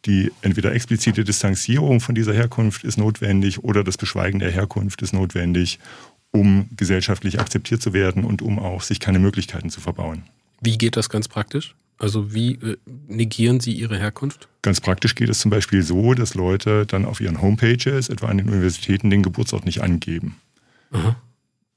Die 0.06 0.32
entweder 0.42 0.74
explizite 0.74 1.24
Distanzierung 1.26 2.00
von 2.00 2.16
dieser 2.16 2.34
Herkunft 2.34 2.84
ist 2.84 2.98
notwendig 2.98 3.64
oder 3.64 3.84
das 3.84 3.98
Beschweigen 3.98 4.40
der 4.40 4.52
Herkunft 4.52 5.02
ist 5.02 5.14
notwendig, 5.14 5.80
um 6.32 6.70
gesellschaftlich 6.78 7.40
akzeptiert 7.40 7.82
zu 7.82 7.92
werden 7.94 8.24
und 8.24 8.42
um 8.42 8.60
auch 8.60 8.84
sich 8.84 9.00
keine 9.00 9.20
Möglichkeiten 9.20 9.70
zu 9.70 9.82
verbauen. 9.82 10.24
Wie 10.62 10.78
geht 10.78 10.96
das 10.96 11.10
ganz 11.10 11.28
praktisch? 11.28 11.76
Also 12.00 12.34
wie 12.34 12.54
äh, 12.56 12.78
negieren 13.08 13.60
Sie 13.60 13.72
Ihre 13.72 13.98
Herkunft? 13.98 14.48
Ganz 14.62 14.82
praktisch 14.82 15.16
geht 15.16 15.30
es 15.30 15.40
zum 15.40 15.50
Beispiel 15.50 15.82
so, 15.82 16.14
dass 16.14 16.36
Leute 16.36 16.86
dann 16.86 17.06
auf 17.06 17.22
ihren 17.22 17.42
Homepages, 17.42 18.10
etwa 18.10 18.28
an 18.28 18.38
den 18.38 18.50
Universitäten, 18.50 19.10
den 19.10 19.24
Geburtsort 19.24 19.66
nicht 19.66 19.82
angeben. 19.82 20.36
Aha. 20.92 21.16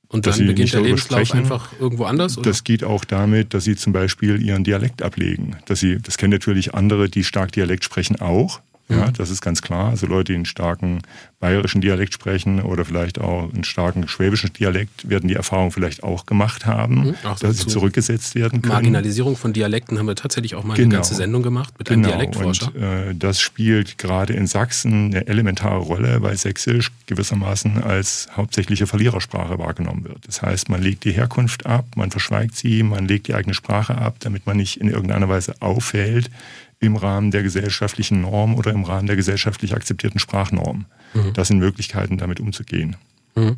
Und 0.08 0.26
dann 0.26 0.44
beginnt 0.44 0.72
der 0.72 0.80
Lebenslauf 0.80 1.32
einfach 1.32 1.72
irgendwo 1.78 2.04
anders? 2.04 2.36
Oder? 2.36 2.50
Das 2.50 2.64
geht 2.64 2.82
auch 2.82 3.04
damit, 3.04 3.54
dass 3.54 3.62
sie 3.62 3.76
zum 3.76 3.92
Beispiel 3.92 4.42
ihren 4.42 4.64
Dialekt 4.64 5.02
ablegen. 5.02 5.56
Dass 5.66 5.78
sie, 5.78 5.98
das 5.98 6.18
kennen 6.18 6.32
natürlich 6.32 6.74
andere, 6.74 7.08
die 7.08 7.22
stark 7.22 7.52
Dialekt 7.52 7.84
sprechen 7.84 8.20
auch. 8.20 8.60
Ja, 8.90 9.06
mhm. 9.06 9.12
das 9.14 9.30
ist 9.30 9.40
ganz 9.40 9.62
klar. 9.62 9.90
Also 9.90 10.06
Leute, 10.06 10.32
die 10.32 10.36
einen 10.36 10.44
starken 10.44 11.02
bayerischen 11.38 11.80
Dialekt 11.80 12.12
sprechen 12.12 12.60
oder 12.60 12.84
vielleicht 12.84 13.20
auch 13.20 13.52
einen 13.52 13.64
starken 13.64 14.06
schwäbischen 14.08 14.52
Dialekt, 14.52 15.08
werden 15.08 15.28
die 15.28 15.34
Erfahrung 15.34 15.72
vielleicht 15.72 16.02
auch 16.02 16.26
gemacht 16.26 16.66
haben, 16.66 17.08
mhm. 17.08 17.14
Ach, 17.24 17.38
dass 17.38 17.58
sie 17.58 17.66
zurückgesetzt 17.66 18.34
werden 18.34 18.62
können. 18.62 18.74
Marginalisierung 18.74 19.36
von 19.36 19.52
Dialekten 19.52 19.98
haben 19.98 20.06
wir 20.06 20.16
tatsächlich 20.16 20.54
auch 20.54 20.64
mal 20.64 20.74
genau. 20.74 20.86
eine 20.86 20.94
ganze 20.96 21.14
Sendung 21.14 21.42
gemacht 21.42 21.74
mit 21.78 21.88
genau. 21.88 22.08
einem 22.08 22.18
Dialektforscher. 22.18 22.74
Und 22.74 22.82
äh, 22.82 23.14
das 23.14 23.40
spielt 23.40 23.96
gerade 23.96 24.34
in 24.34 24.46
Sachsen 24.46 25.06
eine 25.06 25.26
elementare 25.26 25.78
Rolle, 25.78 26.20
weil 26.22 26.36
Sächsisch 26.36 26.90
gewissermaßen 27.06 27.82
als 27.82 28.28
hauptsächliche 28.36 28.86
Verlierersprache 28.86 29.58
wahrgenommen 29.58 30.04
wird. 30.04 30.26
Das 30.26 30.42
heißt, 30.42 30.68
man 30.68 30.82
legt 30.82 31.04
die 31.04 31.12
Herkunft 31.12 31.66
ab, 31.66 31.86
man 31.96 32.10
verschweigt 32.10 32.56
sie, 32.56 32.82
man 32.82 33.06
legt 33.06 33.28
die 33.28 33.34
eigene 33.34 33.54
Sprache 33.54 33.96
ab, 33.96 34.16
damit 34.20 34.46
man 34.46 34.56
nicht 34.56 34.80
in 34.80 34.88
irgendeiner 34.88 35.28
Weise 35.28 35.54
auffällt 35.60 36.30
im 36.80 36.96
Rahmen 36.96 37.30
der 37.30 37.42
gesellschaftlichen 37.42 38.22
Norm 38.22 38.54
oder 38.54 38.72
im 38.72 38.84
Rahmen 38.84 39.06
der 39.06 39.16
gesellschaftlich 39.16 39.74
akzeptierten 39.74 40.18
Sprachnorm. 40.18 40.86
Mhm. 41.14 41.32
Das 41.34 41.48
sind 41.48 41.58
Möglichkeiten, 41.58 42.18
damit 42.18 42.40
umzugehen. 42.40 42.96
Mhm. 43.36 43.56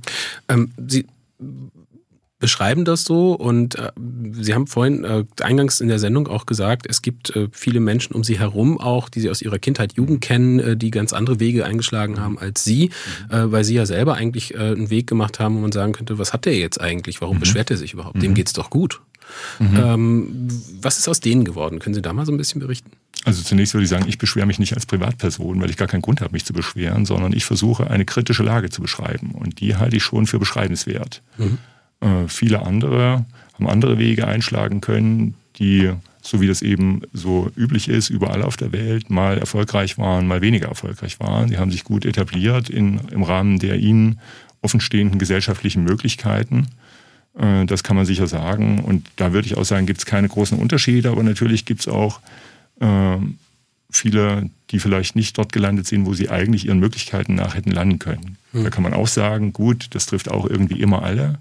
Ähm, 0.49 0.73
Sie 0.87 1.07
beschreiben 2.41 2.85
das 2.85 3.05
so 3.05 3.35
und 3.35 3.77
äh, 3.77 3.93
Sie 4.33 4.53
haben 4.53 4.67
vorhin 4.67 5.05
äh, 5.05 5.25
eingangs 5.41 5.81
in 5.81 5.87
der 5.87 6.01
Sendung 6.01 6.27
auch 6.27 6.45
gesagt, 6.45 6.87
es 6.89 7.01
gibt 7.01 7.35
äh, 7.37 7.47
viele 7.53 7.79
Menschen 7.79 8.15
um 8.15 8.25
Sie 8.25 8.41
herum 8.41 8.81
auch, 8.81 9.09
die 9.09 9.21
Sie 9.21 9.31
aus 9.31 9.41
Ihrer 9.41 9.61
Kindheit, 9.61 9.93
Jugend 9.93 10.21
kennen, 10.21 10.59
äh, 10.59 10.77
die 10.77 10.91
ganz 10.91 11.13
andere 11.13 11.39
Wege 11.39 11.65
eingeschlagen 11.65 12.21
haben 12.21 12.39
als 12.39 12.65
Sie, 12.65 12.91
mhm. 13.31 13.35
Äh, 13.35 13.53
weil 13.53 13.63
Sie 13.63 13.75
ja 13.75 13.87
selber 13.87 14.17
eigentlich 14.17 14.55
äh, 14.55 14.59
einen 14.59 14.91
Weg 14.91 15.07
gemacht 15.07 15.39
haben, 15.39 15.55
wo 15.55 15.61
man 15.61 15.71
sagen 15.71 15.93
könnte, 15.93 16.19
was 16.19 16.33
hat 16.33 16.45
der 16.45 16.57
jetzt 16.57 16.81
eigentlich? 16.81 17.21
Warum 17.21 17.37
mhm. 17.37 17.41
beschwert 17.41 17.71
er 17.71 17.77
sich 17.77 17.93
überhaupt? 17.93 18.21
Dem 18.21 18.33
mhm. 18.33 18.35
geht's 18.35 18.53
doch 18.53 18.71
gut. 18.71 19.01
Mhm. 19.61 19.77
Ähm, 19.77 20.49
was 20.81 20.99
ist 20.99 21.09
aus 21.09 21.21
denen 21.21 21.45
geworden? 21.45 21.79
Können 21.79 21.95
Sie 21.95 22.03
da 22.03 22.13
mal 22.13 22.27
so 22.27 22.33
ein 22.33 22.39
bisschen 22.39 22.61
berichten? 22.61 22.91
Also 23.25 23.43
zunächst 23.43 23.75
würde 23.75 23.85
ich 23.85 23.91
sagen, 23.91 24.09
ich 24.09 24.19
beschwere 24.19 24.47
mich 24.47 24.59
nicht 24.59 24.75
als 24.75 24.87
Privatperson, 24.87 25.61
weil 25.61 25.71
ich 25.71 25.77
gar 25.77 25.89
keinen 25.89 26.03
Grund 26.03 26.21
habe, 26.21 26.33
mich 26.33 26.45
zu 26.45 26.53
beschweren, 26.53 27.07
sondern 27.07 27.33
ich 27.33 27.45
versuche 27.45 27.89
eine 27.89 28.05
kritische 28.05 28.43
Lage 28.43 28.71
zu 28.71 28.83
beschreiben. 28.83 29.33
Und 29.33 29.61
die 29.61 29.77
halte 29.77 29.97
ich 29.97 30.03
schon 30.03 30.27
für 30.27 30.39
beschreibenswert. 30.39 31.23
Mhm. 31.39 31.59
Äh, 32.01 32.29
viele 32.29 32.63
andere 32.63 33.25
haben 33.55 33.69
andere 33.69 33.99
Wege 33.99 34.27
einschlagen 34.27 34.81
können, 34.81 35.35
die, 35.57 35.93
so 36.21 36.41
wie 36.41 36.49
das 36.49 36.63
eben 36.63 37.03
so 37.13 37.51
üblich 37.55 37.89
ist, 37.89 38.11
überall 38.11 38.43
auf 38.43 38.57
der 38.57 38.73
Welt 38.73 39.09
mal 39.09 39.39
erfolgreich 39.39 39.99
waren, 39.99 40.27
mal 40.27 40.41
weniger 40.41 40.69
erfolgreich 40.69 41.21
waren. 41.21 41.49
Die 41.49 41.59
haben 41.59 41.71
sich 41.71 41.85
gut 41.85 42.05
etabliert 42.05 42.71
in, 42.71 43.01
im 43.13 43.23
Rahmen 43.23 43.59
der 43.61 43.77
ihnen 43.79 44.19
offenstehenden 44.63 45.19
gesellschaftlichen 45.19 45.85
Möglichkeiten. 45.85 46.67
Äh, 47.39 47.67
das 47.67 47.85
kann 47.85 47.97
man 47.97 48.07
sicher 48.07 48.27
sagen. 48.27 48.81
Und 48.81 49.07
da 49.17 49.33
würde 49.33 49.47
ich 49.47 49.57
auch 49.57 49.65
sagen, 49.65 49.87
gibt 49.87 50.01
es 50.01 50.07
keine 50.07 50.29
großen 50.29 50.59
Unterschiede, 50.59 51.11
aber 51.11 51.23
natürlich 51.23 51.65
gibt 51.65 51.83
es 51.83 51.89
auch 51.89 52.21
äh, 52.83 53.19
viele, 53.91 54.51
die 54.71 54.79
vielleicht 54.79 55.17
nicht 55.17 55.39
dort 55.39 55.53
gelandet 55.53 55.87
sind, 55.87 56.07
wo 56.07 56.15
sie 56.15 56.31
eigentlich 56.31 56.67
ihren 56.67 56.81
Möglichkeiten 56.81 57.35
nach 57.35 57.55
hätten 57.55 57.71
landen 57.71 57.99
können. 57.99 58.37
Mhm. 58.53 58.65
Da 58.65 58.71
kann 58.71 58.83
man 58.83 58.95
auch 58.95 59.09
sagen, 59.09 59.53
gut, 59.53 59.89
das 59.91 60.07
trifft 60.07 60.31
auch 60.31 60.47
irgendwie 60.47 60.81
immer 60.81 61.03
alle. 61.03 61.39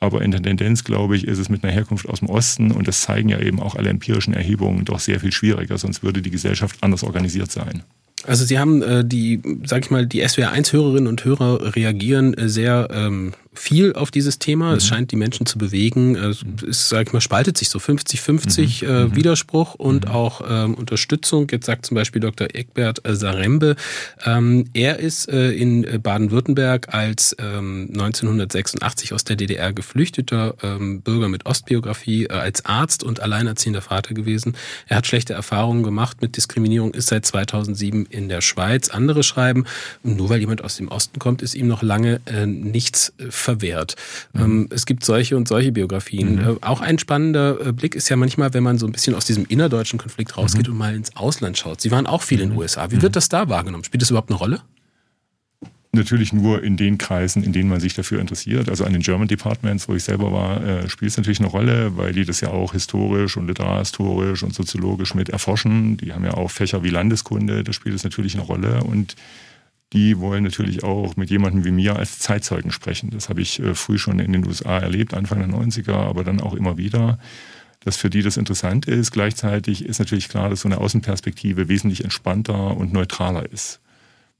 Aber 0.00 0.22
in 0.22 0.30
der 0.30 0.42
Tendenz, 0.42 0.84
glaube 0.84 1.16
ich, 1.16 1.26
ist 1.26 1.38
es 1.38 1.48
mit 1.48 1.64
einer 1.64 1.72
Herkunft 1.72 2.08
aus 2.08 2.18
dem 2.18 2.28
Osten, 2.28 2.72
und 2.72 2.86
das 2.86 3.00
zeigen 3.02 3.30
ja 3.30 3.40
eben 3.40 3.58
auch 3.60 3.74
alle 3.74 3.88
empirischen 3.88 4.34
Erhebungen, 4.34 4.84
doch 4.84 5.00
sehr 5.00 5.20
viel 5.20 5.32
schwieriger, 5.32 5.78
sonst 5.78 6.02
würde 6.02 6.20
die 6.20 6.30
Gesellschaft 6.30 6.76
anders 6.82 7.02
organisiert 7.02 7.50
sein. 7.50 7.82
Also 8.26 8.44
Sie 8.44 8.58
haben 8.58 8.82
äh, 8.82 9.04
die, 9.04 9.40
sag 9.64 9.84
ich 9.84 9.90
mal, 9.90 10.06
die 10.06 10.24
SWR1-Hörerinnen 10.24 11.06
und 11.06 11.24
Hörer 11.24 11.74
reagieren 11.74 12.34
äh, 12.34 12.48
sehr 12.48 12.88
ähm, 12.90 13.32
viel 13.54 13.92
auf 13.94 14.10
dieses 14.10 14.38
Thema. 14.38 14.70
Mhm. 14.70 14.76
Es 14.76 14.86
scheint 14.86 15.10
die 15.12 15.16
Menschen 15.16 15.46
zu 15.46 15.58
bewegen. 15.58 16.16
Es 16.16 16.44
ist, 16.62 16.88
sag 16.88 17.06
ich 17.08 17.12
mal, 17.12 17.20
spaltet 17.20 17.58
sich 17.58 17.68
so 17.68 17.78
50-50 17.78 18.84
mhm. 18.84 18.88
äh, 18.88 19.04
mhm. 19.04 19.16
Widerspruch 19.16 19.74
und 19.74 20.06
mhm. 20.06 20.10
auch 20.10 20.42
ähm, 20.48 20.74
Unterstützung. 20.74 21.46
Jetzt 21.50 21.66
sagt 21.66 21.86
zum 21.86 21.94
Beispiel 21.94 22.20
Dr. 22.20 22.48
Eckbert 22.52 23.06
äh, 23.06 23.14
Sarembe, 23.14 23.76
ähm, 24.24 24.68
er 24.74 24.98
ist 24.98 25.28
äh, 25.28 25.52
in 25.52 26.02
Baden-Württemberg 26.02 26.92
als 26.94 27.36
ähm, 27.38 27.88
1986 27.92 29.12
aus 29.12 29.24
der 29.24 29.36
DDR 29.36 29.72
geflüchteter 29.72 30.54
ähm, 30.62 31.02
Bürger 31.02 31.28
mit 31.28 31.46
Ostbiografie 31.46 32.24
äh, 32.24 32.32
als 32.32 32.64
Arzt 32.64 33.04
und 33.04 33.20
alleinerziehender 33.20 33.82
Vater 33.82 34.14
gewesen. 34.14 34.56
Er 34.86 34.98
hat 34.98 35.06
schlechte 35.06 35.34
Erfahrungen 35.34 35.82
gemacht 35.82 36.20
mit 36.20 36.36
Diskriminierung, 36.36 36.94
ist 36.94 37.08
seit 37.08 37.26
2007 37.26 38.06
in 38.06 38.28
der 38.28 38.40
Schweiz. 38.40 38.88
Andere 38.88 39.22
schreiben, 39.22 39.64
nur 40.02 40.28
weil 40.28 40.40
jemand 40.40 40.62
aus 40.64 40.76
dem 40.76 40.88
Osten 40.88 41.18
kommt, 41.18 41.42
ist 41.42 41.54
ihm 41.54 41.66
noch 41.66 41.82
lange 41.82 42.20
äh, 42.26 42.46
nichts 42.46 43.12
äh, 43.18 43.30
verwehrt. 43.44 43.94
Mhm. 44.32 44.68
Es 44.70 44.86
gibt 44.86 45.04
solche 45.04 45.36
und 45.36 45.46
solche 45.46 45.70
Biografien. 45.70 46.36
Mhm. 46.36 46.40
Äh, 46.40 46.56
auch 46.62 46.80
ein 46.80 46.98
spannender 46.98 47.58
äh, 47.64 47.72
Blick 47.72 47.94
ist 47.94 48.08
ja 48.08 48.16
manchmal, 48.16 48.52
wenn 48.54 48.64
man 48.64 48.78
so 48.78 48.86
ein 48.86 48.92
bisschen 48.92 49.14
aus 49.14 49.26
diesem 49.26 49.46
innerdeutschen 49.46 49.98
Konflikt 49.98 50.36
rausgeht 50.36 50.66
mhm. 50.66 50.72
und 50.72 50.78
mal 50.78 50.94
ins 50.94 51.14
Ausland 51.16 51.56
schaut. 51.56 51.80
Sie 51.80 51.90
waren 51.90 52.06
auch 52.06 52.22
viel 52.22 52.40
in 52.40 52.48
den 52.48 52.54
mhm. 52.54 52.60
USA. 52.60 52.90
Wie 52.90 53.00
wird 53.02 53.12
mhm. 53.12 53.14
das 53.14 53.28
da 53.28 53.48
wahrgenommen? 53.48 53.84
Spielt 53.84 54.02
das 54.02 54.10
überhaupt 54.10 54.30
eine 54.30 54.38
Rolle? 54.38 54.62
Natürlich 55.92 56.32
nur 56.32 56.64
in 56.64 56.76
den 56.76 56.98
Kreisen, 56.98 57.44
in 57.44 57.52
denen 57.52 57.68
man 57.68 57.78
sich 57.78 57.94
dafür 57.94 58.20
interessiert. 58.20 58.68
Also 58.68 58.84
an 58.84 58.92
den 58.92 59.02
German 59.02 59.28
Departments, 59.28 59.88
wo 59.88 59.94
ich 59.94 60.02
selber 60.02 60.32
war, 60.32 60.64
äh, 60.64 60.88
spielt 60.88 61.12
es 61.12 61.16
natürlich 61.16 61.38
eine 61.38 61.48
Rolle, 61.48 61.96
weil 61.96 62.12
die 62.12 62.24
das 62.24 62.40
ja 62.40 62.48
auch 62.48 62.72
historisch 62.72 63.36
und 63.36 63.46
literarhistorisch 63.46 64.42
und 64.42 64.54
soziologisch 64.54 65.14
mit 65.14 65.28
erforschen. 65.28 65.96
Die 65.96 66.12
haben 66.12 66.24
ja 66.24 66.34
auch 66.34 66.50
Fächer 66.50 66.82
wie 66.82 66.90
Landeskunde, 66.90 67.62
da 67.62 67.72
spielt 67.72 67.94
es 67.94 68.02
natürlich 68.02 68.34
eine 68.34 68.42
Rolle. 68.42 68.82
Und 68.82 69.14
die 69.92 70.18
wollen 70.18 70.42
natürlich 70.42 70.82
auch 70.82 71.16
mit 71.16 71.30
jemandem 71.30 71.64
wie 71.64 71.70
mir 71.70 71.96
als 71.96 72.18
Zeitzeugen 72.18 72.72
sprechen. 72.72 73.10
Das 73.10 73.28
habe 73.28 73.42
ich 73.42 73.60
äh, 73.60 73.74
früh 73.74 73.98
schon 73.98 74.18
in 74.18 74.32
den 74.32 74.46
USA 74.46 74.78
erlebt, 74.78 75.14
Anfang 75.14 75.38
der 75.38 75.48
90er, 75.48 75.92
aber 75.92 76.24
dann 76.24 76.40
auch 76.40 76.54
immer 76.54 76.76
wieder, 76.76 77.18
dass 77.80 77.96
für 77.96 78.10
die 78.10 78.22
das 78.22 78.36
interessant 78.36 78.86
ist. 78.86 79.12
Gleichzeitig 79.12 79.84
ist 79.84 79.98
natürlich 79.98 80.28
klar, 80.28 80.50
dass 80.50 80.62
so 80.62 80.68
eine 80.68 80.78
Außenperspektive 80.78 81.68
wesentlich 81.68 82.02
entspannter 82.02 82.76
und 82.76 82.92
neutraler 82.92 83.50
ist. 83.50 83.80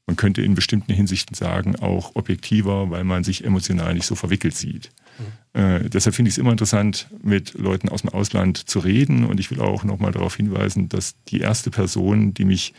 Man 0.07 0.17
könnte 0.17 0.43
in 0.43 0.55
bestimmten 0.55 0.93
Hinsichten 0.93 1.35
sagen, 1.35 1.77
auch 1.77 2.15
objektiver, 2.15 2.91
weil 2.91 3.05
man 3.05 3.25
sich 3.25 3.45
emotional 3.45 3.95
nicht 3.95 4.07
so 4.07 4.15
verwickelt 4.15 4.55
sieht. 4.55 4.91
Mhm. 5.19 5.61
Äh, 5.61 5.89
deshalb 5.89 6.15
finde 6.15 6.29
ich 6.29 6.35
es 6.35 6.39
immer 6.39 6.53
interessant, 6.53 7.09
mit 7.23 7.55
Leuten 7.55 7.89
aus 7.89 8.03
dem 8.03 8.11
Ausland 8.11 8.59
zu 8.59 8.81
reden. 8.81 9.25
Und 9.25 9.41
ich 9.41 9.51
will 9.51 9.61
auch 9.61 9.85
nochmal 9.85 10.13
darauf 10.13 10.37
hinweisen, 10.37 10.91
dass 10.91 11.15
die 11.29 11.41
erste 11.41 11.71
Person, 11.71 12.35
die 12.35 12.45
mich 12.45 12.75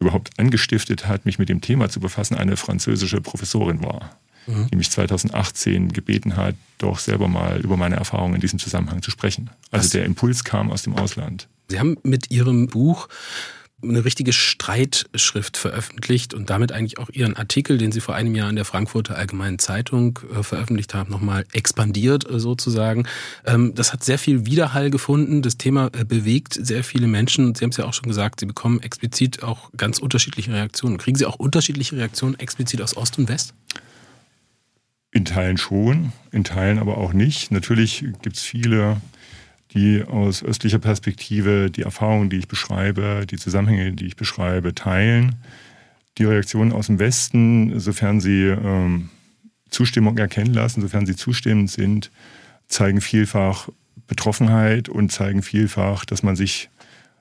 überhaupt 0.00 0.38
angestiftet 0.38 1.06
hat, 1.06 1.26
mich 1.26 1.38
mit 1.38 1.48
dem 1.48 1.60
Thema 1.60 1.88
zu 1.88 2.00
befassen, 2.00 2.36
eine 2.36 2.56
französische 2.56 3.20
Professorin 3.20 3.82
war, 3.82 4.18
mhm. 4.46 4.68
die 4.70 4.76
mich 4.76 4.90
2018 4.90 5.92
gebeten 5.92 6.36
hat, 6.36 6.54
doch 6.78 6.98
selber 6.98 7.28
mal 7.28 7.60
über 7.60 7.76
meine 7.76 7.96
Erfahrungen 7.96 8.34
in 8.34 8.40
diesem 8.40 8.58
Zusammenhang 8.58 9.02
zu 9.02 9.10
sprechen. 9.10 9.50
Also 9.70 9.84
Was? 9.84 9.90
der 9.90 10.04
Impuls 10.04 10.44
kam 10.44 10.70
aus 10.70 10.82
dem 10.82 10.94
Ausland. 10.94 11.48
Sie 11.68 11.78
haben 11.78 11.96
mit 12.02 12.30
Ihrem 12.30 12.66
Buch 12.66 13.08
eine 13.88 14.04
richtige 14.04 14.32
Streitschrift 14.32 15.56
veröffentlicht 15.56 16.34
und 16.34 16.50
damit 16.50 16.72
eigentlich 16.72 16.98
auch 16.98 17.10
Ihren 17.10 17.36
Artikel, 17.36 17.78
den 17.78 17.92
Sie 17.92 18.00
vor 18.00 18.14
einem 18.14 18.34
Jahr 18.34 18.50
in 18.50 18.56
der 18.56 18.64
Frankfurter 18.64 19.16
Allgemeinen 19.16 19.58
Zeitung 19.58 20.18
äh, 20.32 20.42
veröffentlicht 20.42 20.94
haben, 20.94 21.10
nochmal 21.10 21.44
expandiert 21.52 22.28
äh, 22.28 22.40
sozusagen. 22.40 23.06
Ähm, 23.44 23.74
das 23.74 23.92
hat 23.92 24.04
sehr 24.04 24.18
viel 24.18 24.46
Widerhall 24.46 24.90
gefunden. 24.90 25.42
Das 25.42 25.56
Thema 25.56 25.90
äh, 25.92 26.04
bewegt 26.04 26.54
sehr 26.54 26.84
viele 26.84 27.06
Menschen. 27.06 27.54
Sie 27.54 27.64
haben 27.64 27.70
es 27.70 27.76
ja 27.76 27.84
auch 27.84 27.94
schon 27.94 28.08
gesagt, 28.08 28.40
Sie 28.40 28.46
bekommen 28.46 28.80
explizit 28.80 29.42
auch 29.42 29.70
ganz 29.76 29.98
unterschiedliche 29.98 30.52
Reaktionen. 30.52 30.98
Kriegen 30.98 31.16
Sie 31.16 31.26
auch 31.26 31.36
unterschiedliche 31.36 31.96
Reaktionen 31.96 32.38
explizit 32.38 32.80
aus 32.82 32.96
Ost 32.96 33.18
und 33.18 33.28
West? 33.28 33.54
In 35.12 35.24
Teilen 35.24 35.58
schon, 35.58 36.12
in 36.32 36.42
Teilen 36.42 36.78
aber 36.78 36.98
auch 36.98 37.12
nicht. 37.12 37.52
Natürlich 37.52 38.04
gibt 38.22 38.36
es 38.36 38.42
viele 38.42 39.00
die 39.74 40.02
aus 40.04 40.42
östlicher 40.42 40.78
Perspektive 40.78 41.70
die 41.70 41.82
Erfahrungen, 41.82 42.30
die 42.30 42.38
ich 42.38 42.48
beschreibe, 42.48 43.26
die 43.28 43.36
Zusammenhänge, 43.36 43.92
die 43.92 44.06
ich 44.06 44.16
beschreibe, 44.16 44.74
teilen. 44.74 45.36
Die 46.18 46.24
Reaktionen 46.24 46.72
aus 46.72 46.86
dem 46.86 47.00
Westen, 47.00 47.78
sofern 47.80 48.20
sie 48.20 48.44
ähm, 48.44 49.10
Zustimmung 49.68 50.16
erkennen 50.16 50.54
lassen, 50.54 50.80
sofern 50.80 51.06
sie 51.06 51.16
zustimmend 51.16 51.70
sind, 51.70 52.12
zeigen 52.68 53.00
vielfach 53.00 53.68
Betroffenheit 54.06 54.88
und 54.88 55.10
zeigen 55.10 55.42
vielfach, 55.42 56.04
dass 56.04 56.22
man 56.22 56.36
sich 56.36 56.70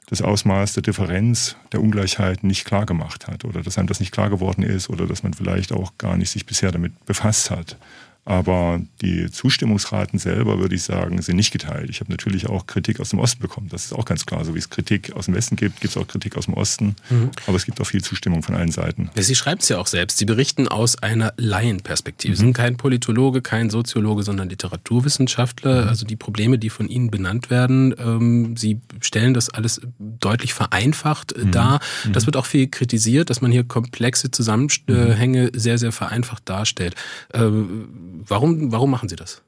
das 0.07 0.21
Ausmaß 0.21 0.73
der 0.73 0.83
Differenz, 0.83 1.55
der 1.71 1.81
Ungleichheit 1.81 2.43
nicht 2.43 2.65
klar 2.65 2.85
gemacht 2.85 3.27
hat 3.27 3.45
oder 3.45 3.61
dass 3.61 3.77
einem 3.77 3.87
das 3.87 3.99
nicht 3.99 4.11
klar 4.11 4.29
geworden 4.29 4.61
ist 4.61 4.89
oder 4.89 5.07
dass 5.07 5.23
man 5.23 5.33
vielleicht 5.33 5.71
auch 5.71 5.97
gar 5.97 6.17
nicht 6.17 6.29
sich 6.29 6.45
bisher 6.45 6.71
damit 6.71 7.05
befasst 7.05 7.49
hat. 7.49 7.77
Aber 8.25 8.81
die 9.01 9.29
Zustimmungsraten 9.29 10.17
selber, 10.17 10.59
würde 10.59 10.75
ich 10.75 10.83
sagen, 10.83 11.21
sind 11.21 11.35
nicht 11.35 11.51
geteilt. 11.51 11.89
Ich 11.89 11.99
habe 11.99 12.09
natürlich 12.09 12.47
auch 12.47 12.67
Kritik 12.67 13.01
aus 13.01 13.09
dem 13.09 13.19
Osten 13.19 13.41
bekommen. 13.41 13.67
Das 13.69 13.83
ist 13.83 13.93
auch 13.93 14.05
ganz 14.05 14.25
klar. 14.25 14.45
So 14.45 14.55
wie 14.55 14.59
es 14.59 14.69
Kritik 14.69 15.11
aus 15.13 15.25
dem 15.25 15.35
Westen 15.35 15.57
gibt, 15.57 15.81
gibt 15.81 15.95
es 15.95 16.01
auch 16.01 16.07
Kritik 16.07 16.37
aus 16.37 16.45
dem 16.45 16.53
Osten. 16.53 16.95
Mhm. 17.09 17.31
Aber 17.47 17.57
es 17.57 17.65
gibt 17.65 17.81
auch 17.81 17.85
viel 17.85 18.01
Zustimmung 18.01 18.41
von 18.41 18.55
allen 18.55 18.71
Seiten. 18.71 19.09
Sie 19.15 19.35
schreibt 19.35 19.63
es 19.63 19.69
ja 19.69 19.77
auch 19.77 19.87
selbst. 19.87 20.19
Sie 20.19 20.25
berichten 20.25 20.69
aus 20.69 20.97
einer 21.03 21.33
Laienperspektive. 21.35 22.31
Mhm. 22.31 22.35
Sie 22.37 22.41
sind 22.43 22.53
kein 22.53 22.77
Politologe, 22.77 23.41
kein 23.41 23.69
Soziologe, 23.69 24.23
sondern 24.23 24.47
Literaturwissenschaftler. 24.47 25.83
Mhm. 25.83 25.89
Also 25.89 26.05
die 26.05 26.15
Probleme, 26.15 26.57
die 26.57 26.69
von 26.69 26.87
Ihnen 26.87 27.11
benannt 27.11 27.49
werden, 27.49 27.93
ähm, 27.99 28.55
Sie 28.55 28.79
stellen 29.01 29.33
das 29.33 29.49
alles 29.49 29.81
deutlich 29.99 30.53
vereinfacht 30.53 31.33
äh, 31.33 31.39
mhm. 31.39 31.51
dar. 31.51 31.81
Mhm. 32.05 32.13
Das 32.13 32.25
wird 32.25 32.37
auch 32.37 32.45
viel 32.45 32.69
kritisiert, 32.69 33.29
dass 33.29 33.41
man 33.41 33.51
hier 33.51 33.65
komplexe 33.65 34.31
Zusammenhänge 34.31 35.51
mhm. 35.53 35.59
sehr, 35.59 35.77
sehr 35.77 35.91
vereinfacht 35.91 36.47
darstellt. 36.47 36.95
Ähm, 37.33 37.89
Warum, 38.27 38.71
warum 38.71 38.91
machen 38.91 39.09
Sie 39.09 39.15
das? 39.15 39.41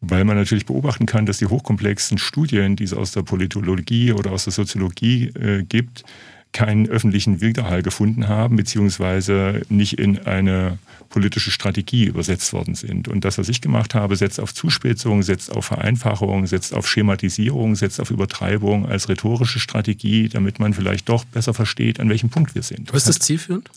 Weil 0.00 0.24
man 0.24 0.36
natürlich 0.36 0.66
beobachten 0.66 1.06
kann, 1.06 1.26
dass 1.26 1.38
die 1.38 1.46
hochkomplexen 1.46 2.18
Studien, 2.18 2.76
die 2.76 2.84
es 2.84 2.92
aus 2.92 3.12
der 3.12 3.22
Politologie 3.22 4.12
oder 4.12 4.32
aus 4.32 4.44
der 4.44 4.52
Soziologie 4.52 5.28
äh, 5.28 5.62
gibt, 5.62 6.04
keinen 6.52 6.88
öffentlichen 6.88 7.40
Widerhall 7.40 7.82
gefunden 7.82 8.28
haben, 8.28 8.56
beziehungsweise 8.56 9.62
nicht 9.68 9.98
in 9.98 10.26
eine 10.26 10.78
politische 11.10 11.50
Strategie 11.50 12.04
übersetzt 12.04 12.52
worden 12.52 12.74
sind. 12.74 13.08
Und 13.08 13.24
das, 13.24 13.38
was 13.38 13.48
ich 13.48 13.60
gemacht 13.60 13.94
habe, 13.94 14.16
setzt 14.16 14.40
auf 14.40 14.54
Zuspitzung, 14.54 15.22
setzt 15.22 15.54
auf 15.54 15.66
Vereinfachung, 15.66 16.46
setzt 16.46 16.74
auf 16.74 16.88
Schematisierung, 16.88 17.74
setzt 17.76 18.00
auf 18.00 18.10
Übertreibung 18.10 18.86
als 18.86 19.08
rhetorische 19.08 19.60
Strategie, 19.60 20.28
damit 20.28 20.58
man 20.58 20.72
vielleicht 20.72 21.08
doch 21.08 21.24
besser 21.24 21.52
versteht, 21.52 22.00
an 22.00 22.08
welchem 22.08 22.30
Punkt 22.30 22.54
wir 22.54 22.62
sind. 22.62 22.92
Was 22.92 23.02
ist 23.02 23.08
das 23.08 23.18
zielführend? 23.18 23.70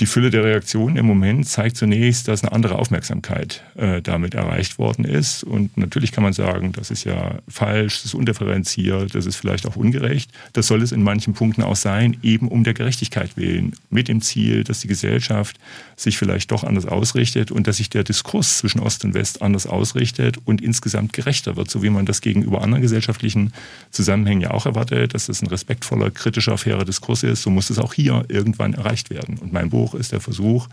Die 0.00 0.06
Fülle 0.06 0.30
der 0.30 0.42
Reaktionen 0.42 0.96
im 0.96 1.06
Moment 1.06 1.46
zeigt 1.46 1.76
zunächst, 1.76 2.26
dass 2.26 2.42
eine 2.42 2.50
andere 2.50 2.80
Aufmerksamkeit 2.80 3.62
äh, 3.76 4.02
damit 4.02 4.34
erreicht 4.34 4.76
worden 4.76 5.04
ist. 5.04 5.44
Und 5.44 5.76
natürlich 5.76 6.10
kann 6.10 6.24
man 6.24 6.32
sagen, 6.32 6.72
das 6.72 6.90
ist 6.90 7.04
ja 7.04 7.38
falsch, 7.46 7.98
das 7.98 8.06
ist 8.06 8.14
undifferenziert, 8.14 9.14
das 9.14 9.24
ist 9.24 9.36
vielleicht 9.36 9.68
auch 9.68 9.76
ungerecht. 9.76 10.32
Das 10.52 10.66
soll 10.66 10.82
es 10.82 10.90
in 10.90 11.04
manchen 11.04 11.34
Punkten 11.34 11.62
auch 11.62 11.76
sein, 11.76 12.16
eben 12.22 12.48
um 12.48 12.64
der 12.64 12.74
Gerechtigkeit 12.74 13.36
willen. 13.36 13.76
Mit 13.88 14.08
dem 14.08 14.20
Ziel, 14.20 14.64
dass 14.64 14.80
die 14.80 14.88
Gesellschaft 14.88 15.60
sich 15.94 16.18
vielleicht 16.18 16.50
doch 16.50 16.64
anders 16.64 16.86
ausrichtet 16.86 17.52
und 17.52 17.68
dass 17.68 17.76
sich 17.76 17.88
der 17.88 18.02
Diskurs 18.02 18.58
zwischen 18.58 18.80
Ost 18.80 19.04
und 19.04 19.14
West 19.14 19.42
anders 19.42 19.68
ausrichtet 19.68 20.38
und 20.44 20.60
insgesamt 20.60 21.12
gerechter 21.12 21.54
wird, 21.54 21.70
so 21.70 21.84
wie 21.84 21.90
man 21.90 22.04
das 22.04 22.20
gegenüber 22.20 22.62
anderen 22.62 22.82
gesellschaftlichen 22.82 23.52
Zusammenhängen 23.92 24.40
ja 24.40 24.50
auch 24.50 24.66
erwartet, 24.66 25.14
dass 25.14 25.26
das 25.26 25.40
ein 25.40 25.46
respektvoller, 25.46 26.10
kritischer, 26.10 26.58
fairer 26.58 26.84
Diskurs 26.84 27.22
ist. 27.22 27.42
So 27.42 27.50
muss 27.50 27.70
es 27.70 27.78
auch 27.78 27.94
hier 27.94 28.24
irgendwann 28.26 28.74
erreicht 28.74 29.10
werden. 29.10 29.38
Und 29.38 29.52
mein 29.52 29.70
Buch 29.70 29.83
Versuch 29.84 29.94
ist 29.98 30.12
der 30.12 30.20
Versuch, 30.20 30.68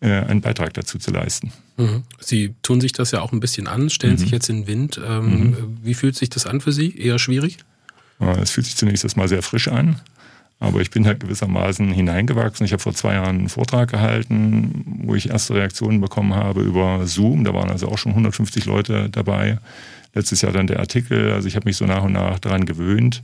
äh, 0.00 0.10
einen 0.10 0.40
Beitrag 0.40 0.74
dazu 0.74 0.98
zu 0.98 1.10
leisten. 1.10 1.52
Mhm. 1.76 2.04
Sie 2.20 2.54
tun 2.62 2.80
sich 2.80 2.92
das 2.92 3.10
ja 3.10 3.20
auch 3.20 3.32
ein 3.32 3.40
bisschen 3.40 3.66
an, 3.66 3.90
stellen 3.90 4.14
mhm. 4.14 4.18
sich 4.18 4.30
jetzt 4.30 4.48
in 4.48 4.62
den 4.62 4.66
Wind. 4.66 5.00
Ähm, 5.04 5.50
mhm. 5.50 5.78
Wie 5.82 5.94
fühlt 5.94 6.16
sich 6.16 6.30
das 6.30 6.46
an 6.46 6.60
für 6.60 6.72
Sie? 6.72 6.96
Eher 6.96 7.18
schwierig? 7.18 7.58
Es 8.42 8.50
fühlt 8.50 8.66
sich 8.66 8.76
zunächst 8.76 9.04
erstmal 9.04 9.28
sehr 9.28 9.42
frisch 9.42 9.68
an. 9.68 10.00
Aber 10.60 10.80
ich 10.80 10.90
bin 10.90 11.06
halt 11.06 11.20
gewissermaßen 11.20 11.92
hineingewachsen. 11.92 12.66
Ich 12.66 12.72
habe 12.72 12.82
vor 12.82 12.92
zwei 12.92 13.14
Jahren 13.14 13.38
einen 13.38 13.48
Vortrag 13.48 13.90
gehalten, 13.90 15.02
wo 15.04 15.14
ich 15.14 15.30
erste 15.30 15.54
Reaktionen 15.54 16.00
bekommen 16.00 16.34
habe 16.34 16.62
über 16.62 17.06
Zoom. 17.06 17.44
Da 17.44 17.54
waren 17.54 17.70
also 17.70 17.86
auch 17.88 17.98
schon 17.98 18.10
150 18.10 18.64
Leute 18.64 19.08
dabei. 19.08 19.58
Letztes 20.14 20.42
Jahr 20.42 20.50
dann 20.50 20.66
der 20.66 20.80
Artikel. 20.80 21.32
Also 21.32 21.46
ich 21.46 21.54
habe 21.54 21.68
mich 21.68 21.76
so 21.76 21.84
nach 21.84 22.02
und 22.02 22.12
nach 22.12 22.40
daran 22.40 22.66
gewöhnt 22.66 23.22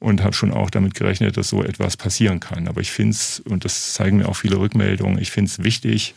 und 0.00 0.22
habe 0.22 0.32
schon 0.34 0.52
auch 0.52 0.70
damit 0.70 0.94
gerechnet, 0.94 1.36
dass 1.36 1.48
so 1.48 1.62
etwas 1.62 1.96
passieren 1.96 2.40
kann. 2.40 2.68
Aber 2.68 2.80
ich 2.80 2.90
finde 2.90 3.12
es, 3.12 3.40
und 3.40 3.64
das 3.64 3.94
zeigen 3.94 4.18
mir 4.18 4.28
auch 4.28 4.36
viele 4.36 4.58
Rückmeldungen, 4.58 5.18
ich 5.18 5.30
finde 5.30 5.50
es 5.50 5.62
wichtig, 5.62 6.14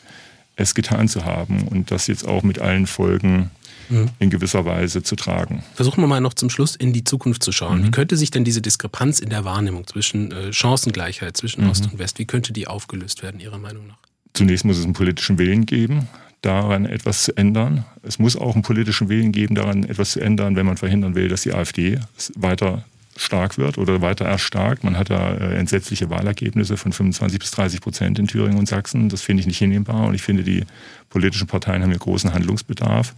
es 0.55 0.75
getan 0.75 1.07
zu 1.07 1.25
haben 1.25 1.67
und 1.67 1.91
das 1.91 2.07
jetzt 2.07 2.27
auch 2.27 2.43
mit 2.43 2.59
allen 2.59 2.85
Folgen 2.85 3.49
mhm. 3.89 4.09
in 4.19 4.29
gewisser 4.29 4.65
Weise 4.65 5.03
zu 5.03 5.15
tragen. 5.15 5.63
Versuchen 5.75 6.01
wir 6.01 6.07
mal 6.07 6.21
noch 6.21 6.33
zum 6.33 6.49
Schluss 6.49 6.75
in 6.75 6.93
die 6.93 7.03
Zukunft 7.03 7.43
zu 7.43 7.51
schauen. 7.51 7.81
Mhm. 7.81 7.87
Wie 7.87 7.91
könnte 7.91 8.17
sich 8.17 8.31
denn 8.31 8.43
diese 8.43 8.61
Diskrepanz 8.61 9.19
in 9.19 9.29
der 9.29 9.45
Wahrnehmung 9.45 9.87
zwischen 9.87 10.31
äh, 10.31 10.53
Chancengleichheit 10.53 11.37
zwischen 11.37 11.63
mhm. 11.63 11.71
Ost 11.71 11.85
und 11.91 11.99
West, 11.99 12.19
wie 12.19 12.25
könnte 12.25 12.53
die 12.53 12.67
aufgelöst 12.67 13.23
werden, 13.23 13.39
Ihrer 13.39 13.57
Meinung 13.57 13.87
nach? 13.87 13.97
Zunächst 14.33 14.63
muss 14.65 14.77
es 14.77 14.85
einen 14.85 14.93
politischen 14.93 15.37
Willen 15.37 15.65
geben, 15.65 16.07
daran 16.41 16.85
etwas 16.85 17.23
zu 17.23 17.35
ändern. 17.35 17.85
Es 18.01 18.17
muss 18.17 18.35
auch 18.35 18.53
einen 18.53 18.63
politischen 18.63 19.09
Willen 19.09 19.31
geben, 19.31 19.55
daran 19.55 19.83
etwas 19.83 20.11
zu 20.11 20.21
ändern, 20.21 20.55
wenn 20.55 20.65
man 20.65 20.77
verhindern 20.77 21.15
will, 21.15 21.27
dass 21.27 21.41
die 21.41 21.53
AfD 21.53 21.99
weiter 22.35 22.85
stark 23.21 23.57
wird 23.57 23.77
oder 23.77 24.01
weiter 24.01 24.25
erstarkt. 24.25 24.83
Man 24.83 24.97
hat 24.97 25.09
da 25.09 25.33
äh, 25.33 25.55
entsetzliche 25.55 26.09
Wahlergebnisse 26.09 26.77
von 26.77 26.91
25 26.91 27.39
bis 27.39 27.51
30 27.51 27.81
Prozent 27.81 28.19
in 28.19 28.27
Thüringen 28.27 28.57
und 28.57 28.67
Sachsen. 28.67 29.09
Das 29.09 29.21
finde 29.21 29.41
ich 29.41 29.47
nicht 29.47 29.59
hinnehmbar 29.59 30.07
und 30.07 30.13
ich 30.13 30.21
finde, 30.21 30.43
die 30.43 30.63
politischen 31.09 31.47
Parteien 31.47 31.83
haben 31.83 31.91
hier 31.91 31.99
großen 31.99 32.33
Handlungsbedarf. 32.33 33.15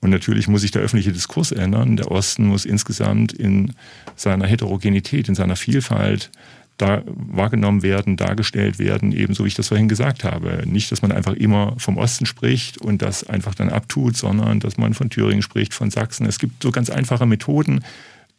Und 0.00 0.10
natürlich 0.10 0.46
muss 0.46 0.60
sich 0.60 0.70
der 0.70 0.82
öffentliche 0.82 1.12
Diskurs 1.12 1.50
ändern. 1.50 1.96
Der 1.96 2.10
Osten 2.10 2.46
muss 2.46 2.64
insgesamt 2.64 3.32
in 3.32 3.74
seiner 4.14 4.46
Heterogenität, 4.46 5.28
in 5.28 5.34
seiner 5.34 5.56
Vielfalt 5.56 6.30
da 6.76 7.02
wahrgenommen 7.06 7.82
werden, 7.82 8.16
dargestellt 8.16 8.78
werden, 8.78 9.10
ebenso 9.10 9.42
wie 9.42 9.48
ich 9.48 9.54
das 9.54 9.68
vorhin 9.68 9.88
gesagt 9.88 10.22
habe. 10.22 10.62
Nicht, 10.64 10.92
dass 10.92 11.02
man 11.02 11.10
einfach 11.10 11.34
immer 11.34 11.74
vom 11.78 11.96
Osten 11.96 12.24
spricht 12.24 12.78
und 12.78 13.02
das 13.02 13.24
einfach 13.28 13.56
dann 13.56 13.70
abtut, 13.70 14.16
sondern 14.16 14.60
dass 14.60 14.76
man 14.76 14.94
von 14.94 15.10
Thüringen 15.10 15.42
spricht, 15.42 15.74
von 15.74 15.90
Sachsen. 15.90 16.24
Es 16.26 16.38
gibt 16.38 16.62
so 16.62 16.70
ganz 16.70 16.88
einfache 16.88 17.26
Methoden, 17.26 17.80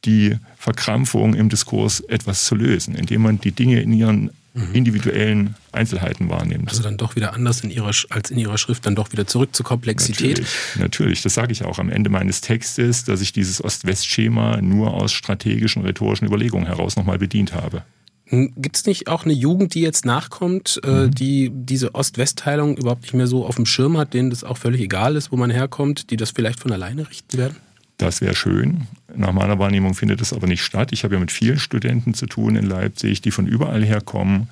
die 0.05 0.37
Verkrampfung 0.57 1.33
im 1.33 1.49
Diskurs 1.49 2.01
etwas 2.01 2.45
zu 2.45 2.55
lösen, 2.55 2.95
indem 2.95 3.21
man 3.21 3.39
die 3.39 3.51
Dinge 3.51 3.81
in 3.81 3.93
ihren 3.93 4.31
mhm. 4.53 4.73
individuellen 4.73 5.55
Einzelheiten 5.71 6.29
wahrnimmt. 6.29 6.69
Also 6.69 6.83
dann 6.83 6.97
doch 6.97 7.15
wieder 7.15 7.33
anders 7.33 7.61
in 7.61 7.71
ihrer, 7.71 7.91
als 8.09 8.31
in 8.31 8.37
ihrer 8.37 8.57
Schrift, 8.57 8.85
dann 8.85 8.95
doch 8.95 9.11
wieder 9.11 9.27
zurück 9.27 9.55
zur 9.55 9.65
Komplexität. 9.65 10.39
Natürlich, 10.39 10.77
natürlich. 10.77 11.21
das 11.21 11.33
sage 11.33 11.51
ich 11.51 11.63
auch 11.63 11.79
am 11.79 11.89
Ende 11.89 12.09
meines 12.09 12.41
Textes, 12.41 13.03
dass 13.03 13.21
ich 13.21 13.33
dieses 13.33 13.63
Ost-West-Schema 13.63 14.61
nur 14.61 14.93
aus 14.93 15.11
strategischen, 15.11 15.83
rhetorischen 15.83 16.27
Überlegungen 16.27 16.65
heraus 16.65 16.95
nochmal 16.95 17.17
bedient 17.17 17.53
habe. 17.53 17.83
Hm, 18.25 18.53
Gibt 18.57 18.77
es 18.77 18.85
nicht 18.85 19.07
auch 19.07 19.25
eine 19.25 19.33
Jugend, 19.33 19.73
die 19.73 19.81
jetzt 19.81 20.05
nachkommt, 20.05 20.79
äh, 20.83 21.05
mhm. 21.05 21.11
die 21.11 21.51
diese 21.53 21.95
Ost-West-Teilung 21.95 22.77
überhaupt 22.77 23.03
nicht 23.03 23.13
mehr 23.13 23.27
so 23.27 23.45
auf 23.45 23.55
dem 23.55 23.65
Schirm 23.65 23.97
hat, 23.97 24.13
denen 24.13 24.29
das 24.29 24.43
auch 24.43 24.57
völlig 24.57 24.81
egal 24.81 25.15
ist, 25.15 25.31
wo 25.31 25.35
man 25.35 25.49
herkommt, 25.49 26.11
die 26.11 26.17
das 26.17 26.31
vielleicht 26.31 26.59
von 26.59 26.71
alleine 26.71 27.09
richten 27.09 27.37
werden? 27.37 27.57
Das 27.99 28.21
wäre 28.21 28.33
schön. 28.33 28.87
Nach 29.13 29.33
meiner 29.33 29.59
Wahrnehmung 29.59 29.93
findet 29.93 30.21
das 30.21 30.31
aber 30.31 30.47
nicht 30.47 30.63
statt. 30.63 30.93
Ich 30.93 31.03
habe 31.03 31.15
ja 31.15 31.19
mit 31.19 31.33
vielen 31.33 31.59
Studenten 31.59 32.13
zu 32.13 32.27
tun 32.27 32.55
in 32.55 32.65
Leipzig, 32.65 33.21
die 33.21 33.29
von 33.29 33.45
überall 33.45 33.83
herkommen. 33.83 34.47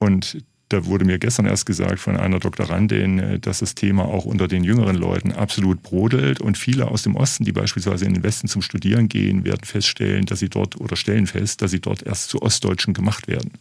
Und 0.00 0.42
da 0.70 0.84
wurde 0.84 1.04
mir 1.04 1.20
gestern 1.20 1.46
erst 1.46 1.66
gesagt 1.66 2.00
von 2.00 2.16
einer 2.16 2.40
Doktorandin, 2.40 3.40
dass 3.40 3.60
das 3.60 3.76
Thema 3.76 4.06
auch 4.06 4.24
unter 4.24 4.48
den 4.48 4.64
jüngeren 4.64 4.96
Leuten 4.96 5.30
absolut 5.30 5.84
brodelt. 5.84 6.40
Und 6.40 6.58
viele 6.58 6.88
aus 6.88 7.04
dem 7.04 7.14
Osten, 7.14 7.44
die 7.44 7.52
beispielsweise 7.52 8.06
in 8.06 8.14
den 8.14 8.24
Westen 8.24 8.48
zum 8.48 8.60
Studieren 8.60 9.08
gehen, 9.08 9.44
werden 9.44 9.62
feststellen, 9.62 10.26
dass 10.26 10.40
sie 10.40 10.48
dort 10.48 10.80
oder 10.80 10.96
stellen 10.96 11.28
fest, 11.28 11.62
dass 11.62 11.70
sie 11.70 11.80
dort 11.80 12.02
erst 12.02 12.28
zu 12.28 12.42
Ostdeutschen 12.42 12.92
gemacht 12.92 13.28
werden. 13.28 13.52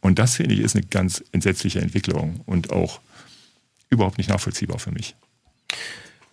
Und 0.00 0.20
das 0.20 0.36
finde 0.36 0.54
ich 0.54 0.60
ist 0.60 0.76
eine 0.76 0.86
ganz 0.86 1.24
entsetzliche 1.32 1.80
Entwicklung 1.80 2.40
und 2.46 2.70
auch 2.70 3.00
überhaupt 3.88 4.18
nicht 4.18 4.30
nachvollziehbar 4.30 4.78
für 4.78 4.92
mich. 4.92 5.16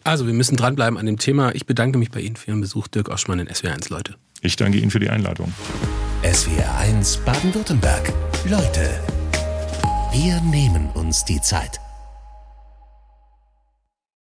Also, 0.07 0.25
wir 0.25 0.33
müssen 0.33 0.55
dranbleiben 0.55 0.97
an 0.97 1.05
dem 1.05 1.17
Thema. 1.17 1.53
Ich 1.53 1.65
bedanke 1.65 1.97
mich 1.97 2.11
bei 2.11 2.21
Ihnen 2.21 2.37
für 2.37 2.47
Ihren 2.47 2.61
Besuch, 2.61 2.87
Dirk 2.87 3.09
Oschmann 3.09 3.39
in 3.39 3.49
SWR1 3.49 3.91
Leute. 3.91 4.15
Ich 4.39 4.55
danke 4.55 4.77
Ihnen 4.77 4.89
für 4.89 5.01
die 5.01 5.09
Einladung. 5.09 5.53
SWR1 6.23 7.25
Baden-Württemberg. 7.25 8.13
Leute, 8.49 9.01
wir 10.13 10.39
nehmen 10.43 10.89
uns 10.93 11.25
die 11.25 11.41
Zeit. 11.41 11.81